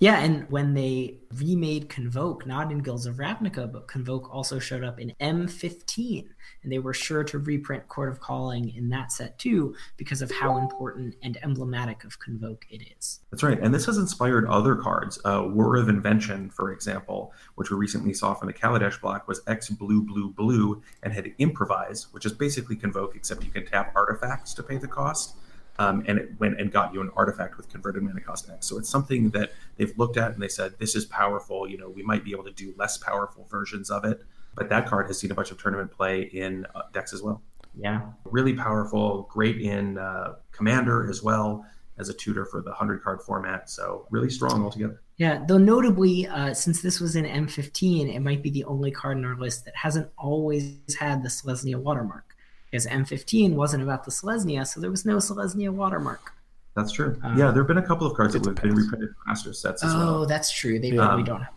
Yeah, 0.00 0.20
and 0.20 0.48
when 0.48 0.74
they 0.74 1.16
remade 1.34 1.88
Convoke, 1.88 2.46
not 2.46 2.70
in 2.70 2.78
Guilds 2.78 3.06
of 3.06 3.16
Ravnica, 3.16 3.70
but 3.70 3.88
Convoke 3.88 4.32
also 4.32 4.60
showed 4.60 4.84
up 4.84 5.00
in 5.00 5.12
M15, 5.20 6.24
and 6.62 6.72
they 6.72 6.78
were 6.78 6.94
sure 6.94 7.24
to 7.24 7.38
reprint 7.38 7.88
Chord 7.88 8.08
of 8.08 8.20
Calling 8.20 8.72
in 8.76 8.88
that 8.90 9.10
set 9.10 9.38
too 9.40 9.74
because 9.96 10.22
of 10.22 10.30
how 10.30 10.56
important 10.58 11.16
and 11.22 11.36
emblematic 11.42 12.04
of 12.04 12.20
Convoke 12.20 12.64
it 12.70 12.82
is. 12.96 13.20
That's 13.32 13.42
right. 13.42 13.58
And 13.60 13.74
this 13.74 13.86
has 13.86 13.98
inspired 13.98 14.46
other 14.46 14.76
cards. 14.76 15.18
Uh, 15.24 15.42
Whir 15.42 15.76
of 15.76 15.88
Invention, 15.88 16.50
for 16.50 16.70
example, 16.70 17.32
which 17.56 17.70
we 17.70 17.76
recently 17.76 18.14
saw 18.14 18.34
from 18.34 18.46
the 18.46 18.54
Kaladesh 18.54 19.00
block, 19.00 19.26
was 19.26 19.40
X 19.48 19.68
blue, 19.68 20.02
blue, 20.02 20.30
blue, 20.30 20.80
and 21.02 21.12
had 21.12 21.32
Improvise, 21.38 22.06
which 22.12 22.24
is 22.24 22.32
basically 22.32 22.76
Convoke, 22.76 23.16
except 23.16 23.42
you 23.42 23.50
can 23.50 23.66
tap 23.66 23.92
artifacts 23.96 24.54
to 24.54 24.62
pay 24.62 24.76
the 24.76 24.88
cost. 24.88 25.34
Um, 25.78 26.04
and 26.08 26.18
it 26.18 26.30
went 26.40 26.60
and 26.60 26.72
got 26.72 26.92
you 26.92 27.00
an 27.00 27.10
artifact 27.14 27.56
with 27.56 27.68
converted 27.68 28.02
mana 28.02 28.20
cost 28.20 28.50
X. 28.50 28.66
So 28.66 28.78
it's 28.78 28.88
something 28.88 29.30
that 29.30 29.52
they've 29.76 29.96
looked 29.96 30.16
at 30.16 30.32
and 30.32 30.42
they 30.42 30.48
said, 30.48 30.74
this 30.78 30.96
is 30.96 31.04
powerful. 31.06 31.68
You 31.68 31.78
know, 31.78 31.88
we 31.88 32.02
might 32.02 32.24
be 32.24 32.32
able 32.32 32.44
to 32.44 32.52
do 32.52 32.74
less 32.76 32.98
powerful 32.98 33.46
versions 33.48 33.90
of 33.90 34.04
it. 34.04 34.22
But 34.56 34.68
that 34.70 34.88
card 34.88 35.06
has 35.06 35.20
seen 35.20 35.30
a 35.30 35.34
bunch 35.34 35.52
of 35.52 35.62
tournament 35.62 35.92
play 35.92 36.22
in 36.22 36.66
uh, 36.74 36.82
decks 36.92 37.12
as 37.12 37.22
well. 37.22 37.42
Yeah. 37.76 38.00
Really 38.24 38.54
powerful, 38.54 39.28
great 39.30 39.60
in 39.60 39.98
uh, 39.98 40.34
Commander 40.50 41.08
as 41.08 41.22
well 41.22 41.64
as 41.96 42.08
a 42.08 42.14
tutor 42.14 42.44
for 42.44 42.60
the 42.60 42.70
100 42.70 43.02
card 43.02 43.22
format. 43.22 43.70
So 43.70 44.06
really 44.10 44.30
strong 44.30 44.64
altogether. 44.64 45.00
Yeah, 45.16 45.44
though 45.46 45.58
notably, 45.58 46.26
uh, 46.28 46.54
since 46.54 46.80
this 46.80 47.00
was 47.00 47.16
in 47.16 47.24
M15, 47.24 48.14
it 48.14 48.20
might 48.20 48.42
be 48.42 48.50
the 48.50 48.64
only 48.64 48.90
card 48.90 49.18
in 49.18 49.24
our 49.24 49.36
list 49.36 49.64
that 49.64 49.74
hasn't 49.76 50.08
always 50.16 50.78
had 50.98 51.22
the 51.22 51.28
Selesnya 51.28 51.76
watermark 51.76 52.36
because 52.70 52.86
M15 52.86 53.54
wasn't 53.54 53.82
about 53.82 54.04
the 54.04 54.10
Selesnya, 54.10 54.66
so 54.66 54.80
there 54.80 54.90
was 54.90 55.04
no 55.04 55.16
Selesnya 55.16 55.70
watermark. 55.70 56.32
That's 56.76 56.92
true. 56.92 57.18
Um, 57.22 57.36
yeah, 57.38 57.50
there 57.50 57.62
have 57.62 57.66
been 57.66 57.78
a 57.78 57.86
couple 57.86 58.06
of 58.06 58.16
cards 58.16 58.34
that 58.34 58.44
have 58.44 58.54
been 58.56 58.74
reprinted 58.74 59.08
in 59.08 59.14
master 59.26 59.52
sets 59.52 59.82
as 59.82 59.92
Oh, 59.94 59.98
well. 59.98 60.26
that's 60.26 60.50
true. 60.50 60.78
They 60.78 60.90
Yeah. 60.90 61.06
probably 61.06 61.22
Um, 61.22 61.26
don't 61.26 61.40
have. 61.42 61.52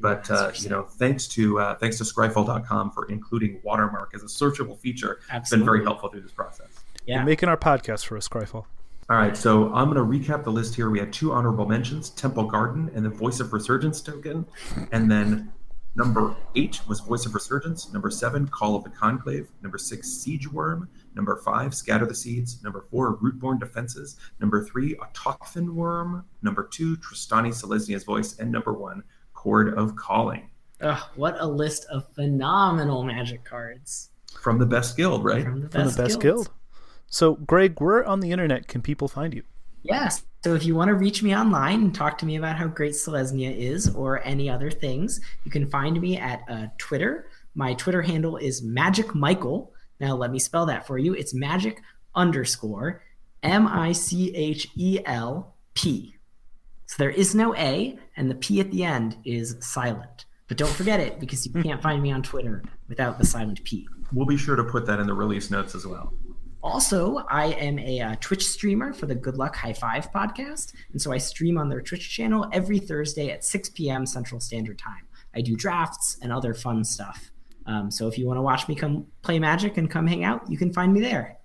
But 0.00 0.30
uh, 0.30 0.52
you 0.54 0.68
know, 0.68 0.82
thanks 0.82 1.26
to 1.28 1.58
uh, 1.58 1.74
thanks 1.76 1.96
to 1.98 2.04
Scryfall.com 2.04 2.90
for 2.90 3.06
including 3.06 3.60
watermark 3.64 4.10
as 4.14 4.22
a 4.22 4.26
searchable 4.26 4.78
feature. 4.78 5.20
It's 5.32 5.50
been 5.50 5.64
very 5.64 5.82
helpful 5.84 6.10
through 6.10 6.20
this 6.20 6.32
process. 6.32 6.68
Yeah. 7.06 7.16
You're 7.16 7.24
making 7.24 7.48
our 7.48 7.56
podcast 7.56 8.04
for 8.06 8.16
us, 8.16 8.28
Scryfall. 8.28 8.64
All 9.08 9.16
right, 9.16 9.36
so 9.36 9.72
I'm 9.72 9.88
going 9.90 9.96
to 9.96 10.02
recap 10.32 10.42
the 10.42 10.50
list 10.50 10.74
here. 10.74 10.90
We 10.90 10.98
had 10.98 11.12
two 11.12 11.32
honorable 11.32 11.64
mentions: 11.66 12.10
Temple 12.10 12.44
Garden 12.44 12.90
and 12.94 13.04
the 13.04 13.08
Voice 13.08 13.40
of 13.40 13.52
Resurgence 13.52 14.00
token, 14.02 14.44
and 14.92 15.10
then 15.10 15.50
number 15.96 16.36
eight 16.54 16.80
was 16.86 17.00
Voice 17.00 17.26
of 17.26 17.34
Resurgence. 17.34 17.92
Number 17.92 18.10
seven, 18.10 18.46
Call 18.48 18.76
of 18.76 18.84
the 18.84 18.90
Conclave. 18.90 19.48
Number 19.62 19.78
six, 19.78 20.08
Siege 20.08 20.48
Wurm. 20.48 20.88
Number 21.14 21.36
five, 21.44 21.74
Scatter 21.74 22.06
the 22.06 22.14
Seeds. 22.14 22.62
Number 22.62 22.84
four, 22.90 23.16
Rootborn 23.18 23.58
Defenses. 23.58 24.16
Number 24.40 24.64
three, 24.64 24.94
Autochthon 24.96 25.68
Wurm. 25.74 26.24
Number 26.42 26.68
two, 26.70 26.96
Trostani 26.98 27.48
Selesnya's 27.48 28.04
Voice, 28.04 28.38
and 28.38 28.52
number 28.52 28.72
one, 28.72 29.02
Chord 29.32 29.74
of 29.76 29.96
Calling. 29.96 30.50
Ugh, 30.82 31.02
what 31.16 31.36
a 31.40 31.46
list 31.46 31.86
of 31.86 32.06
phenomenal 32.14 33.02
magic 33.02 33.44
cards 33.44 34.10
From 34.42 34.58
the 34.58 34.66
best 34.66 34.96
guild, 34.96 35.24
right? 35.24 35.42
from 35.44 35.62
the 35.62 35.68
From 35.70 35.84
best, 35.84 35.96
the 35.96 36.02
best 36.02 36.20
guilds. 36.20 36.48
guild. 36.48 36.50
So, 37.08 37.34
Greg, 37.36 37.80
where 37.80 38.04
on 38.04 38.20
the 38.20 38.30
internet 38.30 38.68
can 38.68 38.82
people 38.82 39.08
find 39.08 39.32
you? 39.32 39.42
Yes. 39.88 40.24
So 40.44 40.54
if 40.54 40.64
you 40.64 40.74
want 40.74 40.88
to 40.88 40.94
reach 40.94 41.22
me 41.22 41.34
online 41.34 41.82
and 41.82 41.94
talk 41.94 42.18
to 42.18 42.26
me 42.26 42.36
about 42.36 42.56
how 42.56 42.68
great 42.68 42.92
Selesnya 42.92 43.56
is 43.56 43.92
or 43.94 44.24
any 44.24 44.48
other 44.48 44.70
things, 44.70 45.20
you 45.44 45.50
can 45.50 45.66
find 45.66 46.00
me 46.00 46.18
at 46.18 46.42
uh, 46.48 46.66
Twitter. 46.78 47.28
My 47.54 47.74
Twitter 47.74 48.02
handle 48.02 48.36
is 48.36 48.62
Magic 48.62 49.14
Michel. 49.14 49.72
Now 49.98 50.14
let 50.14 50.30
me 50.30 50.38
spell 50.38 50.66
that 50.66 50.86
for 50.86 50.98
you. 50.98 51.14
It's 51.14 51.34
magic 51.34 51.80
underscore 52.14 53.02
M 53.42 53.66
I 53.66 53.92
C 53.92 54.34
H 54.34 54.68
E 54.76 55.00
L 55.04 55.54
P. 55.74 56.16
So 56.86 56.96
there 56.98 57.10
is 57.10 57.34
no 57.34 57.54
A, 57.56 57.98
and 58.16 58.30
the 58.30 58.34
P 58.34 58.60
at 58.60 58.70
the 58.70 58.84
end 58.84 59.16
is 59.24 59.56
silent. 59.60 60.26
But 60.48 60.56
don't 60.56 60.70
forget 60.70 61.00
it 61.00 61.18
because 61.18 61.46
you 61.46 61.52
can't 61.62 61.82
find 61.82 62.02
me 62.02 62.12
on 62.12 62.22
Twitter 62.22 62.62
without 62.88 63.18
the 63.18 63.26
silent 63.26 63.62
P. 63.64 63.88
We'll 64.12 64.26
be 64.26 64.36
sure 64.36 64.56
to 64.56 64.64
put 64.64 64.86
that 64.86 65.00
in 65.00 65.06
the 65.06 65.14
release 65.14 65.50
notes 65.50 65.74
as 65.74 65.86
well. 65.86 66.12
Also, 66.62 67.18
I 67.30 67.46
am 67.52 67.78
a 67.78 68.00
uh, 68.00 68.16
Twitch 68.20 68.44
streamer 68.46 68.92
for 68.92 69.06
the 69.06 69.14
Good 69.14 69.36
Luck 69.36 69.54
High 69.54 69.72
Five 69.72 70.10
podcast. 70.10 70.72
And 70.92 71.00
so 71.00 71.12
I 71.12 71.18
stream 71.18 71.58
on 71.58 71.68
their 71.68 71.80
Twitch 71.80 72.10
channel 72.10 72.48
every 72.52 72.78
Thursday 72.78 73.30
at 73.30 73.44
6 73.44 73.70
p.m. 73.70 74.04
Central 74.04 74.40
Standard 74.40 74.78
Time. 74.78 75.06
I 75.34 75.42
do 75.42 75.54
drafts 75.54 76.18
and 76.22 76.32
other 76.32 76.54
fun 76.54 76.82
stuff. 76.82 77.30
Um, 77.66 77.90
so 77.90 78.08
if 78.08 78.16
you 78.18 78.26
want 78.26 78.38
to 78.38 78.42
watch 78.42 78.68
me 78.68 78.74
come 78.74 79.06
play 79.22 79.38
Magic 79.38 79.76
and 79.76 79.90
come 79.90 80.06
hang 80.06 80.24
out, 80.24 80.48
you 80.50 80.56
can 80.56 80.72
find 80.72 80.92
me 80.92 81.00
there. 81.00 81.36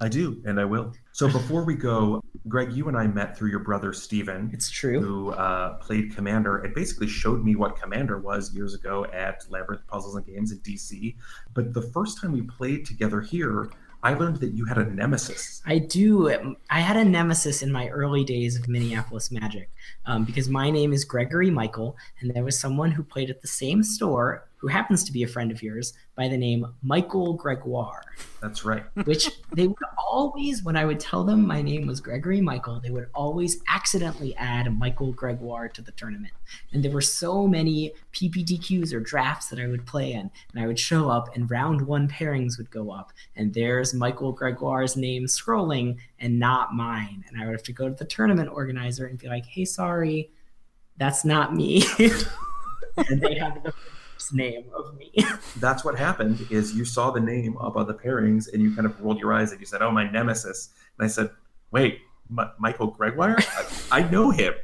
I 0.00 0.08
do, 0.08 0.40
and 0.44 0.60
I 0.60 0.64
will. 0.64 0.92
So 1.12 1.26
before 1.32 1.64
we 1.64 1.74
go, 1.74 2.22
Greg, 2.46 2.72
you 2.72 2.86
and 2.88 2.96
I 2.96 3.06
met 3.08 3.36
through 3.36 3.50
your 3.50 3.58
brother 3.60 3.92
Steven, 3.92 4.50
It's 4.52 4.70
true. 4.70 5.00
who 5.00 5.30
uh, 5.30 5.74
played 5.78 6.14
Commander 6.14 6.58
and 6.58 6.72
basically 6.74 7.08
showed 7.08 7.44
me 7.44 7.56
what 7.56 7.80
Commander 7.80 8.18
was 8.18 8.54
years 8.54 8.74
ago 8.74 9.06
at 9.12 9.44
Labyrinth 9.50 9.86
Puzzles 9.88 10.14
and 10.14 10.24
Games 10.26 10.52
in 10.52 10.58
DC. 10.60 11.16
But 11.54 11.74
the 11.74 11.82
first 11.82 12.20
time 12.20 12.32
we 12.32 12.42
played 12.42 12.86
together 12.86 13.20
here, 13.20 13.70
I 14.02 14.14
learned 14.14 14.36
that 14.36 14.52
you 14.52 14.64
had 14.64 14.78
a 14.78 14.84
nemesis. 14.84 15.60
I 15.66 15.78
do. 15.78 16.56
I 16.70 16.80
had 16.80 16.96
a 16.96 17.04
nemesis 17.04 17.62
in 17.62 17.72
my 17.72 17.88
early 17.88 18.22
days 18.22 18.56
of 18.56 18.68
Minneapolis 18.68 19.30
Magic 19.30 19.70
um, 20.06 20.24
because 20.24 20.48
my 20.48 20.70
name 20.70 20.92
is 20.92 21.04
Gregory 21.04 21.50
Michel, 21.50 21.96
and 22.20 22.32
there 22.32 22.44
was 22.44 22.58
someone 22.58 22.92
who 22.92 23.02
played 23.02 23.28
at 23.28 23.42
the 23.42 23.48
same 23.48 23.82
store 23.82 24.46
who 24.58 24.66
happens 24.66 25.04
to 25.04 25.12
be 25.12 25.22
a 25.22 25.28
friend 25.28 25.50
of 25.50 25.62
yours 25.62 25.94
by 26.16 26.28
the 26.28 26.36
name 26.36 26.66
Michael 26.82 27.34
Gregoire. 27.34 28.02
That's 28.42 28.64
right. 28.64 28.84
which 29.04 29.30
they 29.54 29.68
would 29.68 29.76
always, 30.08 30.64
when 30.64 30.76
I 30.76 30.84
would 30.84 30.98
tell 30.98 31.22
them 31.24 31.46
my 31.46 31.62
name 31.62 31.86
was 31.86 32.00
Gregory 32.00 32.40
Michel, 32.40 32.80
they 32.80 32.90
would 32.90 33.08
always 33.14 33.62
accidentally 33.68 34.34
add 34.36 34.76
Michael 34.76 35.12
Gregoire 35.12 35.68
to 35.68 35.82
the 35.82 35.92
tournament. 35.92 36.32
And 36.72 36.84
there 36.84 36.90
were 36.90 37.00
so 37.00 37.46
many 37.46 37.92
PPTQs 38.12 38.92
or 38.92 39.00
drafts 39.00 39.48
that 39.48 39.60
I 39.60 39.68
would 39.68 39.86
play 39.86 40.12
in, 40.12 40.30
and 40.52 40.62
I 40.62 40.66
would 40.66 40.78
show 40.78 41.08
up, 41.08 41.34
and 41.36 41.50
round 41.50 41.82
one 41.82 42.08
pairings 42.08 42.58
would 42.58 42.70
go 42.70 42.90
up, 42.90 43.12
and 43.36 43.54
there's 43.54 43.94
Michael 43.94 44.32
Gregoire's 44.32 44.96
name 44.96 45.24
scrolling 45.24 45.98
and 46.18 46.38
not 46.38 46.74
mine. 46.74 47.24
And 47.28 47.40
I 47.40 47.46
would 47.46 47.52
have 47.52 47.62
to 47.64 47.72
go 47.72 47.88
to 47.88 47.94
the 47.94 48.04
tournament 48.04 48.50
organizer 48.52 49.06
and 49.06 49.18
be 49.18 49.28
like, 49.28 49.46
hey, 49.46 49.64
sorry, 49.64 50.30
that's 50.96 51.24
not 51.24 51.54
me. 51.54 51.84
and 53.08 53.20
they 53.20 53.36
have 53.36 53.62
the 53.62 53.72
name 54.32 54.64
of 54.74 54.96
me. 54.96 55.12
That's 55.56 55.84
what 55.84 55.98
happened. 55.98 56.46
Is 56.50 56.74
you 56.74 56.84
saw 56.84 57.10
the 57.10 57.20
name 57.20 57.56
up 57.58 57.76
on 57.76 57.86
the 57.86 57.94
pairings 57.94 58.52
and 58.52 58.62
you 58.62 58.74
kind 58.74 58.86
of 58.86 59.00
rolled 59.00 59.18
your 59.18 59.32
eyes 59.32 59.52
and 59.52 59.60
you 59.60 59.66
said, 59.66 59.82
"Oh, 59.82 59.90
my 59.90 60.10
nemesis." 60.10 60.70
And 60.98 61.04
I 61.04 61.08
said, 61.08 61.30
"Wait, 61.70 62.00
M- 62.30 62.50
Michael 62.58 62.88
Gregoire? 62.88 63.36
I, 63.38 64.00
I 64.00 64.10
know 64.10 64.30
him. 64.30 64.54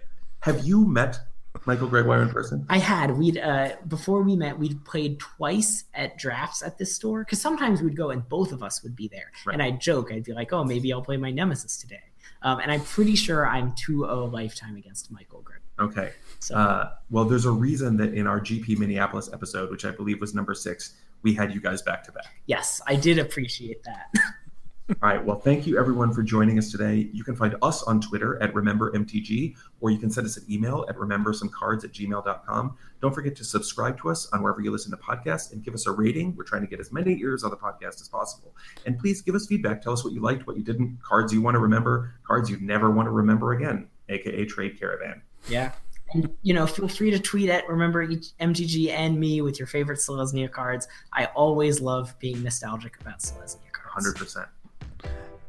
Have 0.41 0.65
you 0.65 0.87
met 0.87 1.19
Michael 1.67 1.89
Gregoire 1.89 2.23
in 2.23 2.31
person?" 2.31 2.67
I 2.69 2.79
had. 2.79 3.17
We'd 3.17 3.39
uh, 3.39 3.77
before 3.89 4.23
we 4.23 4.37
met, 4.37 4.59
we'd 4.59 4.85
played 4.85 5.19
twice 5.21 5.85
at 5.95 6.19
drafts 6.19 6.63
at 6.63 6.79
this 6.79 6.95
store 6.95 7.25
because 7.25 7.41
sometimes 7.41 7.83
we'd 7.83 7.97
go 7.97 8.11
and 8.11 8.29
both 8.29 8.53
of 8.53 8.63
us 8.63 8.83
would 8.83 8.97
be 8.97 9.09
there. 9.09 9.31
Right. 9.47 9.55
And 9.55 9.63
I'd 9.63 9.81
joke, 9.81 10.13
I'd 10.13 10.25
be 10.25 10.33
like, 10.33 10.53
"Oh, 10.53 10.65
maybe 10.65 10.93
I'll 10.93 11.03
play 11.03 11.17
my 11.17 11.31
nemesis 11.31 11.77
today." 11.77 12.03
Um, 12.43 12.61
and 12.61 12.71
I'm 12.71 12.81
pretty 12.83 13.15
sure 13.17 13.47
I'm 13.47 13.73
2-0 13.73 14.33
lifetime 14.33 14.77
against 14.77 15.11
Michael 15.11 15.43
Greg. 15.43 15.61
Okay. 15.79 16.13
So 16.41 16.55
Uh, 16.55 16.91
well, 17.11 17.25
there's 17.25 17.47
a 17.47 17.51
reason 17.51 17.97
that 17.97 18.15
in 18.15 18.27
our 18.27 18.41
GP 18.41 18.79
Minneapolis 18.79 19.31
episode, 19.33 19.71
which 19.71 19.85
I 19.85 19.91
believe 19.91 20.21
was 20.21 20.35
number 20.35 20.55
six, 20.55 20.95
we 21.23 21.35
had 21.35 21.55
you 21.55 21.61
guys 21.61 21.83
back 21.83 22.05
to 22.05 22.13
back. 22.13 22.27
yes, 22.47 22.81
I 22.87 22.97
did 22.97 23.19
appreciate 23.19 23.83
that. 23.85 24.13
All 24.91 24.97
right. 25.01 25.25
Well, 25.25 25.39
thank 25.39 25.67
you 25.67 25.79
everyone 25.79 26.13
for 26.13 26.23
joining 26.23 26.59
us 26.59 26.71
today. 26.71 27.09
You 27.11 27.25
can 27.25 27.35
find 27.35 27.57
us 27.63 27.83
on 27.85 28.03
Twitter 28.03 28.43
at 28.43 28.53
RememberMTG, 28.53 29.57
or 29.81 29.91
you 29.91 29.97
can 29.97 30.11
send 30.11 30.27
us 30.27 30.37
an 30.37 30.45
email 30.51 30.85
at 30.91 30.97
remembersomecards 30.97 31.85
at 31.85 31.93
gmail.com. 31.93 32.77
Don't 33.01 33.15
forget 33.15 33.35
to 33.37 33.45
subscribe 33.45 33.99
to 34.01 34.11
us 34.11 34.29
on 34.35 34.43
wherever 34.43 34.61
you 34.61 34.71
listen 34.71 34.91
to 34.91 34.99
podcasts 34.99 35.53
and 35.53 35.65
give 35.65 35.73
us 35.73 35.87
a 35.87 35.91
rating. 35.91 36.37
We're 36.37 36.45
trying 36.45 36.63
to 36.63 36.69
get 36.69 36.81
as 36.81 36.93
many 36.93 37.19
ears 37.21 37.45
on 37.45 37.51
the 37.51 37.57
podcast 37.57 38.03
as 38.03 38.09
possible. 38.09 38.55
And 38.85 38.99
please 38.99 39.23
give 39.23 39.35
us 39.35 39.47
feedback. 39.47 39.81
Tell 39.81 39.95
us 39.95 40.05
what 40.05 40.13
you 40.13 40.21
liked, 40.21 40.47
what 40.47 40.59
you 40.59 40.63
didn't, 40.63 40.99
cards 41.03 41.33
you 41.33 41.41
want 41.41 41.55
to 41.55 41.61
remember, 41.61 42.17
cards 42.27 42.51
you 42.51 42.61
never 42.61 42.91
want 42.91 43.07
to 43.07 43.11
remember 43.11 43.55
again, 43.55 43.89
aka 44.11 44.45
Trade 44.45 44.79
Caravan. 44.79 45.23
yeah. 45.49 45.73
And, 46.13 46.29
you 46.43 46.53
know, 46.53 46.67
feel 46.67 46.87
free 46.87 47.11
to 47.11 47.19
tweet 47.19 47.49
at 47.49 47.67
Remember 47.69 48.07
MTG 48.07 48.91
and 48.91 49.19
me 49.19 49.41
with 49.41 49.59
your 49.59 49.67
favorite 49.67 49.99
Selesnya 49.99 50.51
cards. 50.51 50.87
I 51.13 51.25
always 51.35 51.81
love 51.81 52.15
being 52.19 52.43
nostalgic 52.43 53.01
about 53.01 53.21
Selesnya 53.21 53.73
cards. 53.73 54.15
100%. 54.15 54.47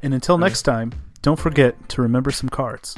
And 0.01 0.13
until 0.13 0.37
next 0.37 0.63
time, 0.63 0.91
don't 1.21 1.39
forget 1.39 1.89
to 1.89 2.01
remember 2.01 2.31
some 2.31 2.49
cards. 2.49 2.95